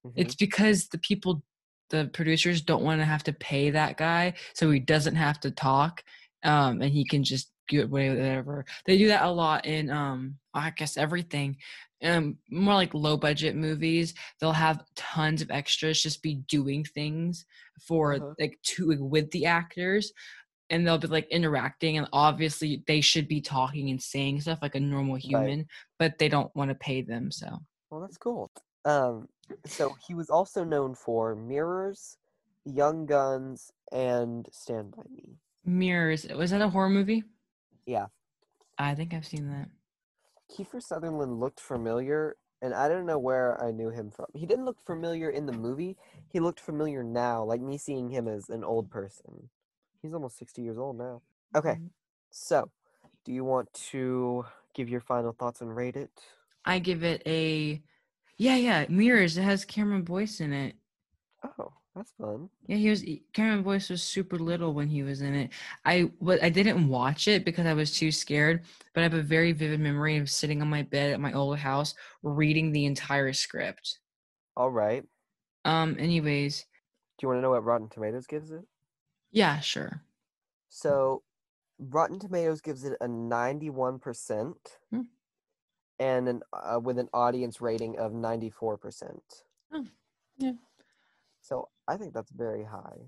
Mhm. 0.05 0.13
It's 0.15 0.35
because 0.35 0.87
the 0.89 0.97
people, 0.99 1.43
the 1.89 2.09
producers 2.13 2.61
don't 2.61 2.83
want 2.83 3.01
to 3.01 3.05
have 3.05 3.23
to 3.23 3.33
pay 3.33 3.69
that 3.71 3.97
guy, 3.97 4.33
so 4.53 4.69
he 4.71 4.79
doesn't 4.79 5.15
have 5.15 5.39
to 5.41 5.51
talk, 5.51 6.03
um, 6.43 6.81
and 6.81 6.91
he 6.93 7.05
can 7.05 7.23
just 7.23 7.51
with 7.71 7.89
whatever. 7.89 8.65
They 8.85 8.97
do 8.97 9.07
that 9.07 9.23
a 9.23 9.31
lot 9.31 9.65
in, 9.65 9.89
um, 9.89 10.37
I 10.53 10.71
guess 10.71 10.97
everything. 10.97 11.57
Um, 12.03 12.37
more 12.51 12.73
like 12.73 12.93
low 12.93 13.15
budget 13.15 13.55
movies, 13.55 14.13
they'll 14.39 14.51
have 14.51 14.83
tons 14.95 15.41
of 15.41 15.49
extras 15.49 16.01
just 16.03 16.21
be 16.21 16.35
doing 16.35 16.83
things 16.83 17.45
for 17.81 18.15
Uh-huh. 18.17 18.33
like 18.37 18.59
to 18.63 18.97
with 18.99 19.31
the 19.31 19.45
actors. 19.45 20.11
and 20.69 20.87
they'll 20.87 20.97
be 20.97 21.07
like 21.07 21.27
interacting 21.29 21.97
and 21.97 22.07
obviously 22.13 22.83
they 22.87 23.01
should 23.01 23.27
be 23.27 23.41
talking 23.41 23.89
and 23.89 24.01
saying 24.01 24.41
stuff 24.41 24.59
like 24.61 24.75
a 24.75 24.79
normal 24.79 25.15
human 25.15 25.67
but 25.99 26.17
they 26.17 26.29
don't 26.29 26.55
want 26.55 26.69
to 26.69 26.75
pay 26.75 27.01
them 27.01 27.31
so 27.31 27.59
Well, 27.89 28.01
that's 28.01 28.17
cool. 28.17 28.49
Um, 28.85 29.27
so 29.65 29.95
he 30.07 30.13
was 30.13 30.29
also 30.29 30.63
known 30.63 30.95
for 30.95 31.35
Mirrors, 31.35 32.17
Young 32.65 33.05
Guns, 33.05 33.71
and 33.91 34.47
Stand 34.51 34.91
by 34.95 35.03
Me. 35.13 35.37
mirrors 35.65 36.25
was 36.27 36.51
that 36.51 36.61
a 36.61 36.69
horror 36.69 36.89
movie 36.89 37.23
Yeah. 37.85 38.07
i 38.77 38.93
think 38.95 39.13
i've 39.13 39.25
seen 39.25 39.49
that 39.49 39.69
Kiefer 40.51 40.81
Sutherland 40.81 41.39
looked 41.39 41.59
familiar, 41.59 42.35
and 42.61 42.73
I 42.73 42.87
don't 42.87 43.05
know 43.05 43.17
where 43.17 43.59
I 43.63 43.71
knew 43.71 43.89
him 43.89 44.11
from. 44.11 44.27
He 44.33 44.45
didn't 44.45 44.65
look 44.65 44.79
familiar 44.85 45.29
in 45.29 45.45
the 45.47 45.53
movie. 45.53 45.97
He 46.31 46.39
looked 46.39 46.59
familiar 46.59 47.01
now, 47.03 47.43
like 47.43 47.61
me 47.61 47.77
seeing 47.77 48.09
him 48.09 48.27
as 48.27 48.49
an 48.49 48.63
old 48.63 48.91
person. 48.91 49.49
He's 50.01 50.13
almost 50.13 50.37
60 50.37 50.61
years 50.61 50.77
old 50.77 50.97
now. 50.97 51.21
Okay, 51.55 51.79
Mhm. 51.79 51.89
so 52.29 52.69
do 53.23 53.31
you 53.31 53.43
want 53.43 53.73
to 53.91 54.45
give 54.73 54.89
your 54.89 54.99
final 55.01 55.31
thoughts 55.33 55.61
and 55.61 55.75
rate 55.75 55.95
it? 55.95 56.11
i 56.65 56.79
give 56.79 57.03
it 57.03 57.21
a 57.25 57.81
yeah 58.37 58.55
yeah 58.55 58.85
mirrors 58.89 59.37
it 59.37 59.43
has 59.43 59.65
cameron 59.65 60.03
boyce 60.03 60.39
in 60.39 60.53
it 60.53 60.75
Oh, 61.43 61.73
that's 61.95 62.11
fun. 62.19 62.49
Yeah, 62.67 62.77
he 62.77 62.89
was. 62.89 63.03
Cameron 63.33 63.63
Boyce 63.63 63.89
was 63.89 64.01
super 64.01 64.37
little 64.37 64.73
when 64.73 64.87
he 64.87 65.03
was 65.03 65.21
in 65.21 65.33
it. 65.35 65.49
I 65.83 66.11
what 66.19 66.41
I 66.41 66.49
didn't 66.49 66.87
watch 66.87 67.27
it 67.27 67.43
because 67.43 67.65
I 67.65 67.73
was 67.73 67.97
too 67.97 68.09
scared. 68.11 68.63
But 68.93 69.01
I 69.01 69.03
have 69.03 69.13
a 69.13 69.21
very 69.21 69.51
vivid 69.51 69.81
memory 69.81 70.17
of 70.17 70.29
sitting 70.29 70.61
on 70.61 70.69
my 70.69 70.83
bed 70.83 71.11
at 71.11 71.19
my 71.19 71.33
old 71.33 71.57
house 71.57 71.93
reading 72.21 72.71
the 72.71 72.85
entire 72.85 73.33
script. 73.33 73.99
All 74.55 74.71
right. 74.71 75.03
Um. 75.65 75.97
Anyways, 75.99 76.65
Do 77.17 77.25
you 77.25 77.27
want 77.29 77.37
to 77.39 77.41
know 77.41 77.49
what 77.49 77.63
Rotten 77.63 77.89
Tomatoes 77.89 78.27
gives 78.27 78.51
it? 78.51 78.65
yeah, 79.31 79.59
sure. 79.59 80.01
So, 80.69 81.23
Rotten 81.79 82.19
Tomatoes 82.19 82.61
gives 82.61 82.83
it 82.83 82.97
a 83.01 83.07
91%. 83.07 84.79
Hmm. 84.91 85.07
And 86.03 86.27
an, 86.27 86.41
uh, 86.51 86.79
with 86.79 86.99
an 86.99 87.09
audience 87.13 87.61
rating 87.61 87.97
of 87.97 88.11
94%. 88.11 89.19
Oh, 89.73 89.85
yeah. 90.37 90.51
So 91.41 91.69
I 91.87 91.97
think 91.97 92.13
that's 92.13 92.31
very 92.31 92.63
high. 92.63 92.99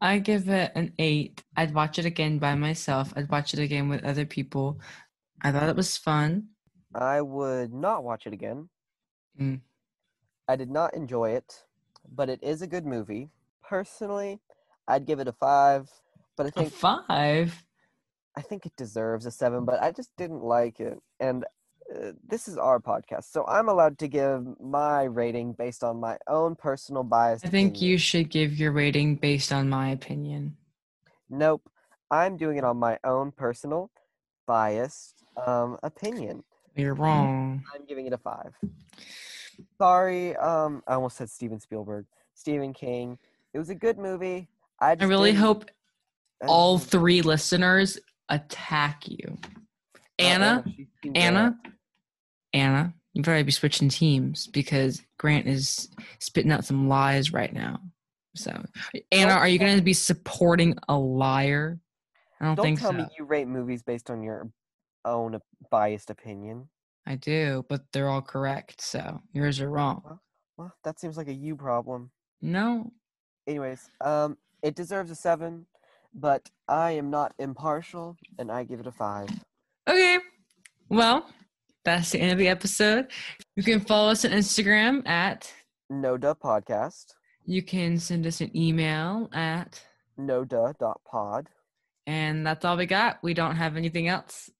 I 0.00 0.18
give 0.18 0.48
it 0.48 0.72
an 0.74 0.92
eight. 0.98 1.42
I'd 1.56 1.74
watch 1.74 1.98
it 1.98 2.04
again 2.04 2.38
by 2.38 2.54
myself. 2.54 3.12
I'd 3.16 3.30
watch 3.30 3.52
it 3.54 3.60
again 3.60 3.88
with 3.88 4.04
other 4.04 4.24
people. 4.24 4.80
I 5.42 5.50
thought 5.50 5.68
it 5.68 5.76
was 5.76 5.96
fun. 5.96 6.48
I 6.94 7.20
would 7.20 7.72
not 7.72 8.04
watch 8.04 8.26
it 8.26 8.32
again. 8.32 8.68
Mm. 9.40 9.60
I 10.48 10.56
did 10.56 10.70
not 10.70 10.94
enjoy 10.94 11.30
it, 11.30 11.64
but 12.14 12.28
it 12.28 12.40
is 12.42 12.62
a 12.62 12.66
good 12.66 12.86
movie. 12.86 13.30
Personally, 13.62 14.40
I'd 14.86 15.06
give 15.06 15.20
it 15.20 15.28
a 15.28 15.32
five, 15.32 15.90
but 16.36 16.46
I 16.46 16.50
think 16.50 16.72
five. 16.72 17.64
I 18.36 18.40
think 18.40 18.66
it 18.66 18.76
deserves 18.76 19.26
a 19.26 19.30
seven. 19.30 19.64
But 19.64 19.82
I 19.82 19.90
just 19.90 20.10
didn't 20.16 20.42
like 20.42 20.80
it, 20.80 20.98
and 21.20 21.44
uh, 21.94 22.12
this 22.26 22.48
is 22.48 22.58
our 22.58 22.78
podcast, 22.80 23.24
so 23.24 23.46
I'm 23.46 23.68
allowed 23.68 23.98
to 23.98 24.08
give 24.08 24.60
my 24.60 25.04
rating 25.04 25.52
based 25.52 25.82
on 25.82 25.98
my 25.98 26.18
own 26.26 26.54
personal 26.54 27.02
bias. 27.02 27.44
I 27.44 27.48
think 27.48 27.76
opinion. 27.76 27.90
you 27.90 27.98
should 27.98 28.30
give 28.30 28.58
your 28.58 28.72
rating 28.72 29.16
based 29.16 29.52
on 29.52 29.68
my 29.68 29.90
opinion. 29.90 30.56
Nope, 31.30 31.68
I'm 32.10 32.36
doing 32.36 32.58
it 32.58 32.64
on 32.64 32.76
my 32.76 32.98
own 33.04 33.32
personal 33.32 33.90
biased 34.46 35.24
um, 35.46 35.78
opinion. 35.82 36.42
You're 36.74 36.94
wrong. 36.94 37.64
I'm 37.74 37.84
giving 37.86 38.06
it 38.06 38.12
a 38.12 38.18
five. 38.18 38.54
Sorry, 39.78 40.36
um, 40.36 40.82
I 40.86 40.94
almost 40.94 41.16
said 41.16 41.30
Steven 41.30 41.58
Spielberg. 41.60 42.06
Stephen 42.34 42.72
King. 42.72 43.18
It 43.52 43.58
was 43.58 43.70
a 43.70 43.74
good 43.74 43.98
movie. 43.98 44.48
I, 44.80 44.96
I 44.98 45.04
really 45.04 45.32
hope 45.32 45.68
all 46.46 46.78
three 46.78 47.22
listeners 47.22 47.98
attack 48.28 49.08
you. 49.08 49.38
Anna, 50.18 50.64
Anna, 51.14 51.56
bad. 51.62 51.72
Anna, 52.52 52.94
you 53.14 53.22
better 53.22 53.44
be 53.44 53.52
switching 53.52 53.88
teams 53.88 54.46
because 54.46 55.02
Grant 55.18 55.46
is 55.46 55.88
spitting 56.18 56.52
out 56.52 56.64
some 56.64 56.88
lies 56.88 57.32
right 57.32 57.52
now. 57.52 57.80
So, 58.34 58.62
Anna, 59.10 59.32
are 59.32 59.48
you 59.48 59.58
going 59.58 59.76
to 59.76 59.82
be 59.82 59.92
supporting 59.92 60.76
a 60.88 60.96
liar? 60.96 61.78
I 62.40 62.44
don't, 62.46 62.54
Don't 62.56 62.64
think 62.64 62.80
tell 62.80 62.90
so. 62.92 62.98
me 62.98 63.06
you 63.18 63.24
rate 63.24 63.48
movies 63.48 63.82
based 63.82 64.10
on 64.10 64.22
your 64.22 64.48
own 65.04 65.38
biased 65.70 66.10
opinion. 66.10 66.68
I 67.06 67.16
do, 67.16 67.64
but 67.68 67.82
they're 67.92 68.08
all 68.08 68.22
correct. 68.22 68.80
So 68.80 69.20
yours 69.32 69.60
are 69.60 69.70
wrong. 69.70 70.20
Well, 70.56 70.72
that 70.84 71.00
seems 71.00 71.16
like 71.16 71.28
a 71.28 71.32
you 71.34 71.56
problem. 71.56 72.10
No, 72.40 72.92
Anyways, 73.48 73.90
um, 74.02 74.36
it 74.62 74.74
deserves 74.74 75.10
a 75.10 75.14
seven, 75.14 75.64
but 76.12 76.50
I 76.68 76.90
am 76.92 77.08
not 77.08 77.32
impartial, 77.38 78.18
and 78.38 78.52
I 78.52 78.64
give 78.64 78.78
it 78.78 78.86
a 78.86 78.92
five. 78.92 79.28
Okay. 79.88 80.18
Well, 80.90 81.26
that's 81.84 82.10
the 82.10 82.20
end 82.20 82.32
of 82.32 82.38
the 82.38 82.48
episode. 82.48 83.06
You 83.56 83.62
can 83.62 83.80
follow 83.80 84.10
us 84.10 84.24
on 84.24 84.32
Instagram 84.32 85.06
at, 85.08 85.52
No 85.90 86.16
duh 86.16 86.34
podcast. 86.34 87.06
you 87.46 87.62
can 87.62 87.98
send 87.98 88.26
us 88.26 88.40
an 88.40 88.54
email 88.56 89.28
at, 89.32 89.82
No 90.16 90.44
pod. 91.10 91.48
and 92.06 92.46
that's 92.46 92.64
all 92.64 92.76
we 92.76 92.86
got. 92.86 93.18
We 93.22 93.34
don't 93.34 93.56
have 93.56 93.76
anything 93.76 94.08
else. 94.08 94.50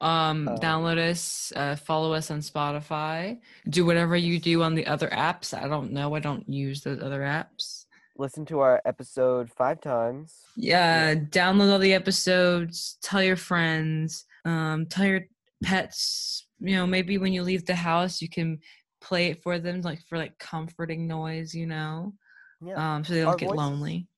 Um, 0.00 0.48
Um, 0.48 0.58
download 0.58 0.98
us, 0.98 1.52
uh, 1.54 1.76
follow 1.76 2.12
us 2.12 2.30
on 2.32 2.40
Spotify, 2.40 3.38
do 3.68 3.84
whatever 3.86 4.16
you 4.16 4.40
do 4.40 4.62
on 4.64 4.74
the 4.74 4.86
other 4.88 5.08
apps. 5.10 5.56
I 5.56 5.68
don't 5.68 5.92
know. 5.92 6.16
I 6.16 6.18
don't 6.20 6.48
use 6.48 6.82
those 6.82 7.00
other 7.00 7.20
apps. 7.20 7.86
Listen 8.18 8.44
to 8.46 8.58
our 8.58 8.82
episode 8.84 9.48
five 9.50 9.80
times. 9.80 10.40
Yeah, 10.56 11.14
download 11.14 11.70
all 11.72 11.78
the 11.78 11.94
episodes, 11.94 12.98
tell 13.00 13.22
your 13.22 13.36
friends, 13.36 14.24
um, 14.44 14.86
tell 14.86 15.06
your 15.06 15.22
pets, 15.62 16.46
you 16.58 16.76
know, 16.76 16.86
maybe 16.86 17.18
when 17.18 17.32
you 17.32 17.42
leave 17.42 17.64
the 17.66 17.74
house, 17.74 18.20
you 18.20 18.28
can 18.28 18.58
play 19.00 19.28
it 19.28 19.42
for 19.42 19.58
them, 19.58 19.80
like 19.82 20.00
for 20.08 20.18
like 20.18 20.36
comforting 20.38 21.06
noise, 21.06 21.54
you 21.54 21.66
know, 21.66 22.12
Yeah. 22.60 22.94
um, 22.96 23.04
so 23.04 23.12
they 23.14 23.20
don't 23.20 23.28
Our 23.30 23.36
get 23.36 23.46
voices- 23.48 23.58
lonely. 23.58 24.08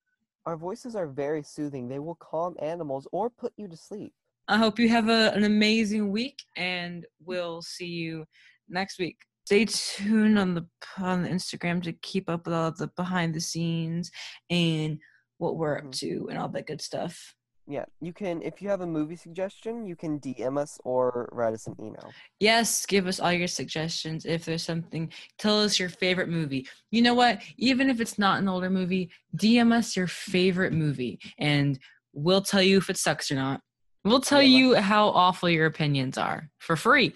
Our 0.47 0.57
voices 0.59 0.95
are 0.95 1.07
very 1.07 1.43
soothing. 1.43 1.89
They 1.89 1.99
will 1.99 2.17
calm 2.17 2.55
animals 2.61 3.09
or 3.13 3.31
put 3.31 3.55
you 3.57 3.67
to 3.69 3.77
sleep. 3.77 4.13
I 4.47 4.59
hope 4.59 4.79
you 4.79 4.91
have 4.91 5.09
a, 5.09 5.33
an 5.35 5.45
amazing 5.45 6.11
week, 6.11 6.39
and 6.55 7.07
we'll 7.25 7.63
see 7.63 7.87
you 7.87 8.27
next 8.69 8.99
week. 8.99 9.17
Stay 9.47 9.65
tuned 9.65 10.39
on 10.39 10.55
the 10.55 10.67
on 10.99 11.23
the 11.23 11.31
Instagram 11.31 11.83
to 11.85 11.93
keep 11.95 12.29
up 12.29 12.45
with 12.45 12.55
all 12.55 12.69
of 12.69 12.77
the 12.77 12.89
behind 12.89 13.35
the 13.35 13.41
scenes 13.41 14.11
and 14.51 14.99
what 15.39 15.57
we're 15.57 15.79
up 15.79 15.85
Mhm. 15.85 15.93
to 16.01 16.29
and 16.29 16.39
all 16.39 16.49
that 16.51 16.67
good 16.67 16.83
stuff. 16.83 17.35
Yeah, 17.67 17.85
you 18.01 18.13
can. 18.13 18.43
If 18.43 18.61
you 18.61 18.69
have 18.69 18.83
a 18.83 18.87
movie 18.87 19.17
suggestion, 19.17 19.87
you 19.87 19.97
can 19.97 20.21
DM 20.21 20.59
us 20.59 20.79
or 20.85 21.29
write 21.33 21.55
us 21.55 21.67
an 21.67 21.77
email. 21.81 22.11
Yes, 22.39 22.85
give 22.85 23.07
us 23.07 23.21
all 23.21 23.33
your 23.33 23.49
suggestions. 23.49 24.27
If 24.27 24.45
there's 24.45 24.63
something, 24.63 25.11
tell 25.39 25.63
us 25.63 25.79
your 25.79 25.89
favorite 25.89 26.29
movie. 26.29 26.69
You 26.91 27.01
know 27.01 27.15
what? 27.15 27.41
Even 27.57 27.89
if 27.89 28.01
it's 28.01 28.19
not 28.19 28.39
an 28.41 28.49
older 28.49 28.69
movie, 28.69 29.11
DM 29.37 29.73
us 29.73 29.97
your 29.97 30.07
favorite 30.09 30.75
movie 30.75 31.19
and 31.39 31.79
we'll 32.13 32.43
tell 32.43 32.63
you 32.63 32.77
if 32.79 32.91
it 32.91 32.99
sucks 32.99 33.31
or 33.33 33.37
not. 33.37 33.61
We'll 34.05 34.21
tell 34.21 34.43
Yeah, 34.43 34.59
you 34.59 34.75
how 34.75 35.09
awful 35.09 35.49
your 35.49 35.65
opinions 35.65 36.19
are 36.19 36.51
for 36.59 36.77
free. 36.77 37.15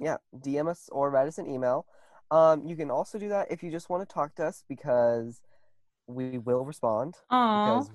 Yeah, 0.00 0.16
DM 0.36 0.68
us 0.68 0.88
or 0.90 1.10
write 1.10 1.28
us 1.28 1.38
an 1.38 1.48
email. 1.48 1.86
Um, 2.32 2.66
you 2.66 2.74
can 2.74 2.90
also 2.90 3.18
do 3.18 3.28
that 3.28 3.52
if 3.52 3.62
you 3.62 3.70
just 3.70 3.88
want 3.90 4.06
to 4.08 4.12
talk 4.12 4.34
to 4.36 4.44
us 4.44 4.64
because 4.68 5.40
we 6.08 6.38
will 6.38 6.64
respond. 6.64 7.14
Aw, 7.30 7.64
Because 7.64 7.90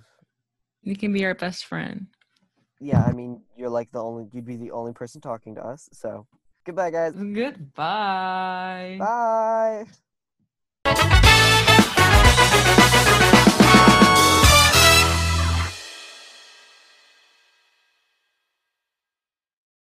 you 0.84 0.95
can 0.95 1.11
be 1.13 1.25
our 1.25 1.36
best 1.36 1.65
friend. 1.65 2.07
yeah, 2.80 3.03
I 3.03 3.11
mean, 3.11 3.41
you're 3.55 3.69
like 3.69 3.91
the 3.91 4.03
only. 4.03 4.28
You'd 4.34 4.45
be 4.45 4.57
the 4.57 4.71
only 4.71 4.93
person 4.93 5.21
talking 5.21 5.55
to 5.55 5.61
us. 5.65 5.89
So 5.93 6.28
goodbye, 6.65 6.91
guys. 6.91 7.13
Goodbye. 7.13 8.97
Bye. 8.99 9.86